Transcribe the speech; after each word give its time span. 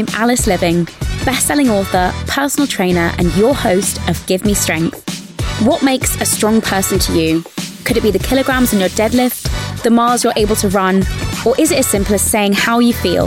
I'm 0.00 0.06
Alice 0.14 0.46
Liveing, 0.46 0.86
best-selling 1.26 1.68
author, 1.68 2.10
personal 2.26 2.66
trainer, 2.66 3.12
and 3.18 3.34
your 3.36 3.54
host 3.54 4.00
of 4.08 4.26
Give 4.26 4.42
Me 4.46 4.54
Strength. 4.54 5.60
What 5.60 5.82
makes 5.82 6.18
a 6.22 6.24
strong 6.24 6.62
person 6.62 6.98
to 7.00 7.20
you? 7.20 7.42
Could 7.84 7.98
it 7.98 8.02
be 8.02 8.10
the 8.10 8.18
kilograms 8.18 8.72
in 8.72 8.80
your 8.80 8.88
deadlift, 8.88 9.82
the 9.82 9.90
miles 9.90 10.24
you're 10.24 10.32
able 10.36 10.56
to 10.56 10.70
run, 10.70 11.04
or 11.44 11.54
is 11.60 11.70
it 11.70 11.80
as 11.80 11.86
simple 11.86 12.14
as 12.14 12.22
saying 12.22 12.54
how 12.54 12.78
you 12.78 12.94
feel, 12.94 13.26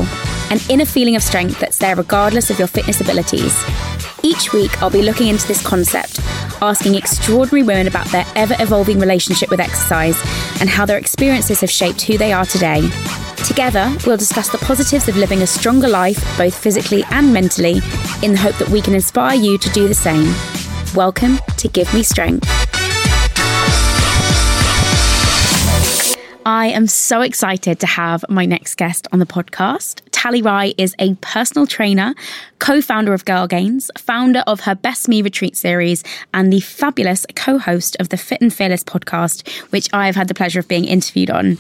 an 0.50 0.58
inner 0.68 0.86
feeling 0.86 1.16
of 1.16 1.22
strength 1.22 1.60
that's 1.60 1.78
there 1.78 1.96
regardless 1.96 2.50
of 2.50 2.58
your 2.58 2.68
fitness 2.68 3.02
abilities? 3.02 3.56
Each 4.24 4.52
week, 4.52 4.82
I'll 4.82 4.90
be 4.90 5.04
looking 5.04 5.28
into 5.28 5.48
this 5.48 5.64
concept, 5.64 6.22
asking 6.60 6.96
extraordinary 6.96 7.62
women 7.62 7.86
about 7.86 8.08
their 8.08 8.26
ever 8.36 8.56
evolving 8.58 8.98
relationship 8.98 9.52
with 9.52 9.60
exercise 9.60 10.20
and 10.60 10.72
how 10.72 10.88
their 10.88 10.98
experiences 10.98 11.62
have 11.62 11.70
shaped 11.70 12.02
who 12.02 12.18
they 12.18 12.34
are 12.34 12.48
today. 12.48 12.90
Together, 13.44 13.94
we'll 14.08 14.16
discuss 14.16 14.50
the 14.50 14.58
positives 14.60 15.10
of 15.10 15.18
living 15.18 15.42
a 15.42 15.48
stronger 15.48 15.90
life, 15.90 16.38
both 16.38 16.56
physically 16.56 17.04
and 17.12 17.34
mentally, 17.34 17.82
in 18.22 18.32
the 18.32 18.38
hope 18.38 18.56
that 18.56 18.70
we 18.70 18.82
can 18.82 18.94
inspire 18.94 19.38
you 19.38 19.58
to 19.58 19.70
do 19.72 19.86
the 19.86 19.94
same. 19.94 20.34
Welcome 20.96 21.40
to 21.58 21.68
Give 21.68 21.94
Me 21.94 22.04
Strength. 22.04 22.48
I 26.46 26.68
am 26.68 26.88
so 26.88 27.22
excited 27.22 27.82
to 27.82 27.88
have 27.88 28.24
my 28.30 28.46
next 28.46 28.76
guest 28.76 29.08
on 29.12 29.20
the 29.20 29.26
podcast. 29.26 30.02
Tally 30.12 30.42
Rye 30.42 30.74
is 30.78 30.96
a 31.00 31.16
personal 31.16 31.68
trainer, 31.68 32.16
co 32.60 32.82
founder 32.82 33.14
of 33.14 33.26
Girl 33.26 33.48
Gains, 33.48 33.92
founder 33.98 34.44
of 34.48 34.62
her 34.62 34.76
Best 34.76 35.10
Me 35.10 35.22
retreat 35.22 35.58
series, 35.58 36.02
and 36.34 36.52
the 36.52 36.62
fabulous 36.62 37.26
co 37.36 37.58
host 37.58 37.98
of 38.00 38.08
the 38.08 38.18
Fit 38.18 38.40
and 38.40 38.54
Fearless 38.54 38.86
podcast, 38.86 39.50
which 39.72 39.90
I 39.92 40.06
have 40.06 40.16
had 40.16 40.30
the 40.30 40.34
pleasure 40.34 40.60
of 40.60 40.68
being 40.70 40.86
interviewed 40.86 41.30
on. 41.30 41.58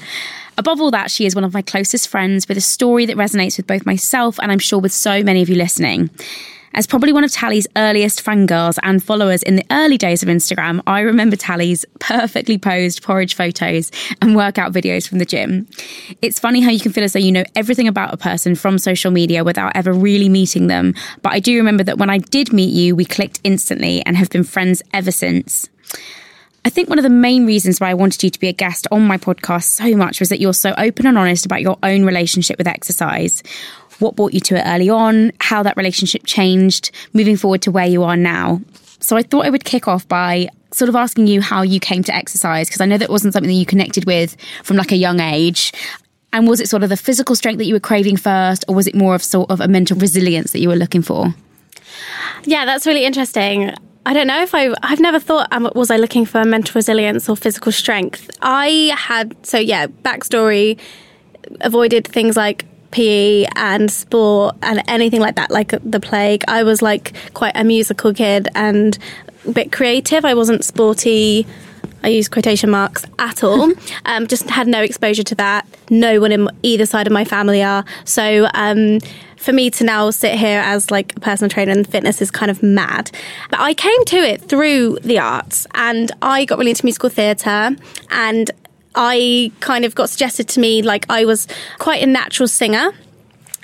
Above 0.57 0.79
all 0.79 0.91
that, 0.91 1.09
she 1.09 1.25
is 1.25 1.35
one 1.35 1.43
of 1.43 1.53
my 1.53 1.61
closest 1.61 2.07
friends 2.07 2.47
with 2.47 2.57
a 2.57 2.61
story 2.61 3.05
that 3.05 3.17
resonates 3.17 3.57
with 3.57 3.67
both 3.67 3.85
myself 3.85 4.39
and 4.39 4.51
I'm 4.51 4.59
sure 4.59 4.79
with 4.79 4.91
so 4.91 5.23
many 5.23 5.41
of 5.41 5.49
you 5.49 5.55
listening. 5.55 6.09
As 6.75 6.87
probably 6.87 7.13
one 7.13 7.23
of 7.23 7.31
Tally's 7.31 7.67
earliest 7.75 8.25
fangirls 8.25 8.79
and 8.81 9.03
followers 9.03 9.43
in 9.43 9.57
the 9.57 9.65
early 9.69 9.97
days 9.97 10.23
of 10.23 10.29
Instagram, 10.29 10.81
I 10.87 11.01
remember 11.01 11.35
Tally's 11.35 11.85
perfectly 11.99 12.57
posed 12.57 13.03
porridge 13.03 13.35
photos 13.35 13.91
and 14.21 14.35
workout 14.35 14.73
videos 14.73 15.07
from 15.07 15.19
the 15.19 15.25
gym. 15.25 15.67
It's 16.23 16.39
funny 16.39 16.61
how 16.61 16.71
you 16.71 16.79
can 16.79 16.91
feel 16.91 17.03
as 17.03 17.13
though 17.13 17.19
you 17.19 17.31
know 17.31 17.43
everything 17.55 17.87
about 17.87 18.11
a 18.11 18.17
person 18.17 18.55
from 18.55 18.79
social 18.79 19.11
media 19.11 19.43
without 19.43 19.75
ever 19.75 19.93
really 19.93 20.29
meeting 20.29 20.65
them. 20.65 20.95
But 21.21 21.33
I 21.33 21.39
do 21.39 21.55
remember 21.57 21.83
that 21.83 21.99
when 21.99 22.09
I 22.09 22.17
did 22.17 22.51
meet 22.51 22.73
you, 22.73 22.95
we 22.95 23.05
clicked 23.05 23.39
instantly 23.43 24.03
and 24.05 24.17
have 24.17 24.31
been 24.31 24.43
friends 24.43 24.81
ever 24.93 25.11
since. 25.11 25.69
I 26.65 26.69
think 26.69 26.89
one 26.89 26.97
of 26.97 27.03
the 27.03 27.09
main 27.09 27.45
reasons 27.45 27.79
why 27.79 27.89
I 27.89 27.93
wanted 27.93 28.23
you 28.23 28.29
to 28.29 28.39
be 28.39 28.47
a 28.47 28.53
guest 28.53 28.87
on 28.89 29.05
my 29.05 29.17
podcast 29.17 29.63
so 29.63 29.95
much 29.97 30.19
was 30.19 30.29
that 30.29 30.39
you're 30.39 30.53
so 30.53 30.73
open 30.77 31.05
and 31.05 31.17
honest 31.17 31.45
about 31.45 31.61
your 31.61 31.77
own 31.83 32.05
relationship 32.05 32.57
with 32.57 32.67
exercise 32.67 33.43
what 33.99 34.15
brought 34.15 34.33
you 34.33 34.39
to 34.41 34.57
it 34.57 34.63
early 34.65 34.89
on, 34.89 35.31
how 35.39 35.63
that 35.63 35.77
relationship 35.77 36.25
changed, 36.25 36.91
moving 37.13 37.37
forward 37.37 37.61
to 37.63 37.71
where 37.71 37.87
you 37.87 38.03
are 38.03 38.17
now. 38.17 38.61
So 38.99 39.17
I 39.17 39.23
thought 39.23 39.45
I 39.45 39.49
would 39.49 39.63
kick 39.63 39.87
off 39.87 40.07
by 40.07 40.49
sort 40.71 40.89
of 40.89 40.95
asking 40.95 41.27
you 41.27 41.41
how 41.41 41.61
you 41.61 41.79
came 41.79 42.03
to 42.03 42.15
exercise 42.15 42.67
because 42.67 42.81
I 42.81 42.85
know 42.85 42.97
that 42.97 43.09
wasn't 43.09 43.33
something 43.33 43.49
that 43.49 43.55
you 43.55 43.65
connected 43.65 44.05
with 44.05 44.35
from 44.63 44.77
like 44.77 44.91
a 44.91 44.97
young 44.97 45.19
age. 45.19 45.73
And 46.31 46.47
was 46.47 46.59
it 46.59 46.69
sort 46.69 46.83
of 46.83 46.89
the 46.89 46.97
physical 46.97 47.35
strength 47.35 47.59
that 47.59 47.65
you 47.65 47.75
were 47.75 47.79
craving 47.79 48.17
first, 48.17 48.65
or 48.67 48.73
was 48.73 48.87
it 48.87 48.95
more 48.95 49.13
of 49.13 49.23
sort 49.23 49.51
of 49.51 49.61
a 49.61 49.67
mental 49.67 49.97
resilience 49.97 50.51
that 50.51 50.59
you 50.59 50.69
were 50.69 50.75
looking 50.75 51.03
for? 51.03 51.33
Yeah, 52.43 52.65
that's 52.65 52.87
really 52.87 53.05
interesting. 53.05 53.75
I 54.05 54.13
don't 54.13 54.27
know 54.27 54.41
if 54.41 54.53
I, 54.53 54.73
I've 54.83 54.99
never 54.99 55.19
thought, 55.19 55.47
um, 55.51 55.69
was 55.75 55.89
I 55.89 55.97
looking 55.97 56.25
for 56.25 56.43
mental 56.43 56.73
resilience 56.75 57.29
or 57.29 57.37
physical 57.37 57.71
strength? 57.71 58.29
I 58.41 58.93
had, 58.97 59.33
so 59.45 59.57
yeah, 59.57 59.87
backstory, 59.87 60.77
avoided 61.61 62.07
things 62.07 62.35
like 62.35 62.65
PE 62.91 63.45
and 63.55 63.89
sport 63.89 64.55
and 64.61 64.83
anything 64.87 65.21
like 65.21 65.35
that, 65.35 65.51
like 65.51 65.73
the 65.83 65.99
plague. 65.99 66.43
I 66.47 66.63
was 66.63 66.81
like 66.81 67.13
quite 67.33 67.53
a 67.55 67.63
musical 67.63 68.13
kid 68.13 68.49
and 68.55 68.97
a 69.47 69.51
bit 69.51 69.71
creative. 69.71 70.25
I 70.25 70.33
wasn't 70.33 70.65
sporty. 70.65 71.47
I 72.03 72.09
use 72.09 72.27
quotation 72.27 72.69
marks 72.69 73.05
at 73.19 73.43
all. 73.43 73.71
um, 74.05 74.27
just 74.27 74.49
had 74.49 74.67
no 74.67 74.81
exposure 74.81 75.23
to 75.23 75.35
that. 75.35 75.65
No 75.89 76.19
one 76.19 76.33
in 76.33 76.49
either 76.61 76.85
side 76.85 77.07
of 77.07 77.13
my 77.13 77.23
family 77.23 77.63
are. 77.63 77.85
So 78.03 78.49
um, 78.53 78.99
for 79.43 79.51
me 79.51 79.69
to 79.69 79.83
now 79.83 80.09
sit 80.09 80.35
here 80.35 80.61
as 80.63 80.89
like 80.89 81.15
a 81.17 81.19
personal 81.19 81.49
trainer 81.49 81.73
and 81.73 81.85
fitness 81.85 82.21
is 82.21 82.31
kind 82.31 82.49
of 82.49 82.63
mad. 82.63 83.11
But 83.49 83.59
I 83.59 83.73
came 83.73 84.05
to 84.05 84.17
it 84.17 84.41
through 84.41 84.99
the 85.03 85.19
arts 85.19 85.67
and 85.75 86.11
I 86.21 86.45
got 86.45 86.57
really 86.57 86.71
into 86.71 86.85
musical 86.85 87.09
theatre 87.09 87.75
and 88.09 88.51
I 88.95 89.51
kind 89.59 89.83
of 89.83 89.95
got 89.95 90.09
suggested 90.09 90.47
to 90.49 90.59
me 90.61 90.81
like 90.81 91.05
I 91.09 91.25
was 91.25 91.47
quite 91.77 92.01
a 92.01 92.05
natural 92.05 92.47
singer 92.47 92.91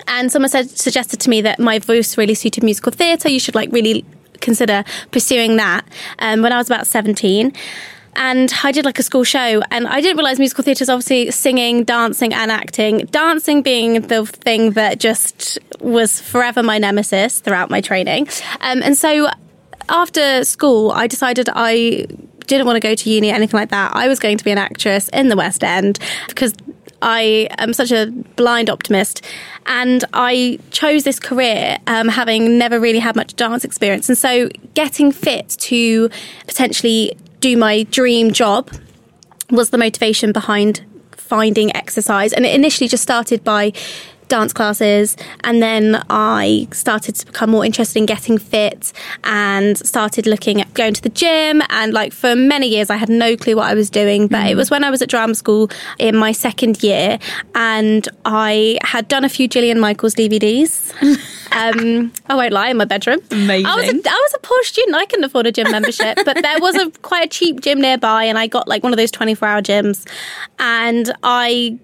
and 0.08 0.32
someone 0.32 0.50
said 0.50 0.70
suggested 0.70 1.22
to 1.22 1.30
me 1.30 1.42
that 1.42 1.60
my 1.60 1.80
voice 1.80 2.18
really 2.18 2.36
suited 2.36 2.64
musical 2.64 2.92
theatre. 2.92 3.30
You 3.30 3.40
should 3.40 3.56
like 3.56 3.72
really 3.72 4.04
consider 4.42 4.84
pursuing 5.12 5.56
that. 5.58 5.86
Um, 6.20 6.42
when 6.42 6.52
I 6.52 6.58
was 6.58 6.68
about 6.68 6.88
seventeen. 6.88 7.54
And 8.20 8.54
I 8.64 8.74
did 8.74 8.84
like 8.84 9.00
a 9.00 9.04
school 9.04 9.24
show, 9.24 9.62
and 9.72 9.88
I 9.88 10.02
didn't 10.02 10.18
realize 10.18 10.40
musical 10.40 10.64
theatre 10.64 10.84
is 10.84 10.90
obviously 10.90 11.32
singing, 11.32 11.86
dancing, 11.86 12.34
and 12.34 12.52
acting. 12.52 13.00
Dancing 13.12 13.62
being 13.62 14.02
the 14.02 14.26
thing 14.26 14.72
that 14.72 15.00
just 15.00 15.58
was 15.80 16.20
forever 16.20 16.62
my 16.62 16.78
nemesis 16.78 17.40
throughout 17.40 17.70
my 17.70 17.80
training. 17.80 18.28
Um, 18.60 18.84
and 18.84 18.98
so 18.98 19.30
after 19.88 20.44
school, 20.44 20.92
I 20.92 21.08
decided 21.08 21.48
I 21.54 22.08
didn't 22.46 22.66
want 22.66 22.76
to 22.76 22.82
go 22.82 22.94
to 22.94 23.10
uni 23.10 23.32
or 23.32 23.36
anything 23.36 23.58
like 23.58 23.70
that. 23.70 23.96
I 23.96 24.10
was 24.10 24.20
going 24.20 24.38
to 24.38 24.44
be 24.44 24.52
an 24.52 24.58
actress 24.58 25.08
in 25.10 25.30
the 25.30 25.38
West 25.38 25.64
End 25.64 25.98
because 26.28 26.54
I 27.02 27.48
am 27.58 27.72
such 27.72 27.92
a 27.92 28.08
blind 28.36 28.70
optimist. 28.70 29.26
And 29.66 30.04
I 30.14 30.60
chose 30.72 31.06
this 31.06 31.20
career 31.20 31.78
um, 31.88 32.10
having 32.10 32.58
never 32.58 32.82
really 32.82 33.00
had 33.00 33.16
much 33.16 33.36
dance 33.36 33.64
experience. 33.64 34.10
And 34.10 34.18
so 34.18 34.50
getting 34.74 35.14
fit 35.14 35.50
to 35.60 36.10
potentially 36.48 37.16
do 37.40 37.58
my 37.58 37.84
dream 37.84 38.32
job 38.32 38.72
was 39.50 39.70
the 39.70 39.78
motivation 39.78 40.32
behind 40.32 40.86
finding 41.12 41.76
exercise. 41.76 42.34
And 42.34 42.46
it 42.46 42.54
initially 42.54 42.88
just 42.88 43.04
started 43.04 43.44
by 43.44 43.74
dance 44.30 44.54
classes 44.54 45.18
and 45.44 45.62
then 45.62 46.02
I 46.10 46.68
started 46.72 47.16
to 47.16 47.26
become 47.26 47.50
more 47.50 47.66
interested 47.66 47.98
in 48.00 48.06
getting 48.06 48.38
fit 48.38 48.94
and 49.24 49.78
started 49.78 50.26
looking 50.26 50.62
at 50.62 50.74
going 50.74 50.94
to 50.94 51.02
the 51.02 51.10
gym 51.10 51.62
and 51.70 51.94
like 51.94 52.14
for 52.14 52.36
many 52.36 52.68
years 52.68 52.90
I 52.90 52.96
had 52.96 53.10
no 53.10 53.36
clue 53.36 53.56
what 53.56 53.66
I 53.66 53.74
was 53.74 53.90
doing 53.90 54.28
but 54.28 54.46
mm. 54.46 54.52
it 54.52 54.56
was 54.56 54.72
when 54.72 54.84
I 54.84 54.90
was 54.90 55.02
at 55.02 55.10
drama 55.10 55.36
school 55.36 55.70
in 55.98 56.16
my 56.16 56.32
second 56.32 56.82
year 56.84 57.20
and 57.56 58.08
I 58.24 58.78
had 58.84 59.08
done 59.08 59.26
a 59.26 59.30
few 59.30 59.50
Jillian 59.50 59.80
Michaels 59.80 60.16
DVDs 60.16 60.94
um, 61.52 62.12
I 62.28 62.36
won't 62.36 62.54
lie 62.54 62.70
in 62.70 62.78
my 62.78 62.86
bedroom 62.86 63.20
Amazing. 63.32 63.66
I 63.66 63.76
was, 63.76 63.86
a, 63.86 64.10
I 64.10 64.22
was 64.28 64.34
a 64.36 64.40
poor 64.40 64.64
student 64.64 64.96
I 64.96 65.06
couldn't 65.06 65.26
afford 65.26 65.48
a 65.48 65.52
gym 65.52 65.72
membership 65.72 66.20
but 66.24 66.42
there 66.42 66.60
was 66.60 66.76
a 66.76 66.92
quite 67.02 67.26
a 67.26 67.30
cheap 67.30 67.62
gym 67.62 67.82
nearby 67.82 68.24
and 68.24 68.38
I 68.38 68.48
got 68.48 68.68
like 68.68 68.84
one 68.84 68.94
of 68.94 68.98
those 68.98 69.12
24 69.12 69.48
hour 69.48 69.62
gyms 69.62 70.08
and 70.60 71.12
I 71.24 71.80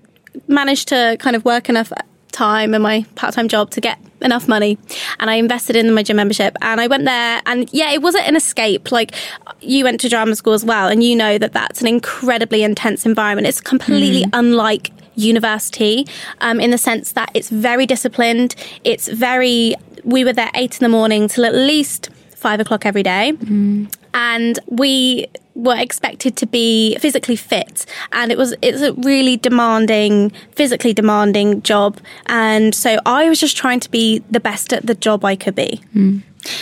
managed 0.48 0.90
to 0.90 1.18
kind 1.20 1.36
of 1.36 1.46
work 1.46 1.70
enough 1.70 1.92
time 2.36 2.74
and 2.74 2.84
my 2.84 3.06
part-time 3.16 3.48
job 3.48 3.72
to 3.72 3.82
get 3.82 3.98
enough 4.22 4.48
money 4.48 4.78
and 5.20 5.30
I 5.30 5.36
invested 5.36 5.76
in 5.76 5.94
my 5.94 6.04
gym 6.04 6.18
membership 6.18 6.56
and 6.62 6.82
I 6.82 6.88
went 6.88 7.06
there 7.06 7.42
and 7.46 7.72
yeah 7.72 7.92
it 7.92 8.02
wasn't 8.02 8.28
an 8.28 8.36
escape 8.36 8.92
like 8.92 9.14
you 9.62 9.84
went 9.84 10.02
to 10.02 10.10
drama 10.10 10.36
school 10.36 10.54
as 10.54 10.66
well 10.66 10.90
and 10.90 11.04
you 11.04 11.16
know 11.16 11.38
that 11.38 11.54
that's 11.54 11.82
an 11.82 11.88
incredibly 11.88 12.64
intense 12.64 13.06
environment 13.06 13.48
it's 13.48 13.62
completely 13.62 14.24
mm. 14.24 14.30
unlike 14.34 14.92
university 15.16 16.06
um, 16.42 16.60
in 16.60 16.72
the 16.72 16.78
sense 16.78 17.14
that 17.14 17.32
it's 17.34 17.50
very 17.50 17.86
disciplined 17.86 18.56
it's 18.84 19.08
very 19.08 19.76
we 20.04 20.26
were 20.26 20.34
there 20.34 20.52
eight 20.56 20.80
in 20.80 20.84
the 20.84 20.90
morning 20.90 21.28
till 21.28 21.46
at 21.46 21.56
least 21.56 22.10
five 22.32 22.60
o'clock 22.60 22.86
every 22.86 23.04
day 23.04 23.32
mm. 23.34 23.94
and 24.14 24.60
we 24.68 25.26
were 25.56 25.78
expected 25.78 26.36
to 26.36 26.46
be 26.46 26.98
physically 27.00 27.36
fit 27.36 27.86
and 28.12 28.31
it 28.31 28.38
was 28.38 28.54
it's 28.62 28.81
a 28.81 28.94
really 28.94 29.38
demanding 29.38 30.30
physically 30.52 30.94
demanding 30.94 31.62
job 31.62 31.98
and 32.28 32.75
so 32.75 32.98
I 33.06 33.30
was 33.30 33.40
just 33.40 33.56
trying 33.56 33.80
to 33.80 33.90
be 33.90 34.19
the 34.30 34.42
best 34.42 34.74
at 34.74 34.86
the 34.86 34.96
job 34.96 35.24
I 35.24 35.36
could 35.36 35.56
be. 35.56 35.81
Mm. 35.96 36.22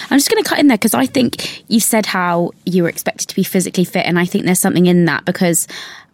I'm 0.09 0.17
just 0.17 0.29
going 0.29 0.41
to 0.41 0.47
cut 0.47 0.59
in 0.59 0.67
there 0.67 0.77
because 0.77 0.93
I 0.93 1.07
think 1.07 1.63
you 1.69 1.79
said 1.79 2.05
how 2.05 2.51
you 2.65 2.83
were 2.83 2.89
expected 2.89 3.27
to 3.29 3.35
be 3.35 3.43
physically 3.43 3.83
fit 3.83 4.05
and 4.05 4.19
I 4.19 4.25
think 4.25 4.45
there's 4.45 4.59
something 4.59 4.85
in 4.85 5.05
that 5.05 5.25
because 5.25 5.67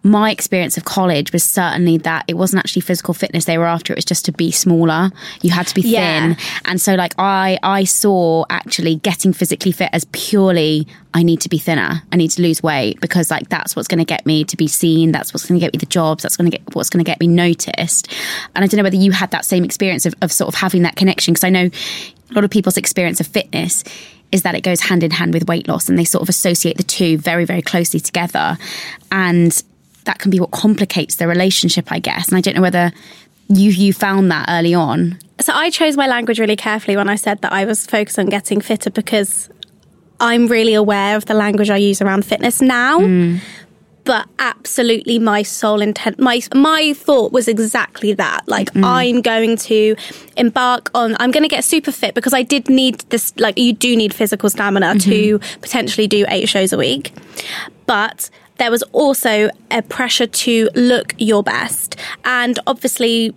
my 0.03 0.31
experience 0.31 0.77
of 0.77 0.85
college 0.85 1.33
was 1.33 1.43
certainly 1.43 1.97
that 1.97 2.23
it 2.27 2.35
wasn't 2.35 2.59
actually 2.59 2.81
physical 2.81 3.13
fitness 3.13 3.45
they 3.45 3.57
were 3.57 3.65
after 3.65 3.91
it 3.91 3.97
was 3.97 4.05
just 4.05 4.23
to 4.25 4.31
be 4.31 4.49
smaller. 4.49 5.11
You 5.41 5.51
had 5.51 5.67
to 5.67 5.75
be 5.75 5.81
thin. 5.81 5.91
Yeah. 5.91 6.35
and 6.65 6.79
so 6.79 6.95
like 6.95 7.13
i 7.17 7.57
i 7.63 7.83
saw 7.83 8.45
actually 8.49 8.95
getting 8.95 9.33
physically 9.33 9.71
fit 9.71 9.89
as 9.91 10.05
purely 10.11 10.87
i 11.13 11.21
need 11.21 11.41
to 11.41 11.49
be 11.49 11.57
thinner 11.57 12.01
i 12.11 12.15
need 12.15 12.29
to 12.29 12.41
lose 12.41 12.63
weight 12.63 12.99
because 13.01 13.29
like 13.29 13.49
that's 13.49 13.75
what's 13.75 13.87
going 13.87 13.99
to 13.99 14.05
get 14.05 14.25
me 14.25 14.43
to 14.45 14.55
be 14.55 14.67
seen 14.67 15.11
that's 15.11 15.33
what's 15.33 15.45
going 15.45 15.59
to 15.59 15.65
get 15.65 15.73
me 15.73 15.77
the 15.77 15.85
jobs 15.85 16.23
that's 16.23 16.37
going 16.37 16.49
to 16.49 16.57
get 16.57 16.75
what's 16.75 16.89
going 16.89 17.03
to 17.03 17.09
get 17.09 17.19
me 17.19 17.27
noticed. 17.27 18.11
And 18.55 18.63
i 18.63 18.67
don't 18.67 18.77
know 18.77 18.83
whether 18.83 18.95
you 18.95 19.11
had 19.11 19.31
that 19.31 19.45
same 19.45 19.63
experience 19.63 20.05
of, 20.05 20.13
of 20.21 20.31
sort 20.31 20.47
of 20.47 20.55
having 20.55 20.83
that 20.83 20.95
connection 20.95 21.33
because 21.33 21.43
i 21.43 21.49
know 21.49 21.69
a 22.29 22.33
lot 22.33 22.43
of 22.43 22.49
people's 22.49 22.77
experience 22.77 23.19
of 23.19 23.27
fitness 23.27 23.83
is 24.31 24.43
that 24.43 24.55
it 24.55 24.61
goes 24.61 24.79
hand 24.81 25.03
in 25.03 25.11
hand 25.11 25.33
with 25.33 25.47
weight 25.47 25.67
loss 25.67 25.89
and 25.89 25.97
they 25.97 26.05
sort 26.05 26.21
of 26.21 26.29
associate 26.29 26.77
the 26.77 26.83
two 26.83 27.17
very 27.17 27.45
very 27.45 27.61
closely 27.63 27.99
together. 27.99 28.57
And 29.11 29.59
that 30.05 30.19
can 30.19 30.31
be 30.31 30.39
what 30.39 30.51
complicates 30.51 31.15
the 31.15 31.27
relationship, 31.27 31.91
I 31.91 31.99
guess. 31.99 32.27
And 32.27 32.37
I 32.37 32.41
don't 32.41 32.55
know 32.55 32.61
whether 32.61 32.91
you 33.49 33.71
you 33.71 33.93
found 33.93 34.31
that 34.31 34.45
early 34.49 34.73
on. 34.73 35.17
So 35.39 35.53
I 35.53 35.69
chose 35.69 35.97
my 35.97 36.07
language 36.07 36.39
really 36.39 36.55
carefully 36.55 36.97
when 36.97 37.09
I 37.09 37.15
said 37.15 37.41
that 37.41 37.51
I 37.51 37.65
was 37.65 37.85
focused 37.85 38.19
on 38.19 38.27
getting 38.27 38.61
fitter 38.61 38.89
because 38.89 39.49
I'm 40.19 40.47
really 40.47 40.73
aware 40.73 41.15
of 41.15 41.25
the 41.25 41.33
language 41.33 41.69
I 41.69 41.77
use 41.77 42.01
around 42.01 42.25
fitness 42.25 42.61
now. 42.61 42.99
Mm. 42.99 43.39
But 44.03 44.27
absolutely, 44.39 45.19
my 45.19 45.43
sole 45.43 45.81
intent, 45.81 46.19
my 46.19 46.41
my 46.55 46.93
thought 46.93 47.31
was 47.31 47.47
exactly 47.47 48.13
that. 48.13 48.47
Like, 48.47 48.73
mm. 48.73 48.83
I'm 48.83 49.21
going 49.21 49.55
to 49.57 49.95
embark 50.35 50.89
on. 50.95 51.15
I'm 51.19 51.29
going 51.31 51.43
to 51.43 51.49
get 51.49 51.63
super 51.63 51.91
fit 51.91 52.15
because 52.15 52.33
I 52.33 52.41
did 52.41 52.69
need 52.69 52.99
this. 53.09 53.33
Like, 53.37 53.57
you 53.57 53.71
do 53.71 53.95
need 53.95 54.13
physical 54.13 54.49
stamina 54.49 54.95
mm-hmm. 54.95 55.09
to 55.11 55.39
potentially 55.61 56.07
do 56.07 56.25
eight 56.29 56.49
shows 56.49 56.73
a 56.73 56.77
week. 56.77 57.13
But 57.85 58.31
there 58.59 58.69
was 58.69 58.83
also 58.91 59.49
a 59.71 59.81
pressure 59.81 60.27
to 60.27 60.69
look 60.75 61.15
your 61.17 61.41
best. 61.41 61.95
And 62.25 62.59
obviously, 62.67 63.33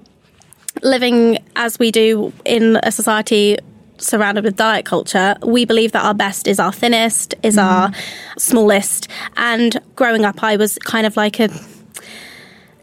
living 0.82 1.38
as 1.56 1.78
we 1.78 1.90
do 1.90 2.32
in 2.44 2.78
a 2.82 2.92
society 2.92 3.58
surrounded 3.98 4.44
with 4.44 4.56
diet 4.56 4.84
culture, 4.84 5.36
we 5.42 5.64
believe 5.64 5.92
that 5.92 6.04
our 6.04 6.14
best 6.14 6.46
is 6.46 6.58
our 6.58 6.72
thinnest, 6.72 7.34
is 7.42 7.56
mm. 7.56 7.62
our 7.62 7.92
smallest. 8.36 9.08
And 9.36 9.80
growing 9.96 10.24
up, 10.24 10.42
I 10.42 10.56
was 10.56 10.78
kind 10.78 11.06
of 11.06 11.16
like 11.16 11.40
a 11.40 11.48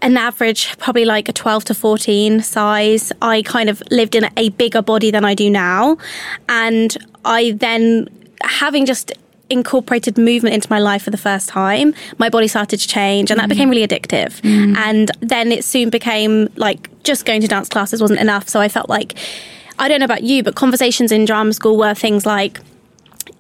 an 0.01 0.15
average, 0.15 0.77
probably 0.77 1.03
like 1.03 1.27
a 1.27 1.33
12 1.33 1.65
to 1.65 1.73
14 1.73 2.41
size. 2.41 3.11
I 3.21 3.41
kind 3.41 3.69
of 3.69 3.83
lived 3.91 4.15
in 4.15 4.29
a 4.37 4.47
bigger 4.47 4.81
body 4.81 5.11
than 5.11 5.25
I 5.25 5.35
do 5.35 5.49
now. 5.49 5.97
And 6.47 6.97
I 7.25 7.51
then, 7.51 8.07
having 8.41 8.85
just 8.85 9.11
incorporated 9.49 10.17
movement 10.17 10.55
into 10.55 10.67
my 10.69 10.79
life 10.79 11.03
for 11.03 11.09
the 11.09 11.17
first 11.17 11.49
time, 11.49 11.93
my 12.17 12.29
body 12.29 12.47
started 12.47 12.79
to 12.79 12.87
change 12.87 13.31
and 13.31 13.39
that 13.39 13.47
mm. 13.47 13.49
became 13.49 13.69
really 13.69 13.85
addictive. 13.85 14.39
Mm. 14.41 14.75
And 14.77 15.11
then 15.21 15.51
it 15.51 15.63
soon 15.63 15.89
became 15.89 16.49
like 16.55 16.89
just 17.03 17.25
going 17.25 17.41
to 17.41 17.47
dance 17.47 17.69
classes 17.69 18.01
wasn't 18.01 18.19
enough. 18.19 18.47
So 18.47 18.59
I 18.59 18.69
felt 18.69 18.89
like, 18.89 19.17
I 19.79 19.87
don't 19.87 19.99
know 19.99 20.05
about 20.05 20.23
you, 20.23 20.43
but 20.43 20.55
conversations 20.55 21.11
in 21.11 21.25
drama 21.25 21.53
school 21.53 21.77
were 21.77 21.93
things 21.93 22.25
like, 22.25 22.59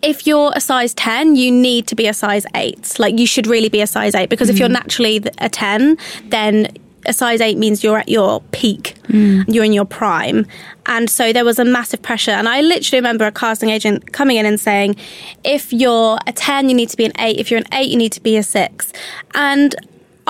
if 0.01 0.25
you're 0.25 0.51
a 0.55 0.61
size 0.61 0.93
10, 0.93 1.35
you 1.35 1.51
need 1.51 1.87
to 1.87 1.95
be 1.95 2.07
a 2.07 2.13
size 2.13 2.45
8. 2.55 2.99
Like, 2.99 3.19
you 3.19 3.27
should 3.27 3.47
really 3.47 3.69
be 3.69 3.81
a 3.81 3.87
size 3.87 4.15
8 4.15 4.29
because 4.29 4.47
mm. 4.47 4.51
if 4.51 4.59
you're 4.59 4.69
mm. 4.69 4.73
naturally 4.73 5.23
a 5.39 5.49
10, 5.49 5.97
then 6.25 6.67
a 7.05 7.13
size 7.13 7.41
8 7.41 7.57
means 7.57 7.83
you're 7.83 7.97
at 7.97 8.09
your 8.09 8.41
peak, 8.51 8.95
mm. 9.07 9.45
you're 9.47 9.63
in 9.63 9.73
your 9.73 9.85
prime. 9.85 10.45
And 10.85 11.09
so 11.09 11.31
there 11.31 11.45
was 11.45 11.59
a 11.59 11.65
massive 11.65 12.01
pressure. 12.01 12.31
And 12.31 12.49
I 12.49 12.61
literally 12.61 12.99
remember 12.99 13.25
a 13.25 13.31
casting 13.31 13.69
agent 13.69 14.11
coming 14.11 14.37
in 14.37 14.45
and 14.45 14.59
saying, 14.59 14.95
if 15.43 15.71
you're 15.71 16.17
a 16.27 16.31
10, 16.31 16.69
you 16.69 16.75
need 16.75 16.89
to 16.89 16.97
be 16.97 17.05
an 17.05 17.13
8. 17.19 17.37
If 17.37 17.51
you're 17.51 17.59
an 17.59 17.67
8, 17.71 17.89
you 17.89 17.97
need 17.97 18.11
to 18.13 18.21
be 18.21 18.37
a 18.37 18.43
6. 18.43 18.93
And 19.35 19.75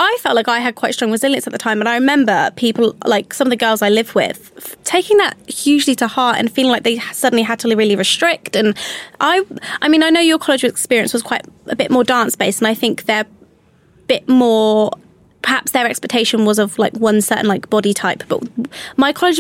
I 0.02 0.18
felt 0.22 0.36
like 0.36 0.48
I 0.48 0.60
had 0.60 0.76
quite 0.76 0.94
strong 0.94 1.12
resilience 1.12 1.46
at 1.46 1.52
the 1.52 1.60
time. 1.60 1.82
And 1.82 1.90
I 1.90 1.96
remember 1.96 2.52
people, 2.56 2.96
like 3.06 3.34
some 3.34 3.48
of 3.48 3.50
the 3.50 3.58
girls 3.58 3.82
I 3.82 3.90
live 3.90 4.16
with, 4.16 4.78
taking 4.86 5.18
that 5.18 5.38
hugely 5.50 5.94
to 5.96 6.08
heart 6.08 6.38
and 6.38 6.50
feeling 6.50 6.72
like 6.72 6.84
they 6.84 7.00
suddenly 7.12 7.44
had 7.44 7.60
to 7.60 7.76
really 7.76 7.98
restrict. 7.98 8.56
And 8.56 8.78
I, 9.20 9.44
I 9.82 9.90
mean, 9.90 10.02
I 10.02 10.10
know 10.10 10.22
your 10.22 10.40
college 10.40 10.64
experience 10.64 11.12
was 11.12 11.22
quite 11.22 11.46
a 11.68 11.76
bit 11.76 11.92
more 11.92 12.06
dance 12.06 12.38
based, 12.38 12.62
and 12.62 12.68
I 12.68 12.74
think 12.76 13.06
they're 13.06 13.24
a 13.24 14.02
bit 14.08 14.30
more 14.30 14.92
perhaps 15.42 15.72
their 15.72 15.88
expectation 15.88 16.46
was 16.46 16.60
of 16.60 16.78
like 16.78 16.94
one 16.94 17.22
certain 17.22 17.48
like 17.48 17.70
body 17.70 17.94
type 17.94 18.24
but 18.28 18.42
my 18.98 19.14
college 19.14 19.40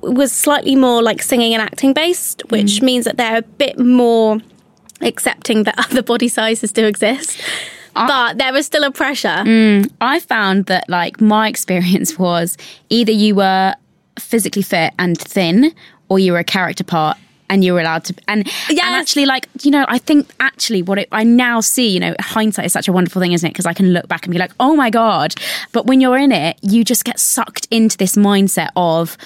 was 0.00 0.32
slightly 0.32 0.76
more 0.76 1.02
like 1.02 1.22
singing 1.22 1.54
and 1.54 1.62
acting 1.62 1.92
based 1.92 2.42
which 2.50 2.80
mm. 2.80 2.82
means 2.82 3.04
that 3.04 3.16
they're 3.16 3.38
a 3.38 3.42
bit 3.42 3.78
more 3.78 4.38
accepting 5.00 5.64
that 5.64 5.74
other 5.90 6.02
body 6.02 6.28
sizes 6.28 6.72
do 6.72 6.86
exist. 6.86 7.40
I, 7.96 8.06
but 8.08 8.38
there 8.38 8.52
was 8.52 8.66
still 8.66 8.82
a 8.82 8.90
pressure. 8.90 9.28
Mm, 9.28 9.90
i 10.00 10.18
found 10.18 10.66
that 10.66 10.88
like 10.88 11.20
my 11.20 11.48
experience 11.54 12.18
was 12.18 12.56
either 12.90 13.12
you 13.12 13.34
were 13.36 13.74
physically 14.18 14.62
fit 14.62 14.92
and 14.98 15.18
thin 15.18 15.74
or 16.08 16.18
you 16.18 16.32
were 16.32 16.38
a 16.38 16.44
character 16.44 16.84
part 16.84 17.16
and 17.50 17.64
you 17.64 17.72
were 17.74 17.80
allowed 17.80 18.04
to 18.04 18.14
and, 18.28 18.46
yes. 18.46 18.84
and 18.84 18.94
actually 18.94 19.26
like 19.26 19.48
you 19.62 19.70
know 19.70 19.84
i 19.88 19.98
think 19.98 20.28
actually 20.40 20.82
what 20.82 20.98
it, 20.98 21.08
i 21.12 21.22
now 21.22 21.60
see 21.60 21.88
you 21.88 22.00
know 22.00 22.14
hindsight 22.20 22.64
is 22.64 22.72
such 22.72 22.88
a 22.88 22.92
wonderful 22.92 23.20
thing 23.20 23.32
isn't 23.32 23.48
it 23.48 23.52
because 23.52 23.66
i 23.66 23.72
can 23.72 23.92
look 23.92 24.08
back 24.08 24.24
and 24.24 24.32
be 24.32 24.38
like 24.38 24.52
oh 24.60 24.74
my 24.74 24.90
god 24.90 25.34
but 25.72 25.86
when 25.86 26.00
you're 26.00 26.16
in 26.16 26.32
it 26.32 26.58
you 26.62 26.84
just 26.84 27.04
get 27.04 27.18
sucked 27.18 27.66
into 27.70 27.96
this 27.96 28.16
mindset 28.16 28.70
of 28.76 29.16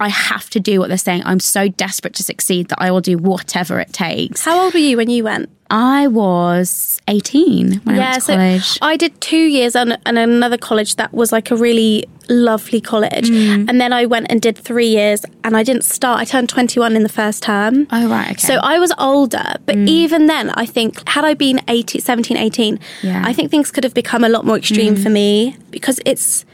I 0.00 0.08
have 0.08 0.48
to 0.50 0.60
do 0.60 0.78
what 0.78 0.88
they're 0.88 0.96
saying. 0.96 1.22
I'm 1.24 1.40
so 1.40 1.68
desperate 1.68 2.14
to 2.14 2.22
succeed 2.22 2.68
that 2.68 2.80
I 2.80 2.92
will 2.92 3.00
do 3.00 3.18
whatever 3.18 3.80
it 3.80 3.92
takes. 3.92 4.44
How 4.44 4.62
old 4.62 4.72
were 4.72 4.78
you 4.78 4.96
when 4.96 5.10
you 5.10 5.24
went? 5.24 5.50
I 5.70 6.06
was 6.06 7.00
18 7.08 7.80
when 7.84 7.96
I 7.96 7.98
went 7.98 8.24
to 8.24 8.32
college. 8.32 8.64
so 8.64 8.78
I 8.80 8.96
did 8.96 9.20
two 9.20 9.36
years 9.36 9.76
and 9.76 9.98
another 10.06 10.56
college 10.56 10.96
that 10.96 11.12
was 11.12 11.30
like 11.30 11.50
a 11.50 11.56
really 11.56 12.04
lovely 12.30 12.80
college. 12.80 13.28
Mm. 13.28 13.68
And 13.68 13.80
then 13.80 13.92
I 13.92 14.06
went 14.06 14.26
and 14.30 14.40
did 14.40 14.56
three 14.56 14.88
years 14.88 15.24
and 15.44 15.56
I 15.56 15.62
didn't 15.62 15.84
start, 15.84 16.20
I 16.20 16.24
turned 16.24 16.48
21 16.48 16.96
in 16.96 17.02
the 17.02 17.08
first 17.08 17.42
term. 17.42 17.86
oh, 17.90 18.08
right. 18.08 18.30
Okay. 18.30 18.34
Mm. 18.34 18.40
So 18.40 18.54
I 18.56 18.78
was 18.78 18.92
older, 18.98 19.54
but 19.66 19.76
even 19.76 20.26
then, 20.26 20.50
I 20.50 20.66
think 20.66 21.06
had 21.08 21.24
I 21.24 21.34
been 21.34 21.60
18, 21.68 22.00
17, 22.00 22.36
18, 22.36 22.78
Yeah. 23.02 23.22
Mm. 23.22 23.26
I 23.26 23.32
think 23.32 23.50
things 23.50 23.70
could 23.70 23.84
have 23.84 23.94
become 23.94 24.24
a 24.24 24.28
lot 24.28 24.44
more 24.44 24.56
extreme 24.56 24.96
for 24.96 25.10
me 25.10 25.56
because 25.70 26.00
it's 26.04 26.44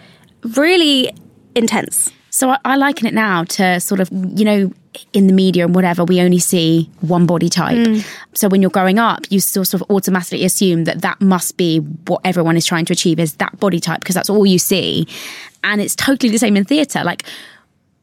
really 0.43 1.13
intense. 1.55 2.11
So 2.35 2.51
I, 2.51 2.59
I 2.65 2.75
liken 2.75 3.07
it 3.07 3.15
now 3.15 3.45
to 3.45 3.79
sort 3.79 4.01
of, 4.01 4.11
you 4.11 4.45
know, 4.45 4.73
in 5.13 5.29
the 5.29 5.33
media 5.33 5.65
and 5.65 5.73
whatever, 5.73 6.03
we 6.03 6.21
only 6.21 6.41
see 6.41 6.91
one 7.01 7.27
body 7.27 7.49
type. 7.49 7.77
Mm. 7.77 8.05
So 8.33 8.49
when 8.49 8.61
you're 8.61 8.73
growing 8.73 8.99
up, 8.99 9.31
you 9.31 9.39
sort 9.39 9.73
of 9.73 9.85
automatically 9.89 10.45
assume 10.45 10.83
that 10.83 11.01
that 11.03 11.21
must 11.21 11.57
be 11.57 11.79
what 11.79 12.21
everyone 12.25 12.57
is 12.57 12.67
trying 12.67 12.87
to 12.87 12.93
achieve 12.93 13.21
is 13.21 13.35
that 13.35 13.57
body 13.61 13.79
type 13.79 14.01
because 14.01 14.17
that's 14.17 14.29
all 14.29 14.45
you 14.45 14.59
see. 14.59 15.07
And 15.63 15.81
it's 15.81 15.95
totally 15.95 16.33
the 16.33 16.39
same 16.39 16.57
in 16.57 16.65
theatre. 16.65 17.05
Like 17.05 17.23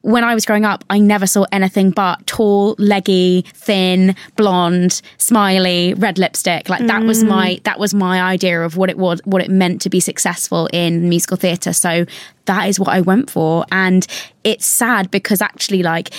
when 0.01 0.23
I 0.23 0.33
was 0.33 0.45
growing 0.45 0.65
up, 0.65 0.83
I 0.89 0.97
never 0.99 1.27
saw 1.27 1.45
anything 1.51 1.91
but 1.91 2.25
tall, 2.25 2.75
leggy, 2.79 3.45
thin, 3.53 4.15
blonde, 4.35 5.01
smiley, 5.17 5.93
red 5.93 6.17
lipstick. 6.17 6.69
Like 6.69 6.85
that 6.87 7.03
was 7.03 7.23
my 7.23 7.55
mm. 7.55 7.63
that 7.63 7.79
was 7.79 7.93
my 7.93 8.21
idea 8.21 8.61
of 8.61 8.77
what 8.77 8.89
it 8.89 8.97
was, 8.97 9.21
what 9.25 9.41
it 9.41 9.49
meant 9.49 9.81
to 9.81 9.89
be 9.89 9.99
successful 9.99 10.67
in 10.73 11.07
musical 11.07 11.37
theatre. 11.37 11.73
So 11.73 12.05
that 12.45 12.67
is 12.67 12.79
what 12.79 12.89
I 12.89 13.01
went 13.01 13.29
for, 13.29 13.65
and 13.71 14.05
it's 14.43 14.65
sad 14.65 15.11
because 15.11 15.41
actually, 15.41 15.83
like 15.83 16.11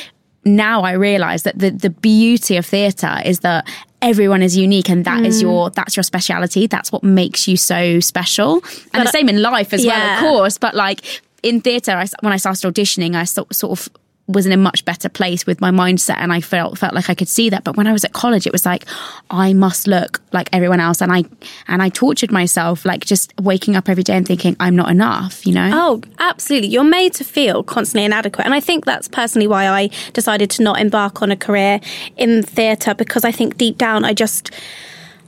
now 0.44 0.82
I 0.82 0.92
realise 0.92 1.42
that 1.42 1.58
the 1.58 1.70
the 1.70 1.90
beauty 1.90 2.56
of 2.56 2.66
theatre 2.66 3.20
is 3.24 3.40
that 3.40 3.68
everyone 4.00 4.42
is 4.42 4.56
unique 4.56 4.88
and 4.88 5.04
that 5.04 5.24
is 5.24 5.38
mm. 5.38 5.42
your 5.42 5.70
that's 5.70 5.96
your 5.96 6.04
speciality. 6.04 6.68
That's 6.68 6.92
what 6.92 7.02
makes 7.02 7.48
you 7.48 7.56
so 7.56 7.98
special. 7.98 8.62
And 8.94 9.06
the 9.06 9.10
same 9.10 9.28
in 9.28 9.42
life 9.42 9.72
as 9.72 9.84
well 9.84 10.14
of 10.14 10.20
course 10.20 10.58
but 10.58 10.74
like 10.74 11.22
in 11.42 11.60
theatre 11.60 11.92
I, 11.92 12.06
when 12.20 12.32
I 12.32 12.36
started 12.36 12.72
auditioning 12.72 13.14
I 13.14 13.24
sort, 13.24 13.54
sort 13.54 13.78
of 13.78 13.88
was 14.28 14.46
in 14.46 14.52
a 14.52 14.56
much 14.56 14.84
better 14.84 15.08
place 15.08 15.46
with 15.46 15.60
my 15.60 15.70
mindset 15.70 16.16
and 16.18 16.32
I 16.32 16.40
felt 16.40 16.78
felt 16.78 16.94
like 16.94 17.10
I 17.10 17.14
could 17.14 17.28
see 17.28 17.50
that 17.50 17.64
but 17.64 17.76
when 17.76 17.86
I 17.86 17.92
was 17.92 18.04
at 18.04 18.12
college 18.12 18.46
it 18.46 18.52
was 18.52 18.64
like 18.64 18.86
I 19.30 19.52
must 19.52 19.86
look 19.88 20.20
like 20.32 20.48
everyone 20.52 20.78
else 20.78 21.02
and 21.02 21.12
I 21.12 21.24
and 21.66 21.82
I 21.82 21.88
tortured 21.88 22.30
myself 22.30 22.84
like 22.84 23.04
just 23.04 23.34
waking 23.40 23.74
up 23.74 23.88
every 23.88 24.04
day 24.04 24.16
and 24.16 24.26
thinking 24.26 24.56
I'm 24.60 24.76
not 24.76 24.90
enough 24.90 25.44
you 25.44 25.52
know 25.52 25.70
Oh, 25.72 26.00
absolutely. 26.18 26.68
You're 26.68 26.84
made 26.84 27.12
to 27.14 27.24
feel 27.24 27.62
constantly 27.62 28.04
inadequate. 28.04 28.44
And 28.44 28.54
I 28.54 28.60
think 28.60 28.84
that's 28.84 29.08
personally 29.08 29.48
why 29.48 29.66
I 29.68 29.90
decided 30.12 30.48
to 30.50 30.62
not 30.62 30.80
embark 30.80 31.22
on 31.22 31.32
a 31.32 31.36
career 31.36 31.80
in 32.16 32.42
theatre 32.42 32.94
because 32.94 33.24
I 33.24 33.32
think 33.32 33.56
deep 33.56 33.78
down 33.78 34.04
I 34.04 34.14
just. 34.14 34.50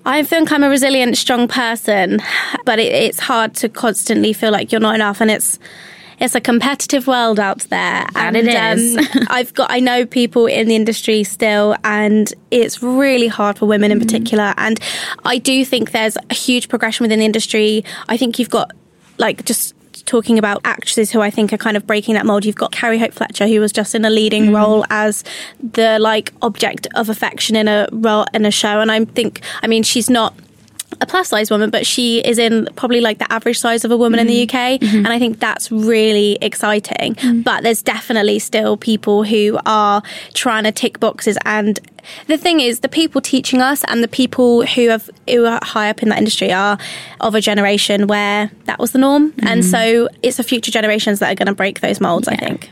I 0.06 0.22
think 0.22 0.52
I'm 0.52 0.62
a 0.62 0.68
resilient, 0.68 1.16
strong 1.16 1.48
person, 1.48 2.20
but 2.66 2.78
it, 2.78 2.92
it's 2.92 3.18
hard 3.18 3.54
to 3.56 3.70
constantly 3.70 4.34
feel 4.34 4.52
like 4.52 4.70
you're 4.70 4.80
not 4.82 4.94
enough, 4.94 5.22
and 5.22 5.30
it's 5.30 5.58
it's 6.20 6.34
a 6.34 6.40
competitive 6.40 7.06
world 7.06 7.40
out 7.40 7.60
there. 7.70 8.06
That 8.12 8.34
and 8.34 8.36
it 8.36 8.46
is. 8.46 8.96
Um, 8.96 9.26
I've 9.28 9.54
got 9.54 9.70
I 9.70 9.80
know 9.80 10.06
people 10.06 10.46
in 10.46 10.68
the 10.68 10.76
industry 10.76 11.24
still, 11.24 11.76
and 11.84 12.32
it's 12.50 12.82
really 12.82 13.28
hard 13.28 13.58
for 13.58 13.66
women 13.66 13.90
in 13.90 13.98
particular. 13.98 14.54
And 14.56 14.78
I 15.24 15.38
do 15.38 15.64
think 15.64 15.90
there's 15.90 16.16
a 16.30 16.34
huge 16.34 16.68
progression 16.68 17.04
within 17.04 17.18
the 17.18 17.24
industry. 17.24 17.84
I 18.08 18.16
think 18.16 18.38
you've 18.38 18.50
got 18.50 18.72
like 19.18 19.44
just 19.44 19.74
talking 20.06 20.38
about 20.38 20.60
actresses 20.64 21.10
who 21.10 21.20
I 21.20 21.30
think 21.30 21.52
are 21.52 21.56
kind 21.58 21.76
of 21.76 21.86
breaking 21.86 22.14
that 22.14 22.26
mold. 22.26 22.44
You've 22.44 22.56
got 22.56 22.72
Carrie 22.72 22.98
Hope 22.98 23.12
Fletcher, 23.12 23.46
who 23.46 23.60
was 23.60 23.72
just 23.72 23.94
in 23.94 24.04
a 24.04 24.10
leading 24.10 24.52
role 24.52 24.84
as 24.90 25.24
the 25.62 25.98
like 25.98 26.32
object 26.42 26.86
of 26.94 27.08
affection 27.08 27.56
in 27.56 27.68
a 27.68 27.88
role 27.92 28.26
in 28.34 28.44
a 28.44 28.50
show, 28.50 28.80
and 28.80 28.90
I 28.90 29.04
think 29.04 29.40
I 29.62 29.66
mean 29.66 29.82
she's 29.82 30.10
not 30.10 30.34
a 31.00 31.06
plus 31.06 31.28
size 31.28 31.50
woman, 31.50 31.70
but 31.70 31.86
she 31.86 32.18
is 32.20 32.38
in 32.38 32.68
probably 32.76 33.00
like 33.00 33.18
the 33.18 33.32
average 33.32 33.58
size 33.58 33.84
of 33.84 33.90
a 33.90 33.96
woman 33.96 34.20
in 34.20 34.26
the 34.26 34.46
mm. 34.46 34.48
UK. 34.48 34.80
Mm-hmm. 34.80 34.98
And 34.98 35.08
I 35.08 35.18
think 35.18 35.40
that's 35.40 35.70
really 35.70 36.38
exciting. 36.40 37.14
Mm. 37.16 37.44
But 37.44 37.62
there's 37.62 37.82
definitely 37.82 38.38
still 38.38 38.76
people 38.76 39.24
who 39.24 39.58
are 39.66 40.02
trying 40.32 40.64
to 40.64 40.72
tick 40.72 41.00
boxes. 41.00 41.38
And 41.44 41.78
the 42.26 42.38
thing 42.38 42.60
is, 42.60 42.80
the 42.80 42.88
people 42.88 43.20
teaching 43.20 43.60
us 43.60 43.84
and 43.84 44.02
the 44.02 44.08
people 44.08 44.64
who 44.66 44.88
have 44.88 45.10
who 45.28 45.46
are 45.46 45.60
high 45.62 45.90
up 45.90 46.02
in 46.02 46.08
that 46.10 46.18
industry 46.18 46.52
are 46.52 46.78
of 47.20 47.34
a 47.34 47.40
generation 47.40 48.06
where 48.06 48.50
that 48.64 48.78
was 48.78 48.92
the 48.92 48.98
norm. 48.98 49.32
And 49.42 49.62
mm-hmm. 49.62 49.70
so 49.70 50.08
it's 50.22 50.36
the 50.36 50.42
future 50.42 50.70
generations 50.70 51.18
that 51.20 51.32
are 51.32 51.34
going 51.34 51.46
to 51.46 51.54
break 51.54 51.80
those 51.80 52.00
molds, 52.00 52.28
I 52.28 52.36
think. 52.36 52.70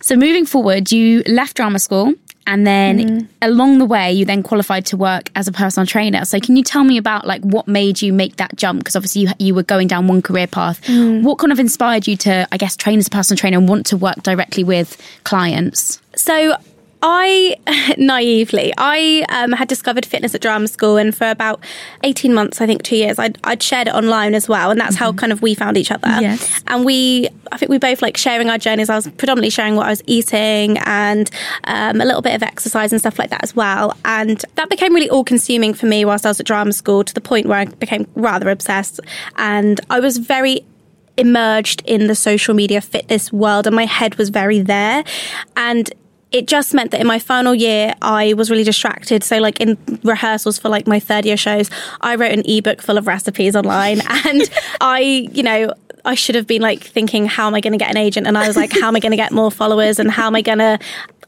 So 0.00 0.16
moving 0.16 0.46
forward, 0.46 0.92
you 0.92 1.22
left 1.26 1.56
drama 1.56 1.78
school 1.78 2.14
and 2.48 2.66
then 2.66 2.98
mm-hmm. 2.98 3.26
along 3.42 3.78
the 3.78 3.84
way 3.84 4.10
you 4.10 4.24
then 4.24 4.42
qualified 4.42 4.86
to 4.86 4.96
work 4.96 5.30
as 5.36 5.46
a 5.46 5.52
personal 5.52 5.86
trainer. 5.86 6.24
So 6.24 6.40
can 6.40 6.56
you 6.56 6.64
tell 6.64 6.82
me 6.82 6.96
about 6.96 7.26
like 7.26 7.42
what 7.42 7.68
made 7.68 8.00
you 8.00 8.12
make 8.12 8.36
that 8.36 8.56
jump 8.56 8.80
because 8.80 8.96
obviously 8.96 9.22
you 9.22 9.28
you 9.38 9.54
were 9.54 9.62
going 9.62 9.86
down 9.86 10.08
one 10.08 10.22
career 10.22 10.46
path. 10.46 10.82
Mm. 10.86 11.22
What 11.22 11.38
kind 11.38 11.52
of 11.52 11.60
inspired 11.60 12.08
you 12.08 12.16
to 12.16 12.48
I 12.50 12.56
guess 12.56 12.74
train 12.74 12.98
as 12.98 13.06
a 13.06 13.10
personal 13.10 13.38
trainer 13.38 13.58
and 13.58 13.68
want 13.68 13.84
to 13.86 13.98
work 13.98 14.22
directly 14.22 14.64
with 14.64 14.96
clients? 15.24 16.00
So 16.16 16.56
I 17.02 17.56
naively 17.98 18.72
I 18.76 19.24
um, 19.28 19.52
had 19.52 19.68
discovered 19.68 20.04
fitness 20.04 20.34
at 20.34 20.40
drama 20.40 20.68
school, 20.68 20.96
and 20.96 21.14
for 21.14 21.28
about 21.30 21.62
eighteen 22.02 22.34
months, 22.34 22.60
I 22.60 22.66
think 22.66 22.82
two 22.82 22.96
years, 22.96 23.18
I'd, 23.18 23.38
I'd 23.44 23.62
shared 23.62 23.88
it 23.88 23.94
online 23.94 24.34
as 24.34 24.48
well, 24.48 24.70
and 24.70 24.80
that's 24.80 24.96
how 24.96 25.12
kind 25.12 25.32
of 25.32 25.42
we 25.42 25.54
found 25.54 25.76
each 25.76 25.90
other. 25.90 26.08
Yes. 26.20 26.62
And 26.66 26.84
we, 26.84 27.28
I 27.52 27.56
think 27.56 27.70
we 27.70 27.78
both 27.78 28.02
like 28.02 28.16
sharing 28.16 28.50
our 28.50 28.58
journeys. 28.58 28.90
I 28.90 28.96
was 28.96 29.08
predominantly 29.08 29.50
sharing 29.50 29.76
what 29.76 29.86
I 29.86 29.90
was 29.90 30.02
eating 30.06 30.78
and 30.78 31.30
um, 31.64 32.00
a 32.00 32.04
little 32.04 32.22
bit 32.22 32.34
of 32.34 32.42
exercise 32.42 32.92
and 32.92 33.00
stuff 33.00 33.18
like 33.18 33.30
that 33.30 33.42
as 33.42 33.54
well. 33.54 33.96
And 34.04 34.44
that 34.56 34.68
became 34.68 34.94
really 34.94 35.10
all 35.10 35.24
consuming 35.24 35.74
for 35.74 35.86
me 35.86 36.04
whilst 36.04 36.26
I 36.26 36.30
was 36.30 36.40
at 36.40 36.46
drama 36.46 36.72
school 36.72 37.04
to 37.04 37.14
the 37.14 37.20
point 37.20 37.46
where 37.46 37.58
I 37.58 37.66
became 37.66 38.08
rather 38.14 38.50
obsessed, 38.50 39.00
and 39.36 39.80
I 39.90 40.00
was 40.00 40.18
very 40.18 40.64
emerged 41.16 41.82
in 41.84 42.06
the 42.06 42.14
social 42.14 42.54
media 42.54 42.80
fitness 42.80 43.32
world 43.32 43.66
and 43.66 43.74
my 43.74 43.84
head 43.84 44.14
was 44.14 44.28
very 44.28 44.60
there 44.60 45.02
and 45.56 45.92
it 46.30 46.46
just 46.46 46.74
meant 46.74 46.90
that 46.90 47.00
in 47.00 47.06
my 47.06 47.18
final 47.18 47.54
year 47.54 47.94
I 48.02 48.34
was 48.34 48.50
really 48.50 48.64
distracted. 48.64 49.24
So 49.24 49.38
like 49.38 49.60
in 49.60 49.78
rehearsals 50.02 50.58
for 50.58 50.68
like 50.68 50.86
my 50.86 51.00
third 51.00 51.24
year 51.24 51.36
shows 51.36 51.70
I 52.00 52.16
wrote 52.16 52.32
an 52.32 52.42
ebook 52.44 52.82
full 52.82 52.98
of 52.98 53.06
recipes 53.06 53.56
online. 53.56 54.00
And 54.28 54.50
I 54.80 55.28
you 55.32 55.42
know 55.42 55.72
I 56.04 56.14
should 56.14 56.34
have 56.34 56.46
been 56.46 56.60
like 56.60 56.82
thinking 56.82 57.26
how 57.26 57.46
am 57.46 57.54
I 57.54 57.60
going 57.60 57.72
to 57.72 57.78
get 57.78 57.90
an 57.90 57.96
agent? 57.96 58.26
And 58.26 58.36
I 58.36 58.46
was 58.46 58.56
like 58.56 58.72
how 58.72 58.88
am 58.88 58.96
I 58.96 59.00
going 59.00 59.12
to 59.12 59.16
get 59.16 59.32
more 59.32 59.50
followers? 59.50 59.98
And 59.98 60.10
how 60.10 60.26
am 60.26 60.34
I 60.34 60.42
going 60.42 60.58
to 60.58 60.78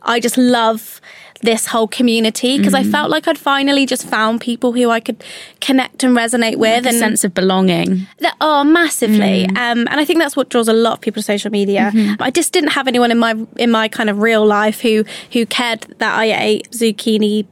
I 0.03 0.21
just 0.21 0.37
love 0.37 1.01
this 1.43 1.67
whole 1.67 1.89
community 1.89 2.59
because 2.59 2.75
I 2.75 2.83
felt 2.83 3.11
like 3.11 3.27
I'd 3.27 3.39
finally 3.39 3.87
just 3.87 4.07
found 4.07 4.41
people 4.41 4.73
who 4.73 4.91
I 4.91 5.01
could 5.01 5.23
connect 5.61 6.05
and 6.05 6.17
resonate 6.17 6.57
with 6.57 6.85
A 6.85 6.89
and 6.91 6.99
sense 6.99 7.25
of 7.25 7.33
belonging. 7.35 8.07
that, 8.19 8.37
oh, 8.41 8.63
massively. 8.65 9.47
Um, 9.47 9.87
and 9.89 9.95
I 10.01 10.05
think 10.05 10.19
that's 10.19 10.37
what 10.37 10.51
draws 10.51 10.69
a 10.69 10.73
lot 10.73 10.95
of 10.95 11.01
people 11.01 11.23
to 11.23 11.25
social 11.25 11.51
media. 11.51 11.93
I 12.21 12.31
just 12.31 12.53
didn't 12.53 12.71
have 12.71 12.89
anyone 12.89 13.11
in 13.11 13.19
my 13.19 13.35
in 13.57 13.71
my 13.71 13.89
kind 13.89 14.11
of 14.11 14.19
real 14.19 14.45
life 14.45 14.81
who 14.81 15.05
who 15.33 15.47
cared 15.47 15.83
that 15.99 16.19
I 16.19 16.33
ate 16.33 16.71
zucchini 16.73 17.47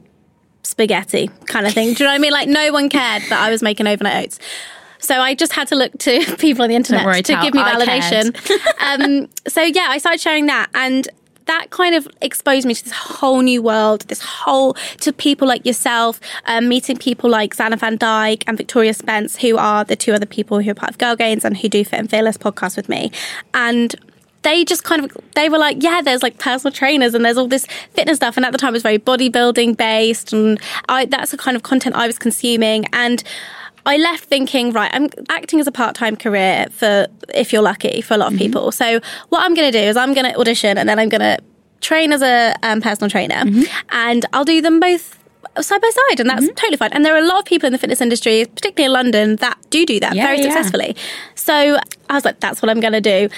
spaghetti 0.63 1.29
kind 1.45 1.65
of 1.65 1.73
thing. 1.73 1.93
Do 1.93 2.03
you 2.03 2.05
know 2.05 2.11
what 2.11 2.15
I 2.15 2.19
mean? 2.19 2.31
Like 2.31 2.47
no 2.47 2.71
one 2.71 2.89
cared 2.89 3.23
that 3.29 3.39
I 3.39 3.49
was 3.49 3.61
making 3.61 3.87
overnight 3.87 4.25
oats. 4.25 4.39
So 4.99 5.15
I 5.19 5.33
just 5.33 5.53
had 5.53 5.67
to 5.69 5.75
look 5.75 5.97
to 5.99 6.35
people 6.39 6.63
on 6.63 6.69
the 6.69 6.75
internet 6.75 7.05
worry, 7.05 7.23
to 7.23 7.33
Tal, 7.33 7.43
give 7.43 7.53
me 7.53 7.61
validation. 7.61 8.35
um, 8.79 9.29
so 9.47 9.61
yeah, 9.61 9.87
I 9.89 9.97
started 9.97 10.21
sharing 10.21 10.45
that 10.47 10.69
and 10.73 11.07
that 11.49 11.71
kind 11.71 11.95
of 11.95 12.07
exposed 12.21 12.67
me 12.67 12.75
to 12.75 12.83
this 12.83 12.93
whole 12.93 13.41
new 13.41 13.61
world, 13.61 14.01
this 14.01 14.21
whole 14.21 14.75
to 14.99 15.11
people 15.11 15.47
like 15.47 15.65
yourself, 15.65 16.19
um, 16.45 16.69
meeting 16.69 16.95
people 16.95 17.27
like 17.27 17.55
Zanna 17.55 17.77
Van 17.77 17.97
Dijk 17.97 18.43
and 18.45 18.55
Victoria 18.55 18.93
Spence, 18.93 19.35
who 19.37 19.57
are 19.57 19.83
the 19.83 19.95
two 19.95 20.13
other 20.13 20.27
people 20.27 20.61
who 20.61 20.69
are 20.69 20.75
part 20.75 20.91
of 20.91 20.99
Girl 20.99 21.15
Gains 21.15 21.43
and 21.43 21.57
who 21.57 21.67
do 21.67 21.83
Fit 21.83 21.99
and 21.99 22.09
Fearless 22.09 22.37
podcast 22.37 22.77
with 22.77 22.87
me. 22.87 23.11
And 23.55 23.95
they 24.43 24.63
just 24.63 24.83
kind 24.83 25.03
of 25.03 25.17
they 25.35 25.49
were 25.49 25.57
like 25.57 25.83
yeah 25.83 26.01
there's 26.01 26.23
like 26.23 26.37
personal 26.37 26.71
trainers 26.71 27.13
and 27.13 27.25
there's 27.25 27.35
all 27.35 27.47
this 27.47 27.65
fitness 27.91 28.15
stuff 28.15 28.37
and 28.37 28.45
at 28.45 28.53
the 28.53 28.57
time 28.57 28.69
it 28.69 28.71
was 28.71 28.83
very 28.83 28.97
bodybuilding 28.97 29.75
based 29.75 30.31
and 30.31 30.61
I, 30.87 31.07
that's 31.07 31.31
the 31.31 31.37
kind 31.37 31.57
of 31.57 31.63
content 31.63 31.95
i 31.97 32.07
was 32.07 32.17
consuming 32.17 32.85
and 32.93 33.21
I 33.85 33.97
left 33.97 34.25
thinking, 34.25 34.71
right, 34.71 34.91
I'm 34.93 35.09
acting 35.29 35.59
as 35.59 35.67
a 35.67 35.71
part 35.71 35.95
time 35.95 36.15
career 36.15 36.67
for, 36.71 37.07
if 37.33 37.53
you're 37.53 37.61
lucky, 37.61 38.01
for 38.01 38.13
a 38.13 38.17
lot 38.17 38.27
of 38.27 38.33
mm-hmm. 38.33 38.39
people. 38.39 38.71
So, 38.71 38.99
what 39.29 39.43
I'm 39.43 39.53
going 39.53 39.71
to 39.71 39.77
do 39.77 39.83
is 39.83 39.97
I'm 39.97 40.13
going 40.13 40.31
to 40.31 40.39
audition 40.39 40.77
and 40.77 40.87
then 40.87 40.99
I'm 40.99 41.09
going 41.09 41.21
to 41.21 41.37
train 41.81 42.11
as 42.11 42.21
a 42.21 42.55
um, 42.63 42.81
personal 42.81 43.09
trainer. 43.09 43.35
Mm-hmm. 43.35 43.63
And 43.91 44.25
I'll 44.33 44.45
do 44.45 44.61
them 44.61 44.79
both 44.79 45.17
side 45.61 45.81
by 45.81 45.89
side 45.89 46.19
and 46.19 46.29
that's 46.29 46.45
mm-hmm. 46.45 46.55
totally 46.55 46.77
fine. 46.77 46.91
And 46.93 47.05
there 47.05 47.15
are 47.15 47.19
a 47.19 47.25
lot 47.25 47.39
of 47.39 47.45
people 47.45 47.67
in 47.67 47.73
the 47.73 47.79
fitness 47.79 48.01
industry 48.01 48.45
particularly 48.45 48.85
in 48.85 48.93
london 48.93 49.35
that 49.37 49.57
do 49.69 49.85
do 49.85 49.99
that 49.99 50.15
Yeah, 50.15 50.25
very 50.25 50.37
yeah. 50.37 50.43
successfully. 50.43 50.95
So 51.35 51.77
i 52.09 52.13
was 52.13 52.23
like 52.23 52.39
that's 52.39 52.61
what 52.61 52.69
i'm 52.69 52.79
going 52.79 52.93
to 52.93 53.01
do. 53.01 53.29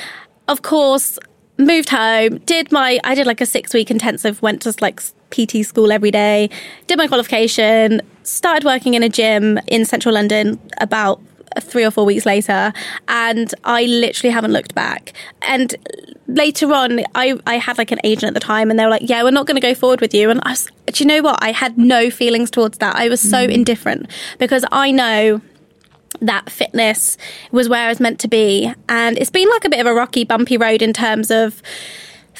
Of 0.47 0.61
course 0.61 1.17
moved 1.57 1.89
home 1.89 2.37
did 2.39 2.71
my 2.71 2.99
i 3.03 3.13
did 3.13 3.27
like 3.27 3.39
a 3.39 3.45
six 3.45 3.73
week 3.73 3.91
intensive 3.91 4.41
went 4.41 4.61
to 4.63 4.73
like 4.81 4.99
pt 5.29 5.63
school 5.63 5.91
every 5.91 6.09
day 6.09 6.49
did 6.87 6.97
my 6.97 7.07
qualification 7.07 8.01
started 8.23 8.63
working 8.63 8.93
in 8.93 9.03
a 9.03 9.09
gym 9.09 9.59
in 9.67 9.85
central 9.85 10.13
london 10.15 10.59
about 10.79 11.21
three 11.59 11.83
or 11.83 11.91
four 11.91 12.05
weeks 12.05 12.25
later, 12.25 12.71
and 13.09 13.53
I 13.65 13.83
literally 13.85 14.31
haven't 14.31 14.53
looked 14.53 14.73
back. 14.73 15.11
And 15.41 15.75
later 16.27 16.71
on, 16.73 17.01
I, 17.13 17.37
I 17.45 17.55
had 17.57 17.77
like 17.77 17.91
an 17.91 17.99
agent 18.05 18.29
at 18.29 18.33
the 18.33 18.39
time, 18.39 18.69
and 18.69 18.79
they 18.79 18.85
were 18.85 18.89
like, 18.89 19.01
"Yeah, 19.03 19.21
we're 19.23 19.31
not 19.31 19.47
going 19.47 19.59
to 19.59 19.61
go 19.61 19.75
forward 19.75 19.99
with 19.99 20.13
you." 20.13 20.29
And 20.29 20.39
I 20.45 20.51
was, 20.51 20.69
do 20.87 21.03
you 21.03 21.07
know 21.09 21.21
what? 21.21 21.43
I 21.43 21.51
had 21.51 21.77
no 21.77 22.09
feelings 22.09 22.49
towards 22.49 22.77
that. 22.77 22.95
I 22.95 23.09
was 23.09 23.19
so 23.19 23.45
Mm. 23.47 23.51
indifferent 23.51 24.09
because 24.39 24.63
I 24.71 24.91
know 24.91 25.41
that 26.21 26.49
fitness 26.49 27.17
was 27.51 27.67
where 27.67 27.85
I 27.85 27.89
was 27.89 27.99
meant 27.99 28.19
to 28.19 28.29
be. 28.29 28.71
And 28.87 29.17
it's 29.17 29.29
been 29.31 29.49
like 29.49 29.65
a 29.65 29.69
bit 29.69 29.79
of 29.81 29.87
a 29.87 29.93
rocky, 29.93 30.23
bumpy 30.23 30.55
road 30.55 30.81
in 30.81 30.93
terms 30.93 31.31
of 31.31 31.61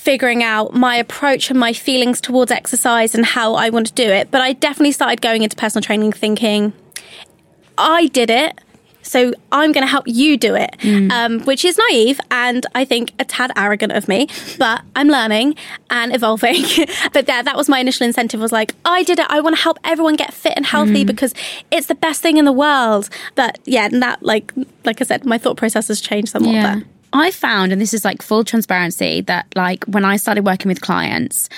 figuring 0.02 0.42
out 0.42 0.74
my 0.74 0.96
approach 0.96 1.52
and 1.52 1.60
my 1.60 1.74
feelings 1.74 2.20
towards 2.20 2.50
exercise 2.50 3.14
and 3.14 3.24
how 3.24 3.54
I 3.54 3.70
want 3.70 3.86
to 3.86 3.94
do 3.94 4.10
it. 4.10 4.32
But 4.32 4.42
I 4.42 4.54
definitely 4.54 4.94
started 4.94 5.22
going 5.22 5.44
into 5.44 5.56
personal 5.56 5.84
training 5.84 6.12
thinking, 6.12 6.74
I 7.78 8.08
did 8.08 8.32
it. 8.32 8.60
So 9.04 9.32
I'm 9.52 9.72
going 9.72 9.84
to 9.84 9.90
help 9.90 10.06
you 10.08 10.38
do 10.38 10.56
it, 10.56 10.76
um, 11.12 11.42
which 11.42 11.64
is 11.64 11.78
naive 11.90 12.20
and 12.32 12.66
I 12.74 12.84
think 12.84 13.14
a 13.20 13.26
tad 13.26 13.52
arrogant 13.56 13.92
of 13.94 14.08
me. 14.08 14.28
But 14.58 14.82
I'm 14.96 15.08
learning 15.08 15.56
and 15.92 16.16
evolving. 16.16 16.64
but 17.14 17.28
yeah, 17.28 17.44
that 17.44 17.56
was 17.56 17.70
my 17.70 17.80
initial 17.80 18.08
incentive. 18.08 18.40
Was 18.40 18.52
like, 18.52 18.74
I 18.86 19.04
did 19.04 19.20
it. 19.20 19.28
I 19.30 19.40
want 19.40 19.56
to 19.56 19.62
help 19.62 19.78
everyone 19.84 20.16
get 20.16 20.34
fit 20.34 20.54
and 20.56 20.66
healthy 20.66 21.04
because 21.04 21.34
it's 21.70 21.88
the 21.88 21.96
best 21.96 22.22
thing 22.22 22.38
in 22.38 22.46
the 22.46 22.52
world. 22.52 23.10
But 23.36 23.60
yeah, 23.66 23.86
and 23.86 24.02
that 24.02 24.24
like 24.24 24.52
like 24.84 25.00
I 25.02 25.06
said, 25.06 25.26
my 25.26 25.38
thought 25.38 25.58
process 25.58 25.90
has 25.90 26.02
changed 26.02 26.32
somewhat. 26.32 26.54
Yeah. 26.54 26.76
There. 26.76 26.86
I 27.14 27.32
found, 27.32 27.72
and 27.72 27.82
this 27.82 27.94
is 27.94 28.06
like 28.06 28.22
full 28.22 28.44
transparency, 28.44 29.22
that 29.22 29.48
like 29.56 29.84
when 29.86 30.06
I 30.06 30.18
started 30.18 30.46
working 30.46 30.70
with 30.70 30.82
clients, 30.82 31.50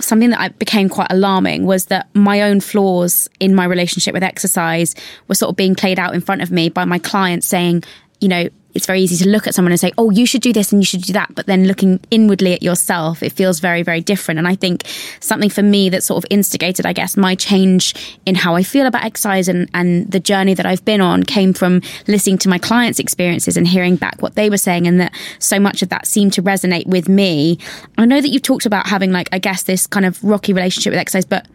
something 0.00 0.30
that 0.30 0.40
I 0.40 0.48
became 0.48 0.88
quite 0.88 1.10
alarming 1.10 1.64
was 1.64 1.86
that 1.86 2.08
my 2.14 2.42
own 2.42 2.60
flaws 2.60 3.28
in 3.40 3.54
my 3.54 3.64
relationship 3.64 4.14
with 4.14 4.22
exercise 4.22 4.94
were 5.26 5.34
sort 5.34 5.50
of 5.50 5.56
being 5.56 5.74
played 5.74 5.98
out 5.98 6.14
in 6.14 6.20
front 6.20 6.42
of 6.42 6.50
me 6.50 6.68
by 6.68 6.84
my 6.84 6.98
clients 6.98 7.46
saying, 7.46 7.82
you 8.20 8.28
know, 8.28 8.48
it's 8.76 8.86
very 8.86 9.00
easy 9.00 9.24
to 9.24 9.28
look 9.28 9.46
at 9.46 9.54
someone 9.54 9.72
and 9.72 9.80
say, 9.80 9.92
oh, 9.98 10.10
you 10.10 10.26
should 10.26 10.42
do 10.42 10.52
this 10.52 10.70
and 10.70 10.80
you 10.80 10.86
should 10.86 11.02
do 11.02 11.12
that. 11.14 11.34
But 11.34 11.46
then 11.46 11.66
looking 11.66 11.98
inwardly 12.10 12.52
at 12.52 12.62
yourself, 12.62 13.22
it 13.22 13.32
feels 13.32 13.58
very, 13.58 13.82
very 13.82 14.00
different. 14.00 14.38
And 14.38 14.46
I 14.46 14.54
think 14.54 14.84
something 15.20 15.50
for 15.50 15.62
me 15.62 15.88
that 15.88 16.02
sort 16.02 16.22
of 16.22 16.26
instigated, 16.30 16.86
I 16.86 16.92
guess, 16.92 17.16
my 17.16 17.34
change 17.34 18.18
in 18.26 18.34
how 18.34 18.54
I 18.54 18.62
feel 18.62 18.86
about 18.86 19.04
exercise 19.04 19.48
and, 19.48 19.68
and 19.74 20.10
the 20.10 20.20
journey 20.20 20.54
that 20.54 20.66
I've 20.66 20.84
been 20.84 21.00
on 21.00 21.22
came 21.22 21.52
from 21.52 21.80
listening 22.06 22.38
to 22.38 22.48
my 22.48 22.58
clients' 22.58 22.98
experiences 22.98 23.56
and 23.56 23.66
hearing 23.66 23.96
back 23.96 24.20
what 24.20 24.34
they 24.34 24.50
were 24.50 24.58
saying. 24.58 24.86
And 24.86 25.00
that 25.00 25.14
so 25.38 25.58
much 25.58 25.82
of 25.82 25.88
that 25.88 26.06
seemed 26.06 26.34
to 26.34 26.42
resonate 26.42 26.86
with 26.86 27.08
me. 27.08 27.58
I 27.98 28.04
know 28.04 28.20
that 28.20 28.28
you've 28.28 28.42
talked 28.42 28.66
about 28.66 28.86
having, 28.86 29.10
like, 29.10 29.28
I 29.32 29.38
guess, 29.38 29.62
this 29.62 29.86
kind 29.86 30.04
of 30.04 30.22
rocky 30.22 30.52
relationship 30.52 30.90
with 30.92 31.00
exercise, 31.00 31.24
but 31.24 31.46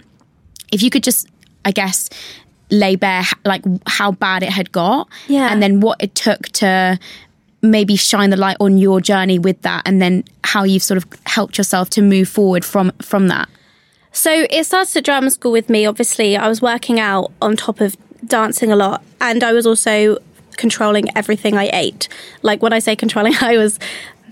if 0.71 0.81
you 0.81 0.89
could 0.89 1.03
just, 1.03 1.27
I 1.65 1.71
guess, 1.71 2.09
lay 2.71 2.95
bare 2.95 3.23
like 3.45 3.63
how 3.85 4.11
bad 4.11 4.41
it 4.43 4.49
had 4.49 4.71
got 4.71 5.07
Yeah. 5.27 5.51
and 5.51 5.61
then 5.61 5.79
what 5.81 6.01
it 6.01 6.15
took 6.15 6.41
to 6.53 6.97
maybe 7.61 7.95
shine 7.95 8.29
the 8.31 8.37
light 8.37 8.57
on 8.59 8.77
your 8.79 8.99
journey 9.01 9.37
with 9.37 9.61
that 9.61 9.83
and 9.85 10.01
then 10.01 10.23
how 10.43 10.63
you've 10.63 10.81
sort 10.81 10.97
of 10.97 11.05
helped 11.25 11.57
yourself 11.57 11.89
to 11.91 12.01
move 12.01 12.27
forward 12.29 12.63
from 12.65 12.91
from 13.01 13.27
that 13.27 13.47
So 14.13 14.31
it 14.49 14.65
started 14.65 14.97
at 14.97 15.03
drama 15.05 15.29
school 15.31 15.51
with 15.53 15.69
me. 15.69 15.85
Obviously, 15.85 16.35
I 16.35 16.47
was 16.49 16.61
working 16.61 16.99
out 16.99 17.31
on 17.41 17.55
top 17.55 17.79
of 17.79 17.95
dancing 18.27 18.69
a 18.71 18.75
lot, 18.75 19.01
and 19.21 19.41
I 19.41 19.53
was 19.53 19.65
also 19.65 20.17
controlling 20.57 21.05
everything 21.15 21.55
I 21.57 21.69
ate. 21.71 22.09
Like 22.41 22.61
when 22.61 22.73
I 22.73 22.79
say 22.79 22.95
controlling, 22.95 23.35
I 23.41 23.57
was 23.57 23.79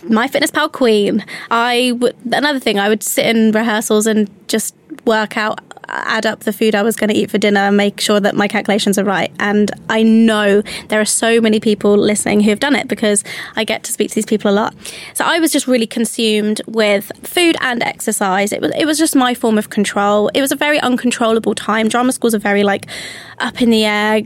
MyFitnessPal 0.01 0.71
queen. 0.71 1.23
I 1.49 1.93
would 1.99 2.15
another 2.31 2.59
thing. 2.59 2.79
I 2.79 2.89
would 2.89 3.03
sit 3.03 3.25
in 3.25 3.51
rehearsals 3.53 4.05
and 4.07 4.29
just 4.47 4.75
work 5.05 5.37
out, 5.37 5.59
add 5.91 6.25
up 6.25 6.41
the 6.41 6.53
food 6.53 6.75
I 6.75 6.81
was 6.81 6.95
going 6.95 7.09
to 7.09 7.15
eat 7.15 7.31
for 7.31 7.37
dinner, 7.37 7.61
and 7.61 7.77
make 7.77 7.99
sure 7.99 8.19
that 8.19 8.35
my 8.35 8.47
calculations 8.47 8.97
are 8.97 9.03
right. 9.03 9.31
And 9.39 9.71
I 9.89 10.03
know 10.03 10.61
there 10.89 11.01
are 11.01 11.05
so 11.05 11.41
many 11.41 11.59
people 11.59 11.97
listening 11.97 12.41
who 12.41 12.49
have 12.49 12.59
done 12.59 12.75
it 12.75 12.87
because 12.87 13.23
I 13.55 13.63
get 13.63 13.83
to 13.83 13.91
speak 13.91 14.09
to 14.09 14.15
these 14.15 14.25
people 14.25 14.51
a 14.51 14.53
lot. 14.53 14.75
So 15.13 15.25
I 15.25 15.39
was 15.39 15.51
just 15.51 15.67
really 15.67 15.87
consumed 15.87 16.61
with 16.67 17.11
food 17.23 17.55
and 17.61 17.83
exercise. 17.83 18.51
It 18.51 18.61
was 18.61 18.71
it 18.77 18.85
was 18.85 18.97
just 18.97 19.15
my 19.15 19.33
form 19.33 19.57
of 19.57 19.69
control. 19.69 20.29
It 20.33 20.41
was 20.41 20.51
a 20.51 20.55
very 20.55 20.79
uncontrollable 20.79 21.55
time. 21.55 21.87
Drama 21.87 22.11
schools 22.11 22.35
are 22.35 22.39
very 22.39 22.63
like 22.63 22.85
up 23.39 23.61
in 23.61 23.69
the 23.69 23.85
air. 23.85 24.21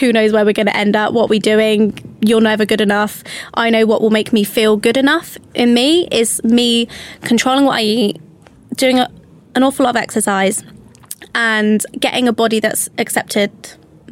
Who 0.00 0.12
knows 0.12 0.32
where 0.32 0.44
we're 0.44 0.52
going 0.52 0.66
to 0.66 0.76
end 0.76 0.96
up? 0.96 1.12
What 1.12 1.28
we're 1.28 1.40
doing? 1.40 1.98
You're 2.20 2.40
never 2.40 2.64
good 2.64 2.80
enough. 2.80 3.22
I 3.54 3.70
know 3.70 3.86
what 3.86 4.00
will 4.00 4.10
make 4.10 4.32
me 4.32 4.44
feel 4.44 4.76
good 4.76 4.96
enough. 4.96 5.36
In 5.54 5.74
me 5.74 6.08
is 6.10 6.42
me 6.44 6.88
controlling 7.22 7.64
what 7.64 7.76
I 7.76 7.82
eat, 7.82 8.20
doing 8.76 8.98
a, 8.98 9.10
an 9.54 9.62
awful 9.62 9.84
lot 9.84 9.96
of 9.96 10.02
exercise, 10.02 10.62
and 11.34 11.84
getting 11.98 12.28
a 12.28 12.32
body 12.32 12.60
that's 12.60 12.88
accepted 12.98 13.50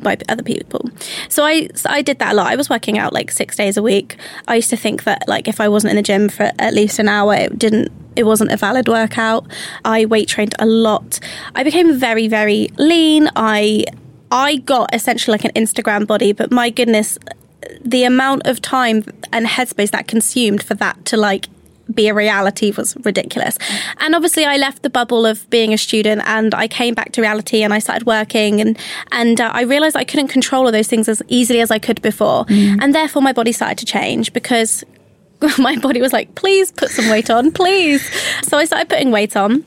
by 0.03 0.17
other 0.29 0.43
people. 0.43 0.91
So 1.29 1.45
I 1.45 1.69
so 1.75 1.89
I 1.89 2.03
did 2.03 2.19
that 2.19 2.33
a 2.33 2.35
lot. 2.35 2.49
I 2.49 2.57
was 2.57 2.69
working 2.69 2.99
out 2.99 3.13
like 3.13 3.31
6 3.31 3.57
days 3.57 3.77
a 3.77 3.83
week. 3.83 4.17
I 4.49 4.57
used 4.57 4.71
to 4.71 4.77
think 4.77 5.05
that 5.05 5.29
like 5.29 5.49
if 5.49 5.61
I 5.61 5.69
wasn't 5.69 5.93
in 5.93 5.97
the 5.97 6.03
gym 6.03 6.29
for 6.29 6.51
at 6.59 6.75
least 6.75 6.99
an 6.99 7.09
hour 7.09 7.35
it 7.35 7.59
didn't 7.59 7.93
it 8.17 8.25
wasn't 8.25 8.53
a 8.53 8.57
valid 8.57 8.89
workout. 8.89 9.47
I 9.85 10.05
weight 10.07 10.29
trained 10.29 10.55
a 10.59 10.67
lot. 10.67 11.21
I 11.55 11.63
became 11.63 11.99
very 11.99 12.29
very 12.29 12.69
lean. 12.79 13.29
I 13.37 13.85
I 14.31 14.57
got 14.57 14.95
essentially 14.95 15.33
like 15.33 15.45
an 15.45 15.53
Instagram 15.53 16.07
body, 16.07 16.33
but 16.33 16.51
my 16.51 16.71
goodness 16.71 17.19
the 17.85 18.05
amount 18.05 18.47
of 18.47 18.61
time 18.61 19.05
and 19.33 19.47
headspace 19.47 19.91
that 19.91 20.09
consumed 20.09 20.63
for 20.63 20.75
that 20.75 21.05
to 21.07 21.17
like 21.17 21.47
be 21.93 22.09
a 22.09 22.15
reality 22.15 22.73
was 22.77 22.97
ridiculous. 23.05 23.59
And 23.99 24.15
obviously, 24.15 24.45
I 24.45 24.57
left 24.57 24.83
the 24.83 24.91
bubble 24.91 25.27
of 25.27 25.49
being 25.51 25.73
a 25.73 25.79
student 25.79 26.23
and 26.27 26.55
I 26.55 26.69
came 26.69 26.95
back 26.95 27.13
to 27.13 27.21
reality 27.21 27.63
and 27.63 27.75
I 27.75 27.79
started 27.79 28.07
working 28.07 28.61
and 28.61 28.79
and 29.11 29.41
uh, 29.41 29.51
I 29.53 29.63
realized 29.63 29.97
I 29.97 30.05
couldn't 30.05 30.29
control 30.29 30.67
all 30.67 30.73
those 30.73 30.89
things 30.89 31.09
as 31.09 31.23
easily 31.29 31.61
as 31.61 31.71
I 31.71 31.79
could 31.79 32.01
before, 32.03 32.45
mm. 32.47 32.79
and 32.81 32.95
therefore 32.95 33.23
my 33.23 33.33
body 33.33 33.53
started 33.53 33.79
to 33.79 33.87
change 33.87 34.33
because 34.33 34.85
my 35.59 35.77
body 35.77 36.01
was 36.01 36.13
like, 36.13 36.35
please 36.35 36.73
put 36.73 36.91
some 36.91 37.09
weight 37.11 37.31
on, 37.31 37.53
please. 37.53 38.09
So 38.43 38.59
I 38.59 38.65
started 38.65 38.89
putting 38.89 39.11
weight 39.11 39.37
on 39.37 39.65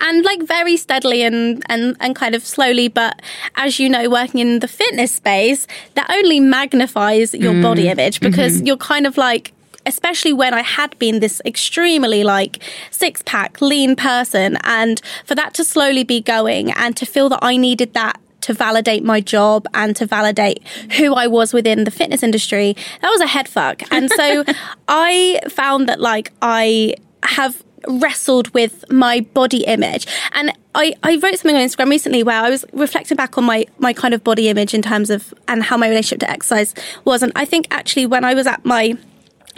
and 0.00 0.24
like 0.24 0.42
very 0.42 0.76
steadily 0.76 1.22
and, 1.22 1.62
and 1.68 1.96
and 2.00 2.14
kind 2.14 2.34
of 2.34 2.44
slowly. 2.44 2.88
But 2.88 3.20
as 3.56 3.78
you 3.78 3.88
know 3.88 4.08
working 4.08 4.40
in 4.40 4.60
the 4.60 4.68
fitness 4.68 5.12
space 5.12 5.66
that 5.94 6.08
only 6.10 6.40
magnifies 6.40 7.34
your 7.34 7.60
body 7.62 7.84
mm. 7.84 7.92
image 7.92 8.20
because 8.20 8.56
mm-hmm. 8.56 8.66
you're 8.66 8.76
kind 8.76 9.06
of 9.06 9.16
like 9.16 9.52
especially 9.88 10.32
when 10.32 10.54
I 10.54 10.62
had 10.62 10.96
been 10.98 11.20
this 11.20 11.40
extremely 11.44 12.22
like 12.22 12.62
six 12.90 13.22
pack 13.24 13.60
lean 13.60 13.96
person 13.96 14.58
and 14.62 15.00
for 15.24 15.34
that 15.34 15.54
to 15.54 15.64
slowly 15.64 16.04
be 16.04 16.20
going 16.20 16.70
and 16.72 16.96
to 16.96 17.06
feel 17.06 17.28
that 17.30 17.40
I 17.42 17.56
needed 17.56 17.94
that 17.94 18.20
to 18.42 18.54
validate 18.54 19.02
my 19.02 19.20
job 19.20 19.66
and 19.74 19.96
to 19.96 20.06
validate 20.06 20.64
who 20.92 21.14
I 21.14 21.26
was 21.26 21.52
within 21.52 21.84
the 21.84 21.90
fitness 21.90 22.22
industry 22.22 22.76
that 23.00 23.08
was 23.10 23.20
a 23.20 23.26
head 23.26 23.48
fuck. 23.48 23.82
And 23.90 24.10
so 24.10 24.44
I 24.88 25.40
found 25.48 25.88
that 25.88 26.00
like 26.00 26.32
I 26.42 26.94
have 27.24 27.64
wrestled 27.86 28.52
with 28.54 28.84
my 28.90 29.20
body 29.20 29.64
image. 29.64 30.06
And 30.32 30.52
I, 30.74 30.94
I 31.02 31.16
wrote 31.16 31.38
something 31.38 31.56
on 31.56 31.62
Instagram 31.62 31.90
recently 31.90 32.22
where 32.22 32.40
I 32.40 32.50
was 32.50 32.64
reflecting 32.72 33.16
back 33.16 33.38
on 33.38 33.44
my 33.44 33.66
my 33.78 33.92
kind 33.92 34.14
of 34.14 34.22
body 34.22 34.48
image 34.48 34.74
in 34.74 34.82
terms 34.82 35.10
of 35.10 35.32
and 35.46 35.62
how 35.62 35.76
my 35.76 35.88
relationship 35.88 36.20
to 36.20 36.30
exercise 36.30 36.74
was. 37.04 37.22
And 37.22 37.32
I 37.34 37.44
think 37.44 37.66
actually 37.70 38.06
when 38.06 38.24
I 38.24 38.34
was 38.34 38.46
at 38.46 38.64
my 38.64 38.96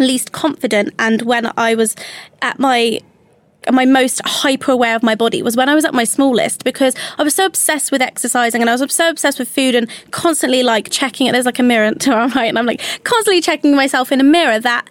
least 0.01 0.33
confident 0.33 0.95
and 0.99 1.23
when 1.23 1.53
I 1.57 1.75
was 1.75 1.97
at 2.43 2.59
my 2.59 3.01
my 3.71 3.85
most 3.85 4.21
hyper 4.25 4.73
aware 4.73 4.97
of 4.97 5.03
my 5.03 5.15
body 5.15 5.43
was 5.43 5.57
when 5.57 5.69
I 5.69 5.75
was 5.75 5.85
at 5.85 5.93
my 5.93 6.05
smallest 6.05 6.65
because 6.65 6.95
I 7.19 7.23
was 7.23 7.35
so 7.35 7.45
obsessed 7.45 7.93
with 7.93 8.01
exercising 8.01 8.63
and 8.63 8.71
I 8.71 8.75
was 8.75 8.95
so 8.95 9.11
obsessed 9.11 9.39
with 9.39 9.49
food 9.49 9.75
and 9.75 9.89
constantly 10.11 10.63
like 10.63 10.91
checking 10.91 11.27
it. 11.27 11.33
There's 11.33 11.47
like 11.47 11.59
a 11.59 11.63
mirror 11.63 11.93
to 12.01 12.13
our 12.13 12.29
right, 12.29 12.49
and 12.49 12.59
I'm 12.59 12.67
like 12.67 12.81
constantly 13.05 13.43
checking 13.43 13.77
myself 13.77 14.13
in 14.13 14.21
a 14.21 14.25
mirror 14.25 14.59
that 14.61 14.89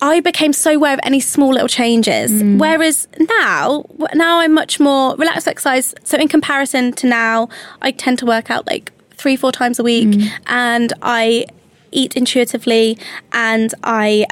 I 0.00 0.20
became 0.20 0.52
so 0.52 0.74
aware 0.74 0.94
of 0.94 1.00
any 1.02 1.20
small 1.20 1.52
little 1.52 1.68
changes. 1.68 2.30
Mm. 2.30 2.58
Whereas 2.58 3.08
now, 3.18 3.84
now 4.14 4.38
I'm 4.38 4.54
much 4.54 4.78
more 4.78 5.16
relaxed 5.16 5.48
exercise. 5.48 5.94
So 6.04 6.18
in 6.18 6.28
comparison 6.28 6.92
to 6.94 7.08
now, 7.08 7.48
I 7.82 7.90
tend 7.90 8.18
to 8.20 8.26
work 8.26 8.50
out 8.50 8.66
like 8.66 8.92
three, 9.12 9.34
four 9.34 9.50
times 9.50 9.80
a 9.80 9.82
week, 9.82 10.08
mm. 10.08 10.30
and 10.46 10.92
I 11.02 11.46
eat 11.92 12.16
intuitively, 12.16 12.98
and 13.32 13.74
I 13.84 14.26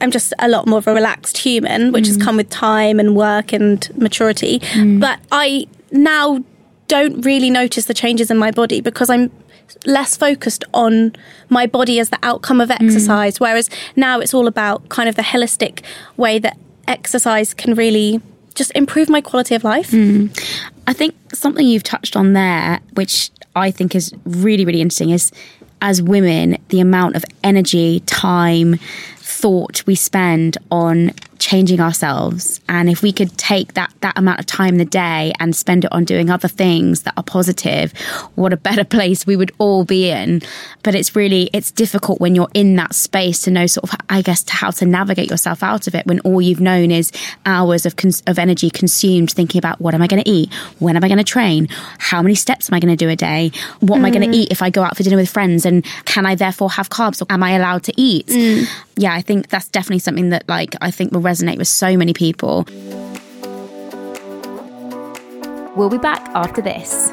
I'm 0.00 0.10
just 0.10 0.32
a 0.38 0.48
lot 0.48 0.66
more 0.66 0.78
of 0.78 0.86
a 0.86 0.94
relaxed 0.94 1.38
human, 1.38 1.92
which 1.92 2.06
has 2.06 2.16
mm. 2.16 2.24
come 2.24 2.36
with 2.36 2.50
time 2.50 3.00
and 3.00 3.16
work 3.16 3.52
and 3.52 3.88
maturity. 3.96 4.60
Mm. 4.60 5.00
But 5.00 5.18
I 5.32 5.66
now 5.90 6.44
don't 6.86 7.24
really 7.24 7.50
notice 7.50 7.86
the 7.86 7.94
changes 7.94 8.30
in 8.30 8.38
my 8.38 8.50
body 8.50 8.80
because 8.80 9.10
I'm 9.10 9.30
less 9.86 10.16
focused 10.16 10.64
on 10.72 11.14
my 11.48 11.66
body 11.66 11.98
as 11.98 12.10
the 12.10 12.18
outcome 12.22 12.60
of 12.60 12.68
mm. 12.68 12.80
exercise. 12.80 13.40
Whereas 13.40 13.68
now 13.96 14.20
it's 14.20 14.34
all 14.34 14.46
about 14.46 14.88
kind 14.88 15.08
of 15.08 15.16
the 15.16 15.22
holistic 15.22 15.82
way 16.16 16.38
that 16.38 16.56
exercise 16.86 17.52
can 17.52 17.74
really 17.74 18.20
just 18.54 18.72
improve 18.74 19.08
my 19.08 19.20
quality 19.20 19.54
of 19.54 19.64
life. 19.64 19.92
I 20.86 20.92
think 20.92 21.14
something 21.32 21.66
you've 21.66 21.82
touched 21.82 22.16
on 22.16 22.32
there, 22.32 22.80
which 22.94 23.30
I 23.54 23.70
think 23.70 23.94
is 23.94 24.12
really, 24.24 24.64
really 24.64 24.80
interesting, 24.80 25.10
is 25.10 25.30
as 25.80 26.02
women, 26.02 26.58
the 26.68 26.80
amount 26.80 27.16
of 27.16 27.24
energy, 27.42 28.00
time, 28.00 28.76
thought 29.16 29.86
we 29.86 29.94
spend 29.94 30.58
on 30.70 31.12
changing 31.38 31.80
ourselves. 31.80 32.60
And 32.68 32.88
if 32.88 33.02
we 33.02 33.12
could 33.12 33.36
take 33.38 33.74
that 33.74 33.92
that 34.00 34.18
amount 34.18 34.40
of 34.40 34.46
time 34.46 34.74
in 34.74 34.78
the 34.78 34.84
day 34.84 35.32
and 35.40 35.54
spend 35.54 35.84
it 35.84 35.92
on 35.92 36.04
doing 36.04 36.30
other 36.30 36.48
things 36.48 37.02
that 37.02 37.14
are 37.16 37.22
positive, 37.22 37.92
what 38.34 38.52
a 38.52 38.56
better 38.56 38.84
place 38.98 39.26
we 39.26 39.36
would 39.36 39.52
all 39.58 39.84
be 39.84 40.10
in. 40.10 40.42
But 40.82 40.94
it's 40.94 41.14
really 41.16 41.50
it's 41.52 41.70
difficult 41.70 42.20
when 42.20 42.34
you're 42.34 42.50
in 42.54 42.76
that 42.76 42.94
space 42.94 43.42
to 43.42 43.50
know 43.50 43.66
sort 43.66 43.92
of 43.92 43.98
I 44.08 44.22
guess 44.22 44.44
how 44.48 44.70
to 44.72 44.86
navigate 44.86 45.30
yourself 45.30 45.62
out 45.62 45.86
of 45.86 45.94
it 45.94 46.06
when 46.06 46.20
all 46.20 46.40
you've 46.40 46.60
known 46.60 46.90
is 46.90 47.12
hours 47.46 47.86
of 47.86 47.96
cons- 47.96 48.22
of 48.26 48.38
energy 48.38 48.70
consumed 48.70 49.30
thinking 49.30 49.58
about 49.58 49.80
what 49.80 49.94
am 49.94 50.02
I 50.02 50.06
going 50.06 50.22
to 50.22 50.28
eat, 50.28 50.52
when 50.78 50.96
am 50.96 51.04
I 51.04 51.08
going 51.08 51.18
to 51.18 51.24
train, 51.24 51.68
how 51.98 52.22
many 52.22 52.34
steps 52.34 52.70
am 52.70 52.74
I 52.74 52.80
going 52.80 52.96
to 52.96 52.96
do 52.96 53.08
a 53.08 53.16
day, 53.16 53.52
what 53.80 53.96
mm. 53.96 53.98
am 53.98 54.04
I 54.04 54.10
going 54.10 54.30
to 54.30 54.36
eat 54.36 54.50
if 54.50 54.62
I 54.62 54.70
go 54.70 54.82
out 54.82 54.96
for 54.96 55.02
dinner 55.02 55.16
with 55.16 55.30
friends, 55.30 55.64
and 55.64 55.84
can 56.04 56.26
I 56.26 56.34
therefore 56.34 56.70
have 56.70 56.90
carbs 56.90 57.22
or 57.22 57.26
am 57.30 57.42
I 57.42 57.52
allowed 57.52 57.84
to 57.84 57.92
eat? 57.96 58.26
Mm. 58.26 58.66
Yeah, 58.96 59.14
I 59.14 59.22
think 59.22 59.48
that's 59.48 59.68
definitely 59.68 60.00
something 60.00 60.30
that 60.30 60.48
like 60.48 60.74
I 60.80 60.90
think 60.90 61.12
will 61.12 61.20
resonate 61.28 61.58
with 61.58 61.68
so 61.68 61.96
many 61.96 62.14
people. 62.14 62.64
We'll 65.76 65.90
be 65.90 65.98
back 65.98 66.22
after 66.34 66.62
this. 66.62 67.12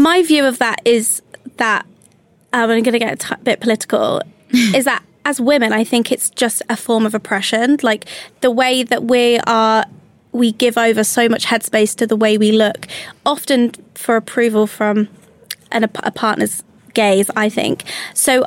my 0.00 0.22
view 0.22 0.44
of 0.44 0.58
that 0.58 0.80
is 0.84 1.22
that 1.56 1.86
um, 2.52 2.70
I'm 2.70 2.82
going 2.82 2.84
to 2.84 2.98
get 2.98 3.12
a 3.12 3.16
t- 3.16 3.42
bit 3.42 3.60
political. 3.60 4.22
is 4.50 4.84
that 4.84 5.04
as 5.24 5.40
women, 5.40 5.72
I 5.72 5.84
think 5.84 6.10
it's 6.10 6.30
just 6.30 6.62
a 6.68 6.76
form 6.76 7.06
of 7.06 7.14
oppression. 7.14 7.78
Like 7.82 8.06
the 8.40 8.50
way 8.50 8.82
that 8.82 9.04
we 9.04 9.38
are, 9.46 9.84
we 10.32 10.52
give 10.52 10.76
over 10.78 11.04
so 11.04 11.28
much 11.28 11.46
headspace 11.46 11.94
to 11.96 12.06
the 12.06 12.16
way 12.16 12.38
we 12.38 12.52
look, 12.52 12.86
often 13.24 13.72
for 13.94 14.16
approval 14.16 14.66
from 14.66 15.08
an, 15.70 15.84
a 15.84 16.10
partner's 16.10 16.62
gaze. 16.94 17.30
I 17.36 17.48
think 17.48 17.84
so. 18.14 18.44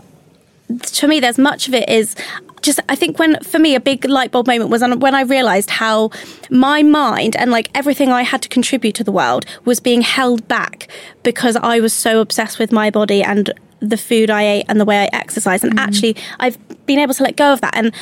To 0.81 1.07
me, 1.07 1.19
there's 1.19 1.37
much 1.37 1.67
of 1.67 1.73
it 1.73 1.87
is 1.87 2.15
just 2.63 2.79
I 2.89 2.95
think 2.95 3.19
when 3.19 3.39
for 3.43 3.59
me 3.59 3.75
a 3.75 3.79
big 3.79 4.05
light 4.05 4.31
bulb 4.31 4.47
moment 4.47 4.69
was 4.69 4.81
when 4.81 5.13
I 5.13 5.21
realized 5.21 5.69
how 5.69 6.09
my 6.49 6.81
mind 6.81 7.35
and 7.35 7.51
like 7.51 7.69
everything 7.75 8.09
I 8.09 8.23
had 8.23 8.41
to 8.41 8.49
contribute 8.49 8.95
to 8.95 9.03
the 9.03 9.11
world 9.11 9.45
was 9.65 9.79
being 9.79 10.01
held 10.01 10.47
back 10.47 10.87
because 11.21 11.55
I 11.57 11.79
was 11.79 11.93
so 11.93 12.21
obsessed 12.21 12.57
with 12.57 12.71
my 12.71 12.89
body 12.89 13.21
and 13.21 13.51
the 13.79 13.97
food 13.97 14.29
I 14.29 14.43
ate 14.43 14.65
and 14.69 14.79
the 14.79 14.85
way 14.85 15.03
I 15.03 15.09
exercise 15.13 15.63
and 15.63 15.75
mm. 15.75 15.79
actually 15.79 16.15
I've 16.39 16.57
been 16.85 16.99
able 16.99 17.13
to 17.13 17.23
let 17.23 17.35
go 17.35 17.53
of 17.53 17.61
that 17.61 17.75
and 17.75 17.93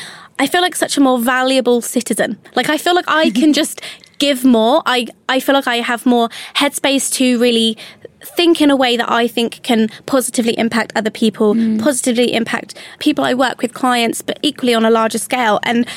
I 0.41 0.47
feel 0.47 0.61
like 0.61 0.75
such 0.75 0.97
a 0.97 1.01
more 1.01 1.19
valuable 1.19 1.81
citizen. 1.81 2.35
Like 2.55 2.67
I 2.67 2.77
feel 2.79 2.95
like 2.95 3.05
I 3.07 3.29
can 3.29 3.53
just 3.53 3.79
give 4.17 4.43
more. 4.43 4.81
I 4.87 5.05
I 5.29 5.39
feel 5.39 5.53
like 5.53 5.67
I 5.67 5.77
have 5.77 6.03
more 6.03 6.29
headspace 6.55 7.13
to 7.17 7.39
really 7.39 7.77
think 8.23 8.59
in 8.59 8.71
a 8.71 8.75
way 8.75 8.97
that 8.97 9.09
I 9.21 9.27
think 9.27 9.61
can 9.61 9.89
positively 10.07 10.57
impact 10.57 10.93
other 10.95 11.11
people, 11.11 11.53
mm. 11.53 11.79
positively 11.79 12.33
impact 12.33 12.73
people 12.97 13.23
I 13.23 13.35
work 13.35 13.61
with, 13.61 13.75
clients, 13.75 14.23
but 14.23 14.39
equally 14.41 14.73
on 14.73 14.83
a 14.83 14.89
larger 14.89 15.19
scale. 15.19 15.59
And 15.61 15.87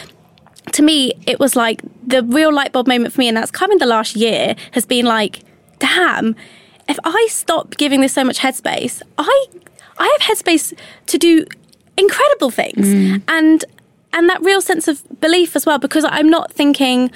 to 0.73 0.83
me, 0.83 1.15
it 1.27 1.41
was 1.41 1.57
like 1.57 1.81
the 2.07 2.23
real 2.23 2.53
light 2.53 2.73
bulb 2.73 2.87
moment 2.87 3.15
for 3.15 3.21
me, 3.21 3.29
and 3.29 3.37
that's 3.39 3.51
come 3.51 3.73
in 3.73 3.79
the 3.79 3.87
last 3.87 4.15
year, 4.15 4.57
has 4.73 4.85
been 4.85 5.07
like, 5.07 5.41
damn, 5.79 6.37
if 6.87 6.99
I 7.03 7.29
stop 7.31 7.79
giving 7.79 8.03
this 8.03 8.13
so 8.13 8.25
much 8.25 8.41
headspace, 8.41 9.01
I 9.17 9.47
I 9.97 10.07
have 10.13 10.23
headspace 10.29 10.75
to 11.07 11.17
do 11.17 11.47
incredible 11.97 12.51
things. 12.51 12.87
Mm. 12.87 13.23
And 13.29 13.65
and 14.15 14.31
that 14.31 14.43
real 14.43 14.63
sense 14.63 14.89
of 14.89 15.03
belief 15.21 15.55
as 15.55 15.67
well, 15.67 15.79
because 15.79 16.05
I'm 16.05 16.31
not 16.31 16.53
thinking, 16.53 17.11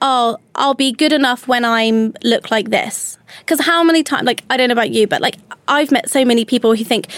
oh, 0.00 0.38
I'll 0.54 0.74
be 0.74 0.92
good 0.92 1.12
enough 1.12 1.46
when 1.46 1.64
I 1.64 1.90
look 2.22 2.50
like 2.50 2.70
this. 2.70 3.18
Because 3.40 3.60
how 3.60 3.82
many 3.84 4.02
times, 4.02 4.24
like, 4.24 4.42
I 4.48 4.56
don't 4.56 4.68
know 4.68 4.72
about 4.72 4.90
you, 4.90 5.06
but 5.06 5.20
like, 5.20 5.36
I've 5.68 5.90
met 5.90 6.08
so 6.08 6.24
many 6.24 6.44
people 6.44 6.74
who 6.74 6.84
think, 6.84 7.08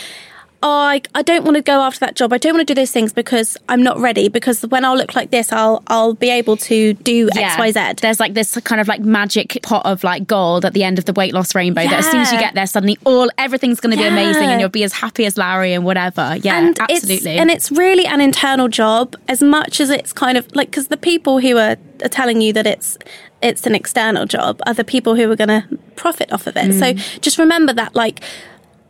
oh, 0.62 0.68
I, 0.68 1.02
I 1.14 1.22
don't 1.22 1.44
want 1.44 1.56
to 1.56 1.62
go 1.62 1.82
after 1.82 2.00
that 2.00 2.16
job. 2.16 2.32
I 2.32 2.38
don't 2.38 2.54
want 2.54 2.66
to 2.66 2.74
do 2.74 2.78
those 2.78 2.90
things 2.90 3.12
because 3.12 3.56
I'm 3.68 3.82
not 3.82 3.98
ready. 3.98 4.28
Because 4.28 4.62
when 4.62 4.84
I'll 4.84 4.96
look 4.96 5.14
like 5.14 5.30
this, 5.30 5.52
I'll 5.52 5.82
I'll 5.88 6.14
be 6.14 6.30
able 6.30 6.56
to 6.58 6.94
do 6.94 7.28
yeah. 7.34 7.52
X, 7.52 7.58
Y, 7.58 7.72
Z. 7.72 7.92
There's 8.00 8.20
like 8.20 8.34
this 8.34 8.56
kind 8.62 8.80
of 8.80 8.88
like 8.88 9.00
magic 9.00 9.58
pot 9.62 9.84
of 9.86 10.04
like 10.04 10.26
gold 10.26 10.64
at 10.64 10.72
the 10.72 10.84
end 10.84 10.98
of 10.98 11.04
the 11.04 11.12
weight 11.12 11.34
loss 11.34 11.54
rainbow. 11.54 11.82
Yeah. 11.82 11.90
That 11.90 11.98
as 12.00 12.10
soon 12.10 12.20
as 12.20 12.32
you 12.32 12.38
get 12.38 12.54
there, 12.54 12.66
suddenly 12.66 12.98
all 13.04 13.30
everything's 13.38 13.80
going 13.80 13.96
to 13.96 14.02
yeah. 14.02 14.10
be 14.10 14.12
amazing, 14.12 14.44
and 14.44 14.60
you'll 14.60 14.70
be 14.70 14.84
as 14.84 14.92
happy 14.92 15.26
as 15.26 15.36
Larry 15.36 15.72
and 15.72 15.84
whatever. 15.84 16.36
Yeah, 16.42 16.58
and 16.58 16.78
absolutely. 16.78 17.32
It's, 17.32 17.40
and 17.40 17.50
it's 17.50 17.72
really 17.72 18.06
an 18.06 18.20
internal 18.20 18.68
job 18.68 19.16
as 19.28 19.42
much 19.42 19.80
as 19.80 19.90
it's 19.90 20.12
kind 20.12 20.38
of 20.38 20.54
like 20.54 20.70
because 20.70 20.88
the 20.88 20.96
people 20.96 21.40
who 21.40 21.56
are, 21.58 21.76
are 22.02 22.08
telling 22.08 22.40
you 22.40 22.52
that 22.54 22.66
it's 22.66 22.98
it's 23.42 23.66
an 23.66 23.74
external 23.74 24.26
job 24.26 24.60
are 24.66 24.74
the 24.74 24.84
people 24.84 25.14
who 25.14 25.30
are 25.30 25.36
going 25.36 25.48
to 25.48 25.78
profit 25.94 26.32
off 26.32 26.46
of 26.46 26.56
it. 26.56 26.70
Mm. 26.70 26.78
So 26.78 27.18
just 27.20 27.38
remember 27.38 27.72
that 27.74 27.94
like 27.94 28.20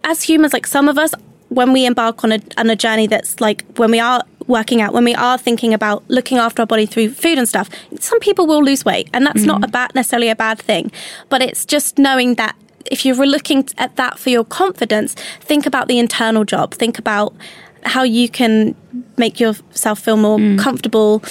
as 0.04 0.22
humans, 0.22 0.52
like 0.52 0.66
some 0.66 0.88
of 0.88 0.98
us 0.98 1.12
when 1.48 1.72
we 1.72 1.86
embark 1.86 2.24
on 2.24 2.32
a, 2.32 2.40
on 2.58 2.70
a 2.70 2.76
journey 2.76 3.06
that's 3.06 3.40
like 3.40 3.64
when 3.76 3.90
we 3.90 4.00
are 4.00 4.22
working 4.46 4.80
out, 4.80 4.92
when 4.92 5.04
we 5.04 5.14
are 5.14 5.38
thinking 5.38 5.74
about 5.74 6.04
looking 6.08 6.38
after 6.38 6.62
our 6.62 6.66
body 6.66 6.86
through 6.86 7.10
food 7.10 7.38
and 7.38 7.48
stuff, 7.48 7.68
some 7.98 8.20
people 8.20 8.46
will 8.46 8.62
lose 8.62 8.84
weight, 8.84 9.08
and 9.12 9.26
that's 9.26 9.42
not 9.42 9.56
mm-hmm. 9.56 9.64
a 9.64 9.68
bad, 9.68 9.94
necessarily 9.94 10.28
a 10.28 10.36
bad 10.36 10.58
thing. 10.58 10.90
But 11.28 11.42
it's 11.42 11.64
just 11.64 11.98
knowing 11.98 12.34
that 12.34 12.56
if 12.90 13.04
you're 13.04 13.16
looking 13.26 13.66
at 13.78 13.96
that 13.96 14.18
for 14.18 14.30
your 14.30 14.44
confidence, 14.44 15.14
think 15.40 15.66
about 15.66 15.88
the 15.88 15.98
internal 15.98 16.44
job. 16.44 16.74
Think 16.74 16.98
about 16.98 17.34
how 17.84 18.02
you 18.02 18.28
can 18.28 18.74
make 19.16 19.40
yourself 19.40 20.00
feel 20.00 20.16
more 20.16 20.38
mm. 20.38 20.58
comfortable 20.58 21.22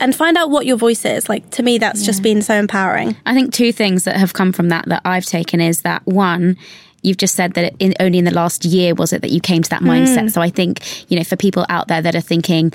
and 0.00 0.14
find 0.14 0.36
out 0.36 0.50
what 0.50 0.66
your 0.66 0.76
voice 0.76 1.04
is. 1.04 1.28
Like 1.28 1.48
to 1.50 1.62
me, 1.62 1.78
that's 1.78 2.04
just 2.04 2.22
been 2.22 2.42
so 2.42 2.54
empowering. 2.54 3.16
I 3.26 3.34
think 3.34 3.52
two 3.52 3.72
things 3.72 4.04
that 4.04 4.16
have 4.16 4.32
come 4.32 4.52
from 4.52 4.68
that 4.68 4.86
that 4.88 5.02
I've 5.04 5.24
taken 5.24 5.60
is 5.60 5.82
that 5.82 6.04
one, 6.06 6.56
you've 7.04 7.18
just 7.18 7.34
said 7.34 7.54
that 7.54 7.74
in, 7.78 7.94
only 8.00 8.18
in 8.18 8.24
the 8.24 8.30
last 8.34 8.64
year 8.64 8.94
was 8.94 9.12
it 9.12 9.22
that 9.22 9.30
you 9.30 9.40
came 9.40 9.62
to 9.62 9.70
that 9.70 9.82
mindset. 9.82 10.24
Mm. 10.24 10.32
So 10.32 10.40
I 10.42 10.50
think, 10.50 11.10
you 11.10 11.16
know, 11.18 11.24
for 11.24 11.36
people 11.36 11.64
out 11.68 11.88
there 11.88 12.02
that 12.02 12.14
are 12.14 12.20
thinking, 12.20 12.72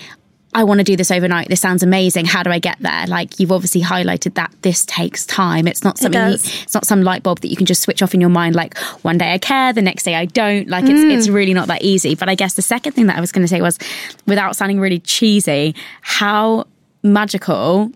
I 0.51 0.63
want 0.63 0.79
to 0.79 0.83
do 0.83 0.95
this 0.95 1.11
overnight. 1.11 1.47
This 1.47 1.61
sounds 1.61 1.83
amazing. 1.83 2.25
How 2.25 2.41
do 2.41 2.49
I 2.49 2.57
get 2.57 2.77
there? 2.79 3.05
Like 3.05 3.39
you've 3.39 3.51
obviously 3.51 3.81
highlighted 3.81 4.33
that 4.33 4.51
this 4.63 4.83
takes 4.85 5.23
time. 5.27 5.67
It's 5.67 5.83
not 5.83 5.99
something. 5.99 6.19
you- 6.27 6.33
it's 6.33 6.73
not 6.73 6.85
some 6.87 7.03
light 7.03 7.21
bulb 7.21 7.41
that 7.41 7.49
you 7.49 7.55
can 7.55 7.67
just 7.67 7.83
switch 7.83 8.01
off 8.01 8.15
in 8.15 8.21
your 8.21 8.31
mind. 8.31 8.55
Like 8.55 8.75
one 9.03 9.19
day 9.19 9.31
I 9.33 9.37
care, 9.37 9.73
the 9.73 9.83
next 9.83 10.03
day 10.03 10.15
I 10.15 10.25
don't. 10.25 10.67
Like 10.67 10.85
it's 10.85 10.93
Mm. 11.01 11.15
it's 11.15 11.27
really 11.29 11.53
not 11.53 11.67
that 11.67 11.83
easy. 11.83 12.15
But 12.15 12.29
I 12.29 12.35
guess 12.35 12.55
the 12.55 12.63
second 12.63 12.93
thing 12.93 13.05
that 13.07 13.17
I 13.17 13.21
was 13.21 13.31
going 13.31 13.43
to 13.43 13.47
say 13.47 13.61
was, 13.61 13.77
without 14.25 14.55
sounding 14.55 14.79
really 14.79 14.99
cheesy, 14.99 15.75
how 16.01 16.65
magical 17.03 17.91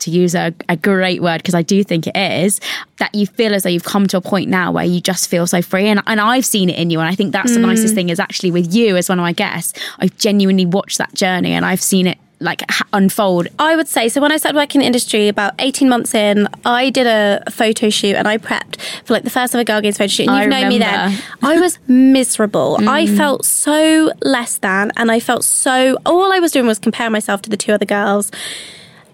to 0.00 0.10
use 0.10 0.34
a, 0.34 0.52
a 0.68 0.76
great 0.76 1.22
word 1.22 1.38
because 1.38 1.54
I 1.54 1.62
do 1.62 1.82
think 1.84 2.06
it 2.06 2.16
is 2.16 2.60
that 2.98 3.14
you 3.14 3.26
feel 3.26 3.54
as 3.54 3.62
though 3.62 3.70
you've 3.70 3.84
come 3.84 4.06
to 4.08 4.16
a 4.16 4.20
point 4.20 4.50
now 4.50 4.72
where 4.72 4.84
you 4.84 5.00
just 5.00 5.28
feel 5.28 5.46
so 5.46 5.62
free 5.62 5.86
and, 5.88 6.02
and 6.06 6.20
I've 6.20 6.44
seen 6.46 6.68
it 6.70 6.78
in 6.78 6.90
you 6.90 7.00
and 7.00 7.08
I 7.08 7.14
think 7.14 7.32
that's 7.32 7.52
the 7.54 7.60
Mm. 7.60 7.66
nicest 7.66 7.94
thing 7.94 8.08
is 8.08 8.20
actually 8.20 8.50
with 8.50 8.74
you 8.74 8.96
as 8.96 9.08
one 9.08 9.18
of 9.18 9.22
my 9.22 9.32
guests 9.32 9.78
I've 9.98 10.16
genuinely 10.18 10.66
watched 10.66 10.98
that 10.98 11.14
journey 11.14 11.52
and 11.52 11.64
I've 11.64 11.82
seen 11.82 12.06
it 12.06 12.18
like 12.40 12.62
unfold 12.92 13.46
I 13.58 13.76
would 13.76 13.88
say 13.88 14.08
so. 14.10 14.20
When 14.20 14.32
I 14.32 14.36
started 14.36 14.56
working 14.58 14.80
in 14.80 14.84
the 14.84 14.86
industry, 14.88 15.28
about 15.28 15.54
eighteen 15.60 15.88
months 15.88 16.14
in, 16.14 16.46
I 16.66 16.90
did 16.90 17.06
a 17.06 17.42
photo 17.50 17.88
shoot 17.88 18.16
and 18.16 18.26
I 18.28 18.36
prepped 18.38 18.78
for 19.04 19.14
like 19.14 19.22
the 19.22 19.30
first 19.30 19.54
ever 19.54 19.64
Girl 19.64 19.80
Gains 19.80 19.96
photo 19.96 20.08
shoot. 20.08 20.28
And 20.28 20.36
you've 20.38 20.48
known 20.50 20.68
me 20.68 20.78
then. 20.78 21.16
I 21.42 21.58
was 21.60 21.78
miserable. 21.88 22.76
I 22.88 23.06
Mm. 23.06 23.16
felt 23.16 23.44
so 23.46 24.10
less 24.22 24.58
than, 24.58 24.90
and 24.96 25.10
I 25.12 25.20
felt 25.20 25.44
so. 25.44 25.96
All 26.04 26.32
I 26.32 26.40
was 26.40 26.50
doing 26.52 26.66
was 26.66 26.78
comparing 26.80 27.12
myself 27.12 27.40
to 27.42 27.50
the 27.50 27.56
two 27.56 27.72
other 27.72 27.86
girls, 27.86 28.30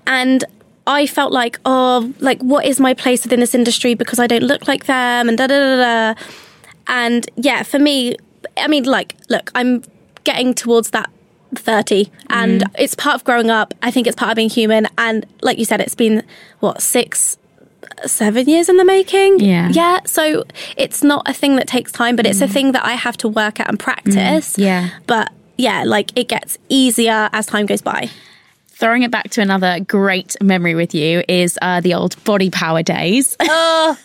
and. 0.07 0.43
I 0.91 1.07
felt 1.07 1.33
like, 1.33 1.59
oh, 1.65 2.13
like 2.19 2.41
what 2.43 2.65
is 2.65 2.81
my 2.81 2.95
place 2.95 3.23
within 3.25 3.41
this 3.41 3.55
industry 3.55 3.95
because 3.95 4.19
I 4.19 4.27
don't 4.27 4.43
look 4.53 4.67
like 4.69 4.85
them 4.87 5.29
and 5.29 5.39
da 5.39 5.47
da 5.47 5.59
da 5.59 5.77
da. 6.15 6.21
And 6.89 7.23
yeah, 7.37 7.63
for 7.63 7.79
me, 7.79 8.17
I 8.57 8.67
mean, 8.69 8.85
like, 8.85 9.15
look, 9.29 9.51
I'm 9.55 9.83
getting 10.25 10.55
towards 10.55 10.91
that 10.91 11.09
30 11.55 12.11
and 12.29 12.63
Mm. 12.63 12.71
it's 12.79 12.95
part 12.95 13.15
of 13.15 13.25
growing 13.25 13.51
up. 13.51 13.75
I 13.83 13.91
think 13.91 14.07
it's 14.07 14.17
part 14.17 14.31
of 14.33 14.37
being 14.37 14.51
human. 14.51 14.87
And 14.99 15.27
like 15.43 15.59
you 15.59 15.65
said, 15.65 15.81
it's 15.81 15.95
been 15.95 16.23
what, 16.61 16.83
six, 16.83 17.39
seven 18.07 18.49
years 18.49 18.69
in 18.69 18.77
the 18.77 18.85
making? 18.85 19.41
Yeah. 19.41 19.69
Yeah. 19.73 20.01
So 20.07 20.45
it's 20.77 21.03
not 21.03 21.23
a 21.29 21.33
thing 21.33 21.57
that 21.57 21.67
takes 21.67 21.93
time, 21.93 22.17
but 22.17 22.27
it's 22.27 22.41
a 22.41 22.49
thing 22.49 22.73
that 22.73 22.85
I 22.85 22.93
have 22.95 23.17
to 23.19 23.29
work 23.29 23.61
at 23.61 23.69
and 23.69 23.79
practice. 23.79 24.59
yeah. 24.59 24.91
But 25.07 25.31
yeah, 25.59 25.83
like 25.85 26.11
it 26.17 26.29
gets 26.29 26.57
easier 26.69 27.29
as 27.33 27.47
time 27.47 27.67
goes 27.67 27.83
by. 27.83 28.09
Throwing 28.81 29.03
it 29.03 29.11
back 29.11 29.29
to 29.31 29.43
another 29.43 29.79
great 29.81 30.35
memory 30.43 30.75
with 30.75 30.95
you 30.95 31.23
is 31.29 31.59
uh, 31.61 31.81
the 31.83 31.93
old 31.95 32.23
body 32.25 32.51
power 32.51 32.83
days 32.83 33.37
Oh, 33.83 33.97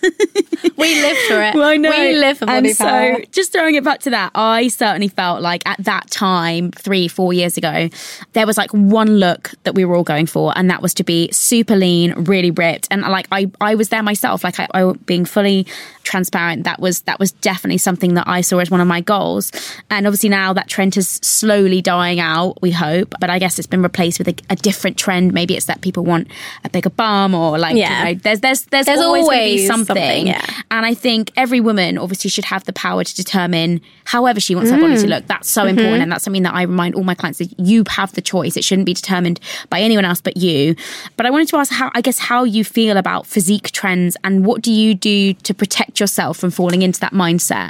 we 0.78 1.02
live 1.02 1.18
for 1.28 1.42
it. 1.42 1.56
Well, 1.56 1.64
I 1.64 1.78
know. 1.78 1.90
We 1.90 2.16
live 2.18 2.40
for 2.40 2.46
body 2.46 2.70
and 2.70 2.78
power. 2.78 3.16
So, 3.16 3.22
just 3.32 3.54
throwing 3.54 3.76
it 3.76 3.84
back 3.84 4.00
to 4.02 4.10
that, 4.10 4.32
I 4.36 4.68
certainly 4.68 5.08
felt 5.08 5.42
like 5.42 5.62
at 5.66 5.84
that 5.84 6.10
time, 6.10 6.72
three, 6.72 7.08
four 7.08 7.32
years 7.32 7.58
ago, 7.58 7.90
there 8.34 8.46
was 8.46 8.58
like 8.58 8.72
one 8.72 9.18
look 9.18 9.52
that 9.64 9.76
we 9.76 9.86
were 9.86 9.96
all 9.96 10.04
going 10.04 10.26
for, 10.26 10.52
and 10.58 10.70
that 10.70 10.82
was 10.82 10.94
to 10.96 11.04
be 11.04 11.32
super 11.32 11.76
lean, 11.76 12.14
really 12.14 12.52
ripped, 12.52 12.88
and 12.92 13.02
like 13.04 13.28
I, 13.32 13.52
I 13.62 13.76
was 13.76 13.90
there 13.90 14.04
myself, 14.04 14.44
like 14.44 14.60
I, 14.60 14.68
I 14.74 14.92
being 15.06 15.26
fully 15.26 15.68
transparent. 16.04 16.64
That 16.64 16.80
was 16.80 17.02
that 17.02 17.20
was 17.20 17.32
definitely 17.32 17.78
something 17.78 18.16
that 18.16 18.28
I 18.28 18.42
saw 18.42 18.60
as 18.60 18.72
one 18.72 18.82
of 18.82 18.88
my 18.88 19.02
goals, 19.02 19.52
and 19.90 20.08
obviously 20.08 20.30
now 20.30 20.54
that 20.54 20.68
trend 20.68 20.98
is 20.98 21.08
slowly 21.08 21.82
dying 21.82 22.20
out. 22.20 22.62
We 22.62 22.72
hope, 22.72 23.14
but 23.20 23.30
I 23.30 23.40
guess 23.40 23.60
it's 23.60 23.68
been 23.68 23.84
replaced 23.84 24.20
with 24.20 24.28
a, 24.28 24.36
a 24.50 24.56
different 24.70 24.98
trend. 24.98 25.26
Maybe 25.40 25.54
it's 25.58 25.68
that 25.72 25.80
people 25.88 26.04
want 26.04 26.28
a 26.64 26.70
bigger 26.76 26.90
bum, 27.02 27.34
or 27.42 27.58
like 27.66 27.76
Yeah. 27.76 27.86
you 28.10 28.16
know, 28.16 28.20
there's 28.26 28.40
there's 28.46 28.62
there's, 28.72 28.86
There's 28.88 29.00
always, 29.08 29.24
always 29.26 29.68
something. 29.68 29.96
something, 29.96 30.28
yeah. 30.28 30.46
And 30.72 30.86
I 30.86 30.94
think 31.06 31.32
every 31.44 31.62
woman 31.70 31.98
obviously 31.98 32.30
should 32.36 32.46
have 32.54 32.64
the 32.66 32.74
power 32.74 33.04
to 33.04 33.16
determine 33.24 33.82
however 34.14 34.40
she 34.40 34.54
wants 34.56 34.70
her 34.72 34.80
body 34.80 34.96
to 34.98 35.06
Mm. 35.06 35.10
look. 35.14 35.24
That's 35.28 35.50
so 35.50 35.62
Mhm. 35.64 35.70
important. 35.74 36.02
And 36.04 36.12
that's 36.12 36.24
something 36.24 36.44
that 36.44 36.54
I 36.56 36.64
remind 36.64 36.96
all 36.96 37.04
my 37.04 37.16
clients 37.22 37.40
that 37.40 37.50
you 37.60 37.84
have 37.90 38.12
the 38.14 38.22
choice. 38.34 38.58
It 38.58 38.64
shouldn't 38.64 38.86
be 38.86 38.94
determined 38.94 39.40
by 39.70 39.80
anyone 39.82 40.06
else 40.06 40.22
but 40.22 40.36
you. 40.38 40.76
But 41.18 41.26
I 41.26 41.30
wanted 41.30 41.48
to 41.50 41.58
ask 41.58 41.72
how, 41.72 41.92
I 41.96 42.02
guess, 42.02 42.18
how 42.32 42.44
you 42.44 42.64
feel 42.64 42.98
about 42.98 43.26
physique 43.28 43.72
trends 43.72 44.18
and 44.24 44.46
what 44.46 44.62
do 44.62 44.72
you 44.72 44.94
do 44.96 45.34
to 45.48 45.54
protect 45.54 46.00
yourself 46.00 46.38
from 46.38 46.52
falling 46.52 46.82
into 46.82 47.00
that 47.02 47.14
mindset? 47.14 47.70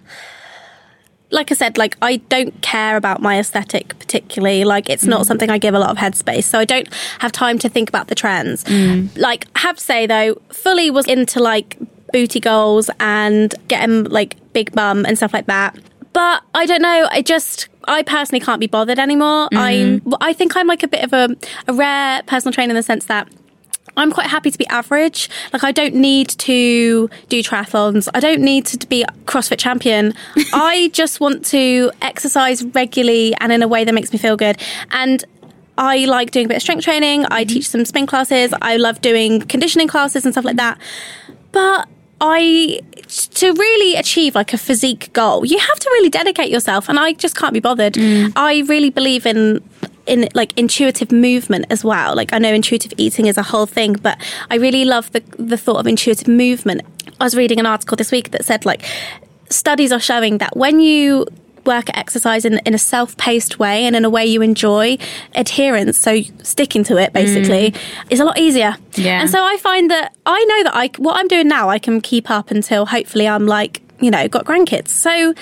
Like 1.32 1.52
I 1.52 1.56
said, 1.56 1.78
like 1.78 1.98
I 2.02 2.18
don't 2.18 2.62
care 2.62 2.96
about 2.98 3.22
my 3.22 3.40
aesthetic 3.40 3.98
particularly. 4.00 4.64
Like 4.64 4.90
it's 4.90 5.06
not 5.06 5.22
Mm. 5.22 5.26
something 5.26 5.50
I 5.50 5.58
give 5.58 5.74
a 5.74 5.80
lot 5.80 5.90
of 5.90 5.98
headspace, 5.98 6.44
so 6.46 6.60
I 6.60 6.66
don't 6.66 6.88
have 7.20 7.32
time 7.32 7.58
to 7.60 7.70
think 7.70 7.90
about 7.90 8.08
the 8.08 8.16
trends. 8.16 8.64
Mm. 8.66 9.16
Like 9.18 9.48
I 9.56 9.60
have 9.60 9.78
to 9.78 9.84
say 9.84 10.06
though, 10.08 10.36
fully 10.50 10.90
was 10.92 11.08
into 11.08 11.40
like 11.40 11.78
booty 12.14 12.40
goals 12.40 12.90
and 13.00 13.54
getting 13.68 14.06
like 14.06 14.36
big 14.54 14.72
bum 14.74 15.06
and 15.06 15.18
stuff 15.18 15.34
like 15.34 15.48
that. 15.48 15.76
But 16.14 16.44
I 16.54 16.66
don't 16.66 16.82
know. 16.82 17.08
I 17.12 17.22
just 17.22 17.68
I 17.88 18.04
personally 18.04 18.40
can't 18.40 18.60
be 18.60 18.68
bothered 18.68 19.00
anymore. 19.00 19.50
I 19.54 20.00
I 20.22 20.32
think 20.34 20.56
I'm 20.56 20.68
like 20.68 20.84
a 20.84 20.88
bit 20.88 21.04
of 21.04 21.12
a, 21.14 21.36
a 21.68 21.74
rare 21.74 22.22
personal 22.26 22.54
trainer 22.54 22.72
in 22.72 22.76
the 22.76 22.84
sense 22.84 23.06
that. 23.06 23.28
I'm 23.98 24.12
quite 24.12 24.28
happy 24.28 24.52
to 24.52 24.58
be 24.58 24.68
average. 24.68 25.30
Like 25.54 25.64
I 25.64 25.72
don't 25.72 25.96
need 25.96 26.30
to 26.30 27.10
do 27.30 27.44
triathlons. 27.44 28.10
I 28.14 28.20
don't 28.20 28.42
need 28.42 28.66
to 28.68 28.88
be 28.88 29.04
a 29.04 29.08
CrossFit 29.26 29.58
champion. 29.58 30.14
I 30.54 30.90
just 30.94 31.20
want 31.20 31.46
to 31.48 31.92
exercise 32.02 32.64
regularly 32.64 33.34
and 33.40 33.52
in 33.52 33.64
a 33.64 33.68
way 33.68 33.84
that 33.84 33.94
makes 33.94 34.12
me 34.12 34.20
feel 34.20 34.36
good. 34.38 34.58
And 34.92 35.24
I 35.78 36.06
like 36.06 36.32
doing 36.32 36.46
a 36.46 36.50
bit 36.50 36.58
of 36.58 36.62
strength 36.62 36.84
training. 36.84 37.26
I 37.26 37.44
mm-hmm. 37.44 37.54
teach 37.54 37.70
some 37.70 37.86
spin 37.86 38.06
classes. 38.06 38.54
I 38.62 38.78
love 38.78 39.02
doing 39.02 39.42
conditioning 39.42 39.88
classes 39.88 40.26
and 40.26 40.34
stuff 40.34 40.46
like 40.46 40.58
that. 40.58 40.80
But 41.52 41.88
I 42.22 42.82
to 43.08 43.54
really 43.54 43.96
achieve 43.98 44.36
like 44.36 44.54
a 44.54 44.58
physique 44.58 45.12
goal, 45.14 45.46
you 45.46 45.58
have 45.58 45.80
to 45.80 45.90
really 45.94 46.10
dedicate 46.10 46.50
yourself 46.50 46.90
and 46.90 46.98
I 47.00 47.14
just 47.14 47.36
can't 47.36 47.54
be 47.54 47.60
bothered. 47.60 47.94
Mm. 47.94 48.34
I 48.36 48.62
really 48.62 48.90
believe 48.90 49.26
in 49.26 49.62
in 50.06 50.30
like 50.34 50.58
intuitive 50.58 51.12
movement 51.12 51.66
as 51.70 51.84
well. 51.84 52.16
Like 52.16 52.34
I 52.34 52.38
know 52.40 52.54
intuitive 52.54 52.94
eating 52.98 53.28
is 53.28 53.38
a 53.38 53.44
whole 53.44 53.66
thing, 53.66 53.94
but 53.94 54.18
I 54.50 54.56
really 54.56 54.86
love 54.86 55.12
the 55.12 55.22
the 55.38 55.58
thought 55.58 55.78
of 55.78 55.88
intuitive 55.88 56.28
movement. 56.28 56.82
I 57.20 57.24
was 57.24 57.36
reading 57.36 57.60
an 57.60 57.66
article 57.66 57.96
this 57.96 58.12
week 58.12 58.32
that 58.32 58.46
said 58.46 58.66
like 58.66 58.84
studies 59.50 59.92
are 59.92 60.00
showing 60.00 60.40
that 60.40 60.56
when 60.58 60.80
you 60.80 61.26
work 61.66 61.90
at 61.90 61.98
exercise 61.98 62.46
in, 62.46 62.60
in 62.60 62.74
a 62.74 62.78
self-paced 62.78 63.58
way 63.58 63.86
and 63.86 63.96
in 63.96 64.06
a 64.06 64.10
way 64.10 64.26
you 64.26 64.42
enjoy 64.44 64.98
adherence 65.34 65.98
so 65.98 66.22
sticking 66.44 66.84
to 66.84 66.96
it 66.98 67.12
basically 67.12 67.72
mm. 67.72 67.78
is 68.12 68.20
a 68.20 68.24
lot 68.24 68.38
easier 68.38 68.76
Yeah. 68.94 69.22
and 69.22 69.30
so 69.30 69.44
i 69.44 69.58
find 69.58 69.90
that 69.90 70.16
i 70.28 70.44
know 70.44 70.64
that 70.64 70.76
i 70.76 70.92
what 71.00 71.18
i'm 71.18 71.28
doing 71.28 71.48
now 71.48 71.70
i 71.70 71.80
can 71.80 72.02
keep 72.02 72.30
up 72.30 72.52
until 72.52 72.86
hopefully 72.86 73.28
i'm 73.28 73.48
like 73.48 73.82
you 74.00 74.12
know 74.12 74.28
got 74.28 74.46
grandkids 74.46 74.90
so 74.90 75.34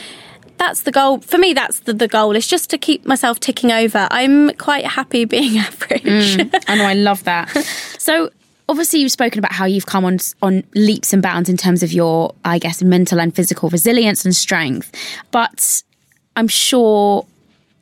that's 0.57 0.81
the 0.83 0.91
goal 0.91 1.19
for 1.19 1.37
me 1.37 1.53
that's 1.53 1.79
the, 1.81 1.93
the 1.93 2.07
goal 2.07 2.35
is 2.35 2.47
just 2.47 2.69
to 2.69 2.77
keep 2.77 3.05
myself 3.05 3.39
ticking 3.39 3.71
over 3.71 4.07
i'm 4.11 4.49
quite 4.55 4.85
happy 4.85 5.25
being 5.35 5.57
average 5.57 6.03
Mm, 6.03 6.63
I 6.67 6.75
know, 6.75 6.85
I 6.85 6.93
love 6.93 7.23
that. 7.25 7.49
So, 8.03 8.29
obviously, 8.67 8.99
you've 8.99 9.13
spoken 9.13 9.39
about 9.39 9.53
how 9.53 9.63
you've 9.65 9.85
come 9.85 10.03
on 10.03 10.17
on 10.41 10.63
leaps 10.75 11.13
and 11.13 11.21
bounds 11.23 11.47
in 11.47 11.55
terms 11.55 11.83
of 11.83 11.93
your, 11.93 12.35
I 12.43 12.59
guess, 12.59 12.83
mental 12.83 13.21
and 13.21 13.33
physical 13.33 13.69
resilience 13.69 14.25
and 14.25 14.35
strength. 14.35 14.91
But 15.31 15.83
I'm 16.35 16.49
sure 16.49 17.25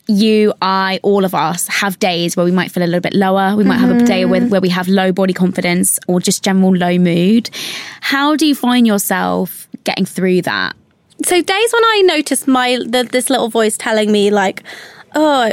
you, 0.08 0.54
I, 0.62 1.00
all 1.02 1.26
of 1.26 1.34
us 1.34 1.68
have 1.70 1.98
days 1.98 2.38
where 2.38 2.46
we 2.46 2.52
might 2.52 2.72
feel 2.72 2.84
a 2.84 2.86
little 2.86 3.02
bit 3.02 3.16
lower. 3.16 3.56
We 3.56 3.64
might 3.64 3.78
have 3.80 3.90
a 3.90 4.04
day 4.06 4.26
where, 4.26 4.42
where 4.46 4.62
we 4.62 4.70
have 4.70 4.88
low 4.88 5.12
body 5.12 5.34
confidence 5.34 5.98
or 6.08 6.20
just 6.20 6.44
general 6.44 6.76
low 6.76 7.00
mood. 7.00 7.50
How 8.02 8.36
do 8.36 8.46
you 8.46 8.54
find 8.54 8.86
yourself 8.86 9.68
getting 9.84 10.06
through 10.06 10.44
that? 10.44 10.76
So 11.24 11.42
days 11.42 11.74
when 11.74 11.84
I 11.84 12.04
notice 12.06 12.48
my 12.48 12.78
the, 12.86 13.08
this 13.10 13.30
little 13.30 13.50
voice 13.50 13.78
telling 13.78 14.12
me 14.12 14.32
like, 14.32 14.64
oh, 15.16 15.52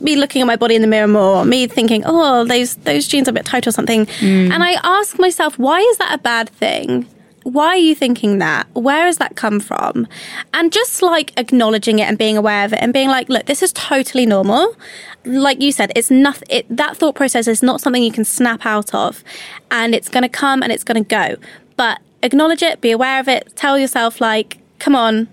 me 0.00 0.16
looking 0.16 0.40
at 0.40 0.46
my 0.46 0.56
body 0.56 0.74
in 0.74 0.82
the 0.82 0.88
mirror 0.88 1.06
more, 1.08 1.44
me 1.44 1.66
thinking, 1.66 2.02
oh, 2.06 2.44
those 2.44 2.76
those 2.76 3.06
jeans 3.06 3.28
are 3.28 3.32
a 3.32 3.34
bit 3.34 3.44
tight 3.44 3.66
or 3.66 3.72
something, 3.72 4.06
Mm. 4.06 4.50
and 4.50 4.62
I 4.64 4.72
ask 4.82 5.18
myself, 5.18 5.58
why 5.58 5.78
is 5.80 5.96
that 5.98 6.14
a 6.14 6.18
bad 6.18 6.48
thing? 6.48 7.06
Why 7.42 7.68
are 7.68 7.76
you 7.76 7.94
thinking 7.94 8.38
that? 8.38 8.66
Where 8.74 9.06
has 9.06 9.16
that 9.16 9.34
come 9.34 9.60
from? 9.60 10.06
And 10.52 10.70
just 10.72 11.00
like 11.00 11.32
acknowledging 11.38 11.98
it 11.98 12.02
and 12.04 12.18
being 12.18 12.36
aware 12.36 12.66
of 12.66 12.72
it 12.74 12.78
and 12.82 12.92
being 12.92 13.08
like, 13.08 13.30
look, 13.30 13.46
this 13.46 13.62
is 13.62 13.72
totally 13.72 14.26
normal. 14.26 14.76
Like 15.24 15.60
you 15.60 15.72
said, 15.72 15.90
it's 15.96 16.10
not 16.10 16.42
it, 16.50 16.64
that 16.74 16.98
thought 16.98 17.14
process 17.14 17.48
is 17.48 17.62
not 17.62 17.80
something 17.80 18.02
you 18.02 18.12
can 18.12 18.24
snap 18.26 18.64
out 18.66 18.94
of, 18.94 19.24
and 19.70 19.94
it's 19.94 20.08
going 20.08 20.22
to 20.22 20.28
come 20.28 20.62
and 20.62 20.70
it's 20.70 20.84
going 20.84 21.02
to 21.02 21.08
go. 21.08 21.36
But 21.76 22.00
acknowledge 22.22 22.62
it, 22.62 22.80
be 22.82 22.90
aware 22.90 23.18
of 23.20 23.26
it, 23.28 23.52
tell 23.56 23.78
yourself 23.78 24.20
like, 24.20 24.58
come 24.80 24.96
on, 24.96 25.28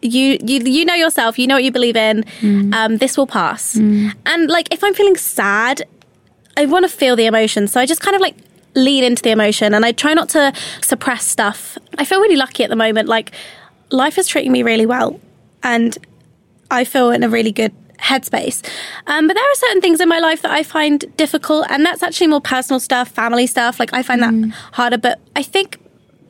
You, 0.00 0.38
you 0.40 0.60
you 0.60 0.84
know 0.84 0.94
yourself. 0.94 1.38
You 1.38 1.46
know 1.48 1.56
what 1.56 1.64
you 1.64 1.72
believe 1.72 1.96
in. 1.96 2.24
Um, 2.72 2.98
this 2.98 3.16
will 3.16 3.26
pass. 3.26 3.74
And 3.74 4.48
like, 4.48 4.72
if 4.72 4.80
I'm 4.84 4.94
feeling 4.94 5.16
sad, 5.16 5.82
I 6.56 6.66
want 6.66 6.84
to 6.88 6.88
feel 6.88 7.16
the 7.16 7.26
emotion. 7.26 7.66
So 7.66 7.80
I 7.80 7.86
just 7.86 8.00
kind 8.00 8.14
of 8.14 8.22
like 8.22 8.36
lean 8.74 9.02
into 9.02 9.22
the 9.22 9.30
emotion, 9.30 9.74
and 9.74 9.84
I 9.84 9.92
try 9.92 10.14
not 10.14 10.28
to 10.30 10.52
suppress 10.82 11.26
stuff. 11.26 11.76
I 12.00 12.04
feel 12.04 12.20
really 12.20 12.36
lucky 12.36 12.62
at 12.64 12.70
the 12.70 12.76
moment. 12.76 13.08
Like, 13.08 13.32
life 13.90 14.18
is 14.20 14.28
treating 14.28 14.52
me 14.52 14.62
really 14.62 14.86
well, 14.86 15.18
and 15.62 15.98
I 16.70 16.84
feel 16.84 17.10
in 17.10 17.22
a 17.24 17.28
really 17.28 17.50
good 17.52 17.72
headspace. 17.98 18.62
Um, 19.08 19.26
but 19.26 19.34
there 19.34 19.44
are 19.52 19.54
certain 19.56 19.80
things 19.80 20.00
in 20.00 20.08
my 20.08 20.20
life 20.20 20.42
that 20.42 20.52
I 20.52 20.62
find 20.62 21.04
difficult, 21.16 21.66
and 21.70 21.84
that's 21.84 22.02
actually 22.04 22.28
more 22.28 22.40
personal 22.40 22.78
stuff, 22.78 23.08
family 23.08 23.46
stuff. 23.48 23.80
Like 23.80 23.92
I 23.92 24.02
find 24.04 24.22
that 24.22 24.34
harder. 24.78 24.98
But 24.98 25.18
I 25.34 25.42
think 25.42 25.78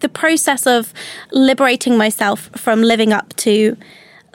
the 0.00 0.08
process 0.08 0.66
of 0.66 0.92
liberating 1.32 1.96
myself 1.96 2.50
from 2.56 2.82
living 2.82 3.12
up 3.12 3.34
to 3.36 3.76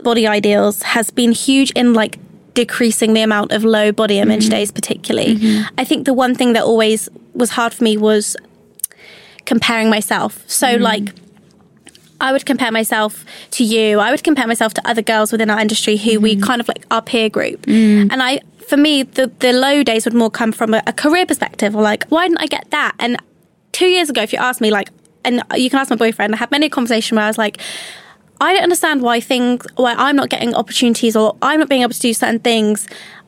body 0.03 0.27
ideals 0.27 0.81
has 0.81 1.09
been 1.09 1.31
huge 1.31 1.71
in 1.71 1.93
like 1.93 2.19
decreasing 2.53 3.13
the 3.13 3.21
amount 3.21 3.51
of 3.51 3.63
low 3.63 3.91
body 3.91 4.15
mm-hmm. 4.15 4.31
image 4.31 4.49
days 4.49 4.71
particularly. 4.71 5.35
Mm-hmm. 5.35 5.73
I 5.77 5.83
think 5.83 6.05
the 6.05 6.13
one 6.13 6.35
thing 6.35 6.53
that 6.53 6.63
always 6.63 7.09
was 7.33 7.51
hard 7.51 7.73
for 7.73 7.83
me 7.83 7.97
was 7.97 8.35
comparing 9.45 9.89
myself. 9.89 10.43
So 10.47 10.67
mm-hmm. 10.67 10.83
like 10.83 11.13
I 12.21 12.31
would 12.31 12.45
compare 12.45 12.71
myself 12.71 13.25
to 13.51 13.63
you. 13.63 13.99
I 13.99 14.11
would 14.11 14.23
compare 14.23 14.47
myself 14.47 14.73
to 14.75 14.87
other 14.87 15.01
girls 15.01 15.31
within 15.33 15.49
our 15.49 15.59
industry 15.59 15.97
who 15.97 16.21
we 16.21 16.37
kind 16.37 16.61
of 16.61 16.69
like 16.69 16.85
our 16.89 17.01
peer 17.01 17.29
group. 17.29 17.63
Mm. 17.63 18.09
And 18.11 18.23
I, 18.23 18.39
for 18.69 18.77
me, 18.77 19.03
the, 19.03 19.27
the 19.39 19.51
low 19.51 19.83
days 19.83 20.05
would 20.05 20.13
more 20.13 20.31
come 20.31 20.53
from 20.53 20.73
a, 20.73 20.81
a 20.87 20.93
career 20.93 21.25
perspective 21.25 21.75
or 21.75 21.81
like, 21.81 22.05
why 22.07 22.27
didn't 22.27 22.41
I 22.41 22.45
get 22.45 22.71
that? 22.71 22.95
And 22.97 23.17
two 23.73 23.87
years 23.87 24.09
ago, 24.09 24.21
if 24.21 24.31
you 24.31 24.39
asked 24.39 24.61
me, 24.61 24.71
like, 24.71 24.89
and 25.25 25.43
you 25.55 25.69
can 25.69 25.79
ask 25.79 25.89
my 25.89 25.95
boyfriend, 25.95 26.33
I 26.33 26.37
had 26.37 26.51
many 26.51 26.67
a 26.67 26.69
conversation 26.69 27.15
where 27.15 27.25
I 27.25 27.27
was 27.27 27.37
like, 27.37 27.59
I 28.41 28.53
don't 28.53 28.63
understand 28.63 29.01
why 29.01 29.19
things, 29.19 29.65
why 29.75 29.93
I'm 29.93 30.15
not 30.15 30.29
getting 30.29 30.53
opportunities 30.53 31.15
or 31.15 31.35
I'm 31.41 31.59
not 31.59 31.69
being 31.69 31.81
able 31.81 31.93
to 31.93 31.99
do 31.99 32.13
certain 32.13 32.39
things. 32.39 32.87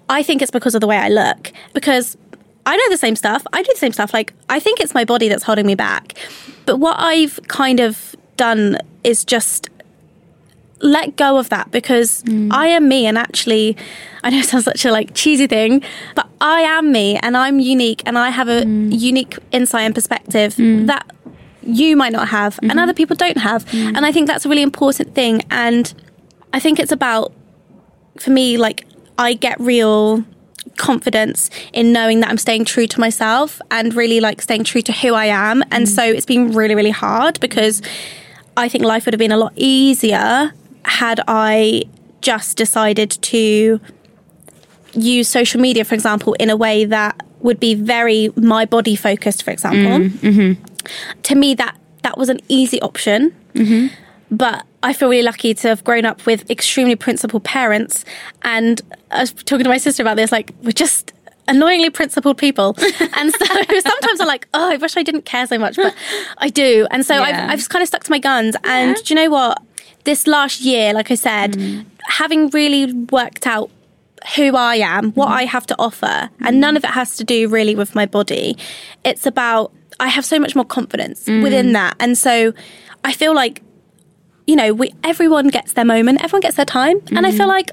I 0.10 0.23
think 0.23 0.41
it's 0.41 0.51
because 0.51 0.75
of 0.75 0.81
the 0.81 0.88
way 0.88 0.97
I 0.97 1.10
look. 1.10 1.51
Because 1.73 2.17
I 2.65 2.75
know 2.75 2.89
the 2.89 2.97
same 2.97 3.15
stuff. 3.15 3.45
I 3.53 3.62
do 3.63 3.71
the 3.71 3.79
same 3.79 3.91
stuff. 3.91 4.13
Like, 4.13 4.34
I 4.49 4.60
think 4.60 4.79
it's 4.79 4.93
my 4.93 5.05
body 5.05 5.29
that's 5.29 5.43
holding 5.43 5.65
me 5.65 5.75
back. 5.75 6.15
But 6.65 6.77
what 6.77 6.99
I've 6.99 7.39
kind 7.47 7.79
of 7.79 8.15
done 8.38 8.77
is 9.03 9.23
just 9.23 9.69
let 10.81 11.15
go 11.15 11.38
of 11.38 11.49
that 11.49 11.71
because 11.71 12.21
mm. 12.23 12.51
I 12.51 12.67
am 12.67 12.88
me 12.88 13.05
and 13.05 13.17
actually 13.17 13.77
I 14.23 14.29
know 14.29 14.39
it 14.39 14.45
sounds 14.45 14.65
such 14.65 14.84
a 14.84 14.91
like 14.91 15.13
cheesy 15.13 15.47
thing 15.47 15.81
but 16.15 16.27
I 16.41 16.62
am 16.62 16.91
me 16.91 17.17
and 17.23 17.38
I'm 17.38 17.60
unique 17.60 18.03
and 18.05 18.17
I 18.17 18.29
have 18.29 18.49
a 18.49 18.63
mm. 18.63 18.97
unique 18.99 19.38
insight 19.53 19.86
and 19.86 19.95
perspective 19.95 20.55
mm. 20.55 20.86
that 20.88 21.10
you 21.65 21.95
might 21.95 22.12
not 22.12 22.28
have 22.30 22.60
and 22.62 22.71
mm-hmm. 22.71 22.80
other 22.80 22.93
people 22.93 23.15
don't 23.15 23.38
have. 23.38 23.65
Mm. 23.65 23.97
And 23.97 24.06
I 24.06 24.12
think 24.12 24.28
that's 24.28 24.45
a 24.45 24.49
really 24.49 24.62
important 24.62 25.15
thing. 25.15 25.41
And 25.49 25.93
I 26.54 26.60
think 26.60 26.80
it's 26.80 26.91
about 26.91 27.34
for 28.19 28.32
me 28.32 28.58
like 28.58 28.86
I 29.17 29.34
get 29.34 29.60
real 29.60 30.23
confidence 30.78 31.49
in 31.73 31.93
knowing 31.93 32.19
that 32.19 32.30
I'm 32.30 32.38
staying 32.38 32.65
true 32.65 32.88
to 32.88 32.99
myself 32.99 33.62
and 33.71 33.93
really 33.93 34.19
like 34.19 34.41
staying 34.41 34.65
true 34.65 34.82
to 34.84 34.91
who 34.91 35.13
I 35.13 35.25
am. 35.25 35.63
And 35.71 35.86
mm. 35.86 35.88
so 35.88 36.04
it's 36.04 36.25
been 36.25 36.51
really 36.51 36.75
really 36.75 36.91
hard 36.91 37.39
because 37.39 37.82
I 38.58 38.69
think 38.69 38.84
life 38.84 39.06
would 39.06 39.13
have 39.13 39.19
been 39.19 39.32
a 39.32 39.38
lot 39.38 39.54
easier 39.56 40.54
had 40.84 41.19
I 41.28 41.84
just 42.21 42.58
decided 42.58 43.12
to 43.12 43.80
use 44.93 45.28
social 45.28 45.60
media, 45.60 45.84
for 45.84 45.95
example, 45.95 46.34
in 46.34 46.49
a 46.49 46.56
way 46.56 46.86
that 46.86 47.21
would 47.39 47.60
be 47.60 47.75
very 47.75 48.32
my 48.36 48.65
body 48.65 48.95
focused, 48.95 49.43
for 49.43 49.51
example. 49.51 49.99
Mm, 49.99 50.10
mm-hmm. 50.10 50.75
To 51.24 51.36
me, 51.36 51.56
that 51.56 51.78
that 52.04 52.17
was 52.17 52.30
an 52.30 52.39
easy 52.48 52.82
option. 52.82 53.36
Mm-hmm. 53.54 53.88
But 54.32 54.65
I 54.84 54.93
feel 54.93 55.10
really 55.10 55.24
lucky 55.24 55.54
to 55.54 55.67
have 55.69 55.84
grown 55.84 56.06
up 56.06 56.26
with 56.26 56.50
extremely 56.50 56.95
principled 56.95 57.43
parents. 57.43 58.06
And 58.43 58.82
I 59.12 59.21
was 59.21 59.34
talking 59.34 59.63
to 59.63 59.69
my 59.69 59.78
sister 59.78 60.04
about 60.04 60.15
this, 60.15 60.32
like, 60.32 60.52
we're 60.63 60.71
just 60.71 61.13
annoyingly 61.48 61.89
principled 61.89 62.38
people. 62.38 62.76
and 63.17 63.32
so 63.32 63.45
sometimes 63.45 64.19
I'm 64.19 64.28
like, 64.28 64.48
oh, 64.54 64.71
I 64.71 64.78
wish 64.78 64.98
I 64.98 65.04
didn't 65.04 65.26
care 65.26 65.48
so 65.48 65.58
much, 65.58 65.76
but 65.76 65.95
I 66.39 66.50
do. 66.50 66.88
And 66.91 67.06
so 67.06 67.15
Yeah. 67.15 67.24
I've, 67.24 67.52
I've 67.52 67.60
just 67.60 67.69
kind 67.69 67.82
of 67.82 67.88
stuck 67.88 68.04
to 68.04 68.12
my 68.12 68.19
guns. 68.19 68.56
And 68.63 68.95
do 68.98 69.13
you 69.13 69.15
know 69.15 69.30
what? 69.30 69.62
This 70.04 70.28
last 70.28 70.62
year, 70.62 70.93
like 70.93 71.10
I 71.12 71.15
said, 71.15 71.54
mm. 71.54 71.86
having 72.08 72.50
really 72.50 72.91
worked 72.93 73.48
out 73.48 73.71
who 74.36 74.56
I 74.56 74.76
am, 74.76 75.12
what 75.12 75.28
mm-hmm. 75.28 75.38
I 75.38 75.45
have 75.45 75.65
to 75.67 75.76
offer, 75.78 76.06
and 76.06 76.30
mm-hmm. 76.39 76.60
none 76.60 76.78
of 76.78 76.84
it 76.84 76.91
has 76.91 77.15
to 77.17 77.24
do 77.24 77.48
really 77.48 77.76
with 77.76 77.95
my 77.95 78.06
body. 78.06 78.58
It's 79.04 79.26
about, 79.26 79.71
I 79.99 80.08
have 80.10 80.25
so 80.25 80.39
much 80.39 80.55
more 80.55 80.65
confidence 80.65 81.25
within 81.27 81.73
that. 81.73 81.95
And 81.99 82.17
so 82.17 82.53
I 83.03 83.13
feel 83.13 83.34
like, 83.34 83.62
you 84.47 84.55
know, 84.55 84.73
we 84.73 84.93
everyone 85.03 85.47
gets 85.49 85.73
their 85.73 85.86
moment, 85.86 86.23
everyone 86.23 86.41
gets 86.41 86.55
their 86.58 86.65
time. 86.65 86.99
And 87.15 87.25
I 87.25 87.31
feel 87.31 87.47
like 87.47 87.71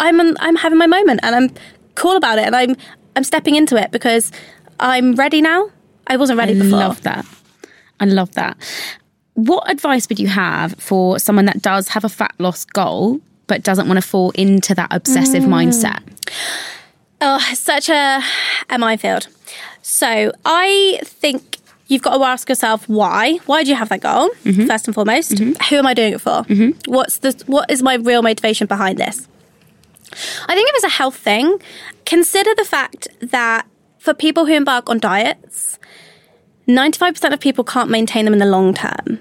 I'm 0.00 0.20
I'm 0.38 0.56
having 0.56 0.78
my 0.78 0.86
moment 0.86 1.20
and 1.22 1.34
I'm 1.34 1.50
cool 1.94 2.16
about 2.16 2.38
it 2.38 2.44
and 2.46 2.56
I'm 2.56 2.76
I'm 3.16 3.24
stepping 3.24 3.54
into 3.54 3.76
it 3.76 3.90
because 3.90 4.32
I'm 4.80 5.14
ready 5.14 5.40
now. 5.40 5.70
I 6.06 6.16
wasn't 6.16 6.38
ready 6.38 6.52
I 6.58 6.62
before. 6.62 6.78
I 6.78 6.86
love 6.86 7.02
that. 7.02 7.26
I 8.00 8.04
love 8.04 8.32
that. 8.34 8.56
What 9.34 9.70
advice 9.70 10.08
would 10.08 10.18
you 10.18 10.28
have 10.28 10.74
for 10.78 11.18
someone 11.18 11.44
that 11.46 11.60
does 11.62 11.88
have 11.88 12.04
a 12.04 12.08
fat 12.08 12.34
loss 12.38 12.64
goal 12.64 13.20
but 13.46 13.62
doesn't 13.62 13.86
want 13.88 13.98
to 14.00 14.06
fall 14.06 14.30
into 14.30 14.74
that 14.74 14.88
obsessive 14.90 15.44
Mm. 15.44 15.48
mindset? 15.48 16.02
Oh, 17.20 17.38
such 17.54 17.88
a, 17.88 18.20
a 18.68 18.78
minefield. 18.78 19.28
So 19.88 20.32
I 20.44 20.98
think 21.04 21.58
you've 21.86 22.02
got 22.02 22.18
to 22.18 22.24
ask 22.24 22.48
yourself 22.48 22.88
why. 22.88 23.36
Why 23.46 23.62
do 23.62 23.70
you 23.70 23.76
have 23.76 23.88
that 23.90 24.00
goal? 24.00 24.30
Mm-hmm. 24.42 24.66
First 24.66 24.88
and 24.88 24.94
foremost, 24.96 25.30
mm-hmm. 25.30 25.52
who 25.70 25.76
am 25.76 25.86
I 25.86 25.94
doing 25.94 26.14
it 26.14 26.20
for? 26.20 26.42
Mm-hmm. 26.42 26.90
What's 26.92 27.18
the 27.18 27.40
what 27.46 27.70
is 27.70 27.84
my 27.84 27.94
real 27.94 28.20
motivation 28.20 28.66
behind 28.66 28.98
this? 28.98 29.28
I 30.48 30.56
think 30.56 30.68
if 30.68 30.74
it's 30.74 30.84
a 30.84 30.88
health 30.88 31.14
thing, 31.14 31.62
consider 32.04 32.52
the 32.56 32.64
fact 32.64 33.06
that 33.20 33.68
for 33.98 34.12
people 34.12 34.46
who 34.46 34.54
embark 34.54 34.90
on 34.90 34.98
diets, 34.98 35.78
95% 36.66 37.32
of 37.32 37.38
people 37.38 37.62
can't 37.62 37.88
maintain 37.88 38.24
them 38.24 38.34
in 38.34 38.40
the 38.40 38.46
long 38.46 38.74
term. 38.74 39.20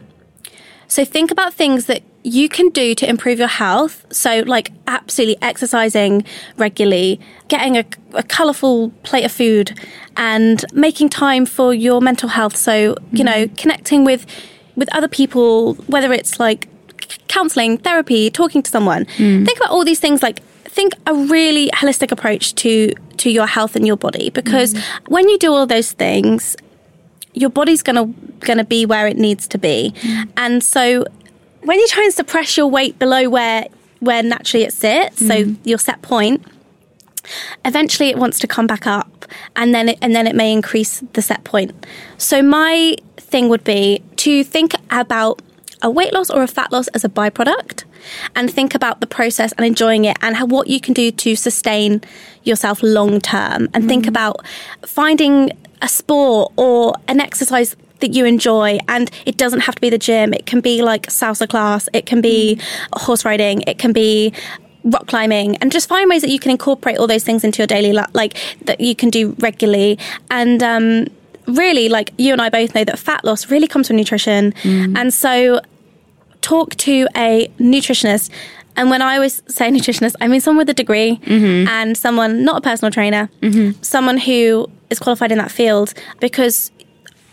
So 0.87 1.05
think 1.05 1.29
about 1.29 1.53
things 1.53 1.85
that 1.85 2.01
you 2.25 2.49
can 2.49 2.69
do 2.69 2.95
to 2.95 3.07
improve 3.07 3.37
your 3.37 3.47
health. 3.47 4.03
So, 4.11 4.39
like 4.47 4.71
absolutely 4.87 5.37
exercising 5.43 6.25
regularly, 6.57 7.19
getting 7.47 7.77
a, 7.77 7.85
a 8.13 8.23
colourful 8.23 8.89
plate 9.03 9.25
of 9.25 9.31
food, 9.31 9.79
and 10.17 10.65
making 10.73 11.09
time 11.09 11.45
for 11.45 11.73
your 11.73 12.01
mental 12.01 12.29
health. 12.29 12.55
So, 12.57 12.73
you 12.73 12.95
mm-hmm. 12.95 13.25
know, 13.25 13.47
connecting 13.57 14.03
with 14.03 14.25
with 14.75 14.93
other 14.93 15.07
people, 15.07 15.75
whether 15.85 16.11
it's 16.11 16.39
like 16.39 16.67
counselling, 17.27 17.77
therapy, 17.77 18.31
talking 18.31 18.63
to 18.63 18.71
someone. 18.71 19.05
Mm. 19.17 19.45
Think 19.45 19.59
about 19.59 19.69
all 19.69 19.85
these 19.85 19.99
things. 19.99 20.23
Like 20.23 20.41
think 20.65 20.93
a 21.05 21.13
really 21.13 21.69
holistic 21.69 22.11
approach 22.11 22.55
to 22.55 22.91
to 23.17 23.29
your 23.29 23.45
health 23.45 23.75
and 23.75 23.85
your 23.85 23.97
body 23.97 24.31
because 24.31 24.73
mm-hmm. 24.73 25.13
when 25.13 25.29
you 25.29 25.37
do 25.37 25.53
all 25.53 25.65
those 25.65 25.93
things 25.93 26.57
your 27.33 27.49
body's 27.49 27.81
gonna 27.81 28.07
gonna 28.41 28.65
be 28.65 28.85
where 28.85 29.07
it 29.07 29.15
needs 29.15 29.47
to 29.47 29.57
be 29.57 29.93
mm. 30.01 30.29
and 30.35 30.61
so 30.61 31.05
when 31.65 31.79
you 31.79 31.87
try 31.87 32.03
and 32.03 32.13
suppress 32.13 32.57
your 32.57 32.67
weight 32.67 32.97
below 32.99 33.29
where 33.29 33.67
where 33.99 34.21
naturally 34.21 34.63
it 34.63 34.73
sits 34.73 35.19
so 35.19 35.33
mm-hmm. 35.33 35.67
your 35.67 35.77
set 35.77 36.01
point 36.01 36.45
eventually 37.63 38.09
it 38.09 38.17
wants 38.17 38.39
to 38.39 38.47
come 38.47 38.67
back 38.67 38.87
up 38.87 39.25
and 39.55 39.73
then 39.73 39.89
it, 39.89 39.97
and 40.01 40.15
then 40.15 40.27
it 40.27 40.35
may 40.35 40.51
increase 40.51 41.01
the 41.13 41.21
set 41.21 41.43
point. 41.43 41.71
So 42.17 42.41
my 42.41 42.95
thing 43.17 43.49
would 43.49 43.63
be 43.63 44.03
to 44.17 44.43
think 44.43 44.73
about 44.89 45.41
a 45.81 45.89
weight 45.89 46.13
loss 46.13 46.29
or 46.29 46.41
a 46.41 46.47
fat 46.47 46.71
loss 46.71 46.87
as 46.89 47.03
a 47.03 47.09
byproduct 47.09 47.83
and 48.35 48.51
think 48.51 48.75
about 48.75 49.01
the 49.01 49.07
process 49.07 49.51
and 49.53 49.65
enjoying 49.65 50.05
it 50.05 50.17
and 50.21 50.35
how, 50.35 50.45
what 50.45 50.67
you 50.67 50.79
can 50.79 50.93
do 50.93 51.11
to 51.11 51.35
sustain 51.35 52.01
yourself 52.43 52.81
long 52.81 53.19
term 53.19 53.67
and 53.73 53.87
think 53.87 54.03
mm-hmm. 54.03 54.09
about 54.09 54.45
finding 54.85 55.51
a 55.81 55.87
sport 55.87 56.53
or 56.55 56.95
an 57.07 57.19
exercise 57.19 57.75
that 58.05 58.15
you 58.15 58.25
enjoy 58.25 58.77
and 58.87 59.09
it 59.25 59.37
doesn't 59.37 59.61
have 59.61 59.75
to 59.75 59.81
be 59.81 59.89
the 59.89 59.97
gym. 59.97 60.33
It 60.33 60.45
can 60.45 60.61
be 60.61 60.81
like 60.81 61.07
salsa 61.07 61.49
class. 61.49 61.89
It 61.93 62.05
can 62.05 62.21
be 62.21 62.59
horse 62.93 63.25
riding. 63.25 63.63
It 63.63 63.79
can 63.79 63.93
be 63.93 64.31
rock 64.83 65.07
climbing. 65.07 65.57
And 65.57 65.71
just 65.71 65.89
find 65.89 66.07
ways 66.09 66.21
that 66.21 66.29
you 66.29 66.39
can 66.39 66.51
incorporate 66.51 66.97
all 66.97 67.07
those 67.07 67.23
things 67.23 67.43
into 67.43 67.57
your 67.57 67.67
daily 67.67 67.93
life 67.93 68.09
like 68.13 68.37
that 68.65 68.79
you 68.79 68.95
can 68.95 69.09
do 69.09 69.35
regularly. 69.39 69.97
And 70.29 70.61
um 70.61 71.07
really 71.47 71.89
like 71.89 72.11
you 72.17 72.33
and 72.33 72.41
I 72.41 72.49
both 72.49 72.73
know 72.75 72.83
that 72.83 72.99
fat 72.99 73.23
loss 73.25 73.49
really 73.49 73.67
comes 73.67 73.87
from 73.87 73.97
nutrition. 73.97 74.51
Mm. 74.63 74.97
And 74.97 75.13
so 75.13 75.61
talk 76.41 76.75
to 76.75 77.07
a 77.15 77.47
nutritionist. 77.59 78.29
And 78.77 78.89
when 78.89 79.01
I 79.01 79.15
always 79.15 79.41
say 79.47 79.69
nutritionist, 79.77 80.15
I 80.21 80.27
mean 80.27 80.41
someone 80.41 80.61
with 80.61 80.69
a 80.69 80.73
degree 80.73 81.19
mm-hmm. 81.23 81.67
and 81.67 81.97
someone, 81.97 82.43
not 82.43 82.57
a 82.57 82.61
personal 82.61 82.91
trainer, 82.91 83.29
mm-hmm. 83.41 83.81
someone 83.81 84.17
who 84.17 84.69
is 84.89 84.99
qualified 84.99 85.31
in 85.31 85.39
that 85.39 85.51
field. 85.51 85.93
Because 86.19 86.71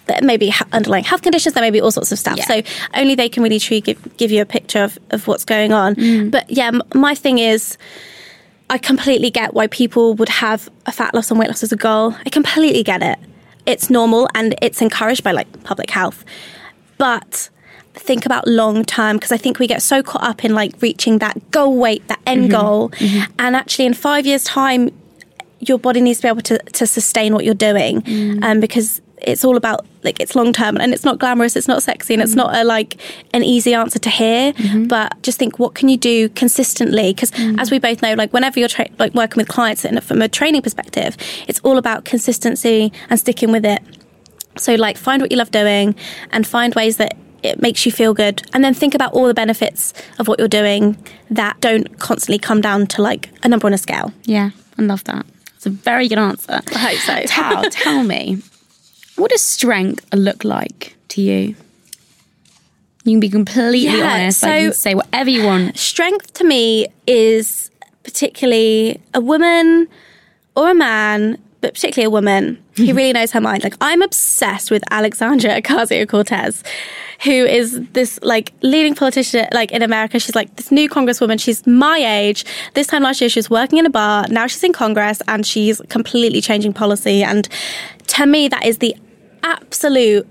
there 0.07 0.21
may 0.23 0.37
be 0.37 0.53
underlying 0.73 1.05
health 1.05 1.23
conditions, 1.23 1.55
there 1.55 1.63
may 1.63 1.71
be 1.71 1.81
all 1.81 1.91
sorts 1.91 2.11
of 2.13 2.19
stuff. 2.19 2.39
Yeah. 2.39 2.45
So 2.47 2.63
only 2.95 3.15
they 3.15 3.29
can 3.29 3.43
really 3.43 3.59
truly 3.59 3.81
give, 3.81 4.17
give 4.17 4.31
you 4.31 4.43
a 4.43 4.47
picture 4.47 4.83
of, 4.83 4.99
of 5.11 5.27
what's 5.29 5.45
going 5.45 5.73
on. 5.73 5.95
But 6.31 6.51
yeah, 6.51 6.69
m- 6.69 6.83
my 6.95 7.15
thing 7.15 7.39
is, 7.39 7.77
I 8.71 8.79
completely 8.79 9.31
get 9.31 9.53
why 9.55 9.67
people 9.67 10.15
would 10.15 10.29
have 10.31 10.71
a 10.87 10.93
fat 10.93 11.15
loss 11.15 11.31
and 11.31 11.39
weight 11.39 11.49
loss 11.49 11.63
as 11.63 11.73
a 11.73 11.77
goal. 11.77 12.15
I 12.25 12.31
completely 12.31 12.83
get 12.83 13.03
it. 13.03 13.19
It's 13.67 13.91
normal 13.91 14.29
and 14.35 14.55
it's 14.63 14.81
encouraged 14.81 15.23
by 15.23 15.33
like 15.33 15.63
public 15.63 15.91
health. 15.91 16.25
But 16.99 17.51
think 17.95 18.25
about 18.25 18.49
long 18.49 18.85
term 18.85 19.17
because 19.17 19.31
I 19.33 19.37
think 19.37 19.59
we 19.59 19.67
get 19.67 19.83
so 19.83 20.03
caught 20.03 20.23
up 20.23 20.43
in 20.45 20.55
like 20.55 20.73
reaching 20.81 21.19
that 21.19 21.51
goal 21.51 21.77
weight, 21.77 22.07
that 22.09 22.21
end 22.27 22.51
Mm-hmm. 22.51 22.61
goal. 22.61 22.93
And 23.39 23.55
actually, 23.55 23.85
in 23.85 23.93
five 23.95 24.25
years' 24.27 24.45
time, 24.45 24.89
your 25.61 25.79
body 25.79 26.01
needs 26.01 26.19
to 26.21 26.23
be 26.23 26.29
able 26.29 26.41
to, 26.43 26.59
to 26.59 26.87
sustain 26.87 27.35
what 27.35 27.45
you're 27.45 27.55
doing 27.55 28.01
Mm. 28.03 28.43
um, 28.43 28.59
because 28.61 29.02
it's 29.25 29.45
all 29.45 29.57
about 29.57 29.87
like 30.03 30.19
it's 30.21 30.35
long 30.35 30.53
term 30.53 30.77
and 30.79 30.93
it's 30.93 31.05
not 31.05 31.19
glamorous 31.19 31.55
it's 31.57 31.69
not 31.69 31.83
sexy 31.83 32.15
and 32.15 32.21
Mm. 32.23 32.27
it's 32.27 32.35
not 32.35 32.55
a 32.57 32.65
like 32.65 32.97
an 33.33 33.43
easy 33.45 33.73
answer 33.75 33.99
to 33.99 34.11
hear 34.11 34.53
Mm-hmm. 34.53 34.87
but 34.89 35.21
just 35.23 35.39
think 35.39 35.59
what 35.59 35.75
can 35.75 35.89
you 35.89 35.97
do 35.97 36.29
consistently 36.31 37.13
because 37.15 37.31
Mm. 37.33 37.61
as 37.61 37.71
we 37.71 37.79
both 37.79 38.03
know 38.03 38.15
like 38.15 38.33
whenever 38.33 38.59
you're 38.59 38.69
tra- 38.69 38.89
like 38.99 39.15
working 39.15 39.37
with 39.37 39.49
clients 39.49 39.85
and 39.85 40.03
from 40.03 40.21
a 40.23 40.29
training 40.29 40.63
perspective 40.63 41.17
it's 41.49 41.61
all 41.61 41.79
about 41.79 42.05
consistency 42.05 42.93
and 43.11 43.19
sticking 43.21 43.53
with 43.53 43.65
it 43.65 43.81
so 44.57 44.75
like 44.75 44.97
find 44.99 45.23
what 45.23 45.31
you 45.31 45.39
love 45.39 45.51
doing 45.51 45.95
and 46.31 46.47
find 46.47 46.75
ways 46.75 46.97
that 46.99 47.17
it 47.43 47.61
makes 47.61 47.85
you 47.87 47.91
feel 47.93 48.15
good 48.15 48.43
and 48.53 48.63
then 48.65 48.75
think 48.75 48.95
about 48.95 49.13
all 49.15 49.27
the 49.27 49.35
benefits 49.35 49.93
of 50.19 50.29
what 50.29 50.39
you're 50.39 50.49
doing 50.63 50.97
that 51.31 51.61
don't 51.61 51.99
constantly 51.99 52.39
come 52.39 52.61
down 52.61 52.87
to 52.87 53.03
like 53.03 53.31
a 53.43 53.49
number 53.49 53.67
on 53.67 53.73
a 53.73 53.79
scale 53.79 54.13
Yeah, 54.25 54.51
I 54.79 54.83
love 54.83 55.03
that. 55.05 55.27
It's 55.57 55.67
a 55.67 55.71
very 55.71 56.09
good 56.09 56.19
answer. 56.19 56.61
I 56.75 56.79
hope 56.79 56.99
so. 56.99 57.23
Tal, 57.27 57.65
tell 57.71 58.03
me, 58.03 58.39
what 59.17 59.31
does 59.31 59.43
strength 59.43 60.07
look 60.15 60.45
like 60.45 60.95
to 61.09 61.21
you? 61.23 61.55
You 63.05 63.13
can 63.15 63.21
be 63.21 63.29
completely 63.29 63.81
Yeah, 63.99 64.15
honest. 64.15 64.41
so- 64.41 64.47
can 64.47 64.73
say 64.73 64.95
whatever 64.95 65.31
you 65.31 65.45
want. 65.45 65.77
strength 65.79 66.33
to 66.35 66.45
me 66.45 66.87
is 67.07 67.71
particularly 68.05 69.01
a 69.15 69.21
woman 69.21 69.89
or 70.55 70.71
a 70.71 70.75
man, 70.75 71.39
but 71.61 71.75
particularly 71.75 72.07
a 72.07 72.11
woman 72.11 72.59
who 72.77 72.93
really 72.95 73.13
knows 73.13 73.33
her 73.33 73.41
mind. 73.41 73.65
Like 73.65 73.75
I'm 73.81 74.03
obsessed 74.03 74.71
with 74.71 74.85
Alexandra 74.91 75.51
Ocasio 75.63 76.09
Cortez, 76.09 76.63
who 77.25 77.31
is 77.33 77.81
this 77.93 78.19
like 78.23 78.53
leading 78.63 78.95
politician 78.95 79.47
like 79.53 79.73
in 79.73 79.83
America. 79.83 80.19
She's 80.21 80.35
like 80.37 80.55
this 80.57 80.71
new 80.71 80.89
congresswoman. 80.89 81.41
She's 81.41 81.67
my 81.67 81.99
age. 81.99 82.45
This 82.75 82.87
time 82.87 83.03
last 83.03 83.21
year 83.21 83.31
she 83.31 83.39
was 83.39 83.51
working 83.51 83.79
in 83.79 83.87
a 83.87 83.91
bar. 83.91 84.27
Now 84.29 84.47
she's 84.47 84.63
in 84.63 84.73
Congress 84.73 85.21
and 85.27 85.45
she's 85.47 85.81
completely 85.89 86.41
changing 86.41 86.73
policy. 86.73 87.23
And 87.25 87.49
to 88.09 88.27
me, 88.27 88.47
that 88.49 88.65
is 88.65 88.79
the 88.79 88.95
absolute 89.43 90.27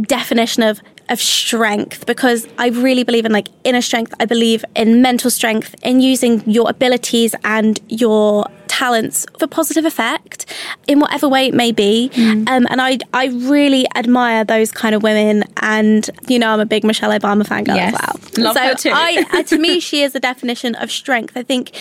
definition 0.00 0.62
of 0.62 0.80
of 1.08 1.20
strength 1.20 2.04
because 2.06 2.48
I 2.58 2.68
really 2.68 3.04
believe 3.04 3.24
in 3.24 3.32
like 3.32 3.48
inner 3.64 3.80
strength. 3.80 4.12
I 4.18 4.24
believe 4.24 4.64
in 4.74 5.02
mental 5.02 5.30
strength, 5.30 5.74
in 5.82 6.00
using 6.00 6.42
your 6.50 6.68
abilities 6.68 7.34
and 7.44 7.80
your 7.88 8.46
talents 8.68 9.26
for 9.38 9.46
positive 9.46 9.84
effect 9.84 10.46
in 10.86 11.00
whatever 11.00 11.28
way 11.28 11.46
it 11.46 11.54
may 11.54 11.72
be. 11.72 12.10
Um, 12.16 12.66
and 12.70 12.80
I 12.80 12.98
I 13.12 13.26
really 13.26 13.86
admire 13.94 14.44
those 14.44 14.70
kind 14.72 14.94
of 14.94 15.02
women. 15.02 15.44
And 15.62 16.08
you 16.28 16.38
know, 16.38 16.50
I'm 16.52 16.60
a 16.60 16.66
big 16.66 16.84
Michelle 16.84 17.10
Obama 17.10 17.42
fangirl 17.44 17.76
Yes. 17.76 17.94
as 17.94 18.00
well. 18.00 18.44
Love 18.44 18.56
so 18.56 18.62
her 18.62 18.74
too. 18.74 18.90
I, 18.92 19.24
uh, 19.32 19.42
to 19.44 19.58
me, 19.58 19.80
she 19.80 20.02
is 20.02 20.12
the 20.12 20.20
definition 20.20 20.74
of 20.76 20.90
strength. 20.90 21.36
I 21.36 21.42
think 21.42 21.72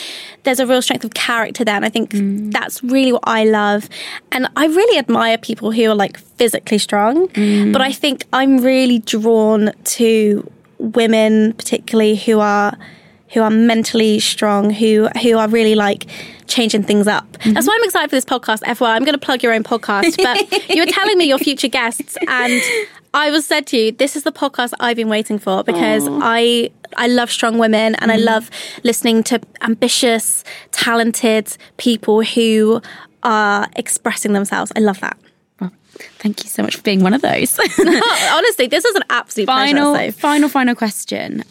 there's 0.43 0.59
a 0.59 0.67
real 0.67 0.81
strength 0.81 1.03
of 1.03 1.13
character 1.13 1.63
there, 1.65 1.75
and 1.75 1.85
I 1.85 1.89
think 1.89 2.11
Mm. 2.11 2.51
that's 2.51 2.83
really 2.83 3.11
what 3.11 3.23
I 3.25 3.43
love. 3.45 3.89
And 4.31 4.47
I 4.55 4.65
really 4.67 4.97
admire 4.97 5.37
people 5.37 5.71
who 5.71 5.89
are 5.89 5.95
like 5.95 6.17
physically 6.37 6.77
strong, 6.77 7.27
Mm. 7.29 7.73
but 7.73 7.81
I 7.81 7.91
think 7.91 8.25
I'm 8.31 8.59
really 8.59 8.99
drawn 8.99 9.71
to 9.97 10.49
women, 10.77 11.53
particularly 11.53 12.15
who 12.15 12.39
are 12.39 12.77
who 13.33 13.41
are 13.41 13.49
mentally 13.49 14.19
strong, 14.19 14.69
who 14.69 15.07
who 15.21 15.37
are 15.37 15.47
really 15.47 15.75
like 15.75 16.05
changing 16.47 16.83
things 16.83 17.07
up. 17.07 17.29
Mm-hmm. 17.33 17.53
That's 17.53 17.67
why 17.67 17.75
I'm 17.77 17.83
excited 17.83 18.09
for 18.09 18.15
this 18.15 18.25
podcast. 18.25 18.61
FYI, 18.63 18.89
I'm 18.95 19.03
going 19.03 19.13
to 19.17 19.25
plug 19.25 19.41
your 19.43 19.53
own 19.53 19.63
podcast, 19.63 20.17
but 20.17 20.69
you 20.75 20.85
were 20.85 20.91
telling 20.91 21.17
me 21.17 21.25
your 21.25 21.37
future 21.39 21.67
guests, 21.67 22.17
and 22.27 22.61
I 23.13 23.31
was 23.31 23.45
said 23.45 23.65
to 23.67 23.77
you, 23.77 23.91
this 23.91 24.15
is 24.15 24.23
the 24.23 24.31
podcast 24.31 24.73
I've 24.79 24.97
been 24.97 25.09
waiting 25.09 25.39
for 25.39 25.63
because 25.63 26.07
I 26.09 26.71
I 26.97 27.07
love 27.07 27.31
strong 27.31 27.57
women 27.57 27.95
and 27.95 28.11
I 28.11 28.15
Mm-hmm. 28.17 28.25
love 28.25 28.49
listening 28.83 29.23
to 29.23 29.41
ambitious, 29.61 30.43
talented 30.71 31.57
people 31.77 32.21
who 32.23 32.81
are 33.23 33.67
expressing 33.75 34.33
themselves. 34.33 34.71
I 34.75 34.79
love 34.79 34.99
that. 35.01 35.17
Well, 35.59 35.71
thank 36.19 36.43
you 36.43 36.49
so 36.49 36.61
much 36.63 36.75
for 36.75 36.81
being 36.83 37.01
one 37.03 37.13
of 37.13 37.21
those. 37.21 37.57
Honestly, 38.31 38.67
this 38.67 38.85
is 38.85 38.95
an 38.95 39.03
absolute 39.09 39.47
final, 39.47 39.93
pleasure. 39.93 40.11
So. 40.11 40.19
final, 40.19 40.49
final 40.49 40.75
question. 40.75 41.43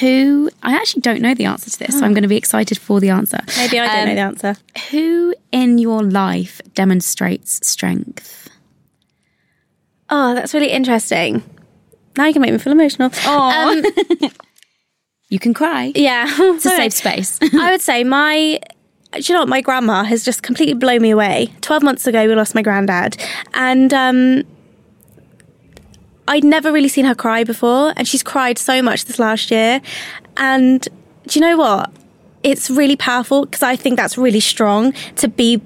Who 0.00 0.50
I 0.62 0.74
actually 0.76 1.00
don't 1.02 1.20
know 1.22 1.34
the 1.34 1.46
answer 1.46 1.70
to 1.70 1.78
this, 1.78 1.98
so 1.98 2.04
I'm 2.04 2.12
going 2.12 2.22
to 2.22 2.28
be 2.28 2.36
excited 2.36 2.78
for 2.78 3.00
the 3.00 3.10
answer. 3.10 3.40
Maybe 3.56 3.78
I 3.78 3.86
don't 3.86 3.98
Um, 4.02 4.08
know 4.08 4.14
the 4.14 4.20
answer. 4.20 4.56
Who 4.90 5.34
in 5.52 5.78
your 5.78 6.02
life 6.02 6.60
demonstrates 6.74 7.66
strength? 7.66 8.48
Oh, 10.10 10.34
that's 10.34 10.54
really 10.54 10.70
interesting. 10.70 11.42
Now 12.16 12.26
you 12.26 12.32
can 12.32 12.42
make 12.42 12.52
me 12.52 12.58
feel 12.58 12.72
emotional. 12.72 13.10
Um, 13.26 13.82
You 15.32 15.38
can 15.38 15.54
cry. 15.54 15.92
yeah, 15.94 16.26
It's 16.28 16.66
a 16.66 16.70
safe 16.76 16.92
space. 16.92 17.38
I 17.40 17.70
would 17.70 17.80
say 17.80 18.02
my. 18.02 18.58
Do 19.12 19.20
you 19.20 19.34
know 19.34 19.40
what? 19.42 19.48
My 19.48 19.60
grandma 19.60 20.02
has 20.04 20.24
just 20.24 20.42
completely 20.42 20.74
blown 20.74 21.02
me 21.02 21.10
away. 21.10 21.52
Twelve 21.60 21.82
months 21.84 22.06
ago, 22.08 22.26
we 22.26 22.34
lost 22.34 22.54
my 22.56 22.62
granddad, 22.62 23.16
and 23.54 23.94
um, 23.94 24.42
I'd 26.30 26.44
never 26.44 26.70
really 26.70 26.88
seen 26.88 27.06
her 27.06 27.14
cry 27.14 27.42
before, 27.42 27.92
and 27.96 28.06
she's 28.06 28.22
cried 28.22 28.56
so 28.56 28.80
much 28.80 29.06
this 29.06 29.18
last 29.18 29.50
year. 29.50 29.82
And 30.36 30.80
do 31.26 31.38
you 31.38 31.40
know 31.40 31.56
what? 31.56 31.90
It's 32.44 32.70
really 32.70 32.94
powerful 32.94 33.44
because 33.44 33.64
I 33.64 33.74
think 33.74 33.96
that's 33.96 34.16
really 34.16 34.40
strong 34.40 34.92
to 35.16 35.28
be. 35.28 35.60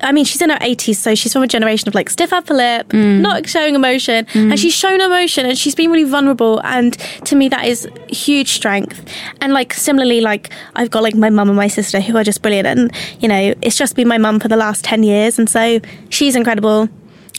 I 0.00 0.12
mean, 0.12 0.24
she's 0.24 0.40
in 0.40 0.48
her 0.48 0.58
80s, 0.58 0.94
so 0.94 1.14
she's 1.14 1.32
from 1.32 1.42
a 1.42 1.46
generation 1.46 1.88
of 1.88 1.94
like 1.94 2.08
stiff 2.08 2.32
upper 2.32 2.54
lip, 2.54 2.88
mm. 2.88 3.20
not 3.20 3.46
showing 3.48 3.74
emotion, 3.74 4.26
and 4.32 4.52
mm. 4.52 4.58
she's 4.58 4.72
shown 4.72 5.00
emotion 5.00 5.44
and 5.44 5.58
she's 5.58 5.74
been 5.74 5.90
really 5.90 6.08
vulnerable. 6.08 6.60
And 6.64 6.96
to 7.26 7.36
me, 7.36 7.48
that 7.50 7.66
is 7.66 7.86
huge 8.08 8.52
strength. 8.52 9.04
And 9.42 9.52
like, 9.52 9.74
similarly, 9.74 10.22
like, 10.22 10.50
I've 10.74 10.90
got 10.90 11.02
like 11.02 11.16
my 11.16 11.30
mum 11.30 11.48
and 11.48 11.56
my 11.56 11.68
sister 11.68 12.00
who 12.00 12.16
are 12.16 12.24
just 12.24 12.40
brilliant. 12.42 12.66
And, 12.66 12.92
you 13.20 13.28
know, 13.28 13.54
it's 13.60 13.76
just 13.76 13.94
been 13.94 14.08
my 14.08 14.18
mum 14.18 14.40
for 14.40 14.48
the 14.48 14.56
last 14.56 14.84
10 14.84 15.02
years. 15.02 15.38
And 15.38 15.50
so 15.50 15.80
she's 16.08 16.34
incredible. 16.34 16.88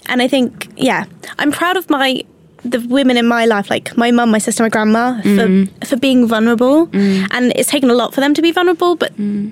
And 0.07 0.21
I 0.21 0.27
think, 0.27 0.67
yeah, 0.75 1.05
I'm 1.39 1.51
proud 1.51 1.77
of 1.77 1.89
my 1.89 2.23
the 2.63 2.79
women 2.89 3.17
in 3.17 3.27
my 3.27 3.45
life, 3.45 3.69
like 3.69 3.95
my 3.97 4.11
mum, 4.11 4.31
my 4.31 4.37
sister, 4.37 4.63
my 4.63 4.69
grandma, 4.69 5.21
for 5.21 5.27
mm-hmm. 5.27 5.85
for 5.85 5.97
being 5.97 6.27
vulnerable. 6.27 6.87
Mm. 6.87 7.27
And 7.31 7.53
it's 7.55 7.69
taken 7.69 7.89
a 7.89 7.93
lot 7.93 8.13
for 8.13 8.21
them 8.21 8.33
to 8.33 8.41
be 8.41 8.51
vulnerable, 8.51 8.95
but 8.95 9.15
mm. 9.17 9.51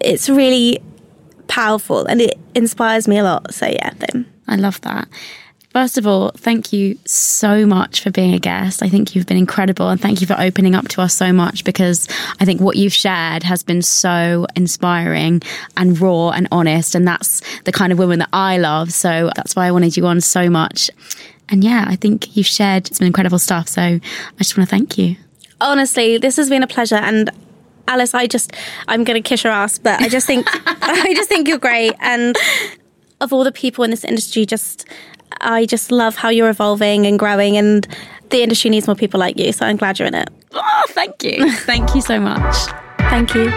it's 0.00 0.28
really 0.28 0.80
powerful 1.48 2.04
and 2.06 2.20
it 2.20 2.38
inspires 2.54 3.06
me 3.08 3.18
a 3.18 3.24
lot. 3.24 3.52
So 3.54 3.66
yeah, 3.66 3.90
them. 3.94 4.26
I 4.48 4.56
love 4.56 4.80
that. 4.82 5.08
First 5.76 5.98
of 5.98 6.06
all, 6.06 6.30
thank 6.30 6.72
you 6.72 6.98
so 7.04 7.66
much 7.66 8.00
for 8.00 8.10
being 8.10 8.32
a 8.32 8.38
guest. 8.38 8.82
I 8.82 8.88
think 8.88 9.14
you've 9.14 9.26
been 9.26 9.36
incredible 9.36 9.90
and 9.90 10.00
thank 10.00 10.22
you 10.22 10.26
for 10.26 10.34
opening 10.40 10.74
up 10.74 10.88
to 10.88 11.02
us 11.02 11.12
so 11.12 11.34
much 11.34 11.64
because 11.64 12.08
I 12.40 12.46
think 12.46 12.62
what 12.62 12.76
you've 12.76 12.94
shared 12.94 13.42
has 13.42 13.62
been 13.62 13.82
so 13.82 14.46
inspiring 14.56 15.42
and 15.76 16.00
raw 16.00 16.30
and 16.30 16.48
honest. 16.50 16.94
And 16.94 17.06
that's 17.06 17.42
the 17.64 17.72
kind 17.72 17.92
of 17.92 17.98
woman 17.98 18.20
that 18.20 18.30
I 18.32 18.56
love. 18.56 18.90
So 18.90 19.30
that's 19.36 19.54
why 19.54 19.66
I 19.66 19.70
wanted 19.70 19.98
you 19.98 20.06
on 20.06 20.22
so 20.22 20.48
much. 20.48 20.90
And 21.50 21.62
yeah, 21.62 21.84
I 21.86 21.96
think 21.96 22.38
you've 22.38 22.46
shared 22.46 22.86
some 22.86 23.06
incredible 23.06 23.38
stuff. 23.38 23.68
So 23.68 23.82
I 23.82 24.00
just 24.38 24.56
want 24.56 24.66
to 24.66 24.74
thank 24.74 24.96
you. 24.96 25.16
honestly, 25.60 26.16
this 26.16 26.36
has 26.36 26.48
been 26.48 26.62
a 26.62 26.66
pleasure. 26.66 26.94
And 26.94 27.28
Alice, 27.86 28.14
I 28.14 28.28
just, 28.28 28.50
I'm 28.88 29.04
going 29.04 29.22
to 29.22 29.28
kiss 29.28 29.44
your 29.44 29.52
ass, 29.52 29.76
but 29.76 30.00
I 30.00 30.08
just 30.08 30.26
think, 30.26 30.46
I 30.66 31.12
just 31.14 31.28
think 31.28 31.46
you're 31.46 31.58
great. 31.58 31.92
And 32.00 32.34
of 33.20 33.30
all 33.30 33.44
the 33.44 33.52
people 33.52 33.84
in 33.84 33.90
this 33.90 34.04
industry, 34.04 34.46
just, 34.46 34.86
I 35.40 35.66
just 35.66 35.90
love 35.90 36.16
how 36.16 36.28
you're 36.28 36.48
evolving 36.48 37.06
and 37.06 37.18
growing. 37.18 37.56
And 37.56 37.86
the 38.30 38.42
industry 38.42 38.70
needs 38.70 38.86
more 38.86 38.96
people 38.96 39.20
like 39.20 39.38
you. 39.38 39.52
So 39.52 39.66
I'm 39.66 39.76
glad 39.76 39.98
you're 39.98 40.08
in 40.08 40.14
it. 40.14 40.28
Oh, 40.52 40.84
thank 40.88 41.22
you. 41.22 41.52
thank 41.60 41.94
you 41.94 42.00
so 42.00 42.18
much. 42.20 42.54
Thank 42.98 43.34
you. 43.34 43.52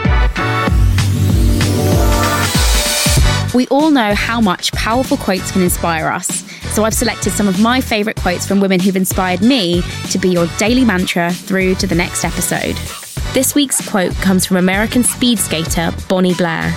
We 3.53 3.67
all 3.67 3.89
know 3.89 4.13
how 4.13 4.39
much 4.39 4.71
powerful 4.73 5.17
quotes 5.17 5.51
can 5.51 5.63
inspire 5.63 6.07
us. 6.07 6.27
So 6.73 6.83
I've 6.85 6.93
selected 6.93 7.31
some 7.31 7.47
of 7.47 7.59
my 7.59 7.81
favourite 7.81 8.17
quotes 8.17 8.47
from 8.47 8.59
women 8.61 8.79
who've 8.79 8.95
inspired 8.95 9.41
me 9.41 9.81
to 10.11 10.19
be 10.19 10.29
your 10.29 10.47
daily 10.57 10.85
mantra 10.85 11.31
through 11.31 11.75
to 11.75 11.87
the 11.87 11.95
next 11.95 12.23
episode. 12.23 12.75
This 13.33 13.55
week's 13.55 13.87
quote 13.89 14.13
comes 14.15 14.45
from 14.45 14.57
American 14.57 15.03
speed 15.03 15.39
skater 15.39 15.91
Bonnie 16.07 16.35
Blair. 16.35 16.73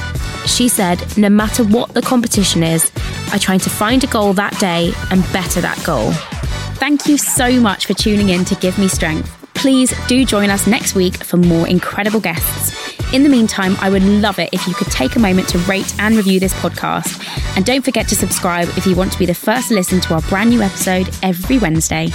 She 0.46 0.68
said, 0.68 1.16
No 1.16 1.28
matter 1.28 1.64
what 1.64 1.94
the 1.94 2.02
competition 2.02 2.62
is, 2.62 2.90
I 3.32 3.38
try 3.38 3.58
to 3.58 3.70
find 3.70 4.02
a 4.04 4.06
goal 4.06 4.32
that 4.34 4.58
day 4.58 4.92
and 5.10 5.22
better 5.32 5.60
that 5.60 5.82
goal. 5.84 6.12
Thank 6.78 7.06
you 7.06 7.16
so 7.16 7.60
much 7.60 7.86
for 7.86 7.94
tuning 7.94 8.30
in 8.30 8.44
to 8.46 8.54
Give 8.56 8.76
Me 8.78 8.88
Strength. 8.88 9.30
Please 9.54 9.94
do 10.08 10.24
join 10.24 10.50
us 10.50 10.66
next 10.66 10.94
week 10.94 11.22
for 11.22 11.36
more 11.36 11.68
incredible 11.68 12.18
guests. 12.18 12.92
In 13.12 13.22
the 13.22 13.28
meantime, 13.28 13.76
I 13.80 13.90
would 13.90 14.02
love 14.02 14.38
it 14.38 14.48
if 14.52 14.66
you 14.66 14.74
could 14.74 14.90
take 14.90 15.16
a 15.16 15.18
moment 15.18 15.48
to 15.50 15.58
rate 15.58 15.94
and 15.98 16.16
review 16.16 16.40
this 16.40 16.54
podcast. 16.54 17.22
And 17.56 17.64
don't 17.64 17.84
forget 17.84 18.08
to 18.08 18.16
subscribe 18.16 18.68
if 18.70 18.86
you 18.86 18.96
want 18.96 19.12
to 19.12 19.18
be 19.18 19.26
the 19.26 19.34
first 19.34 19.68
to 19.68 19.74
listen 19.74 20.00
to 20.00 20.14
our 20.14 20.22
brand 20.22 20.50
new 20.50 20.62
episode 20.62 21.08
every 21.22 21.58
Wednesday. 21.58 22.08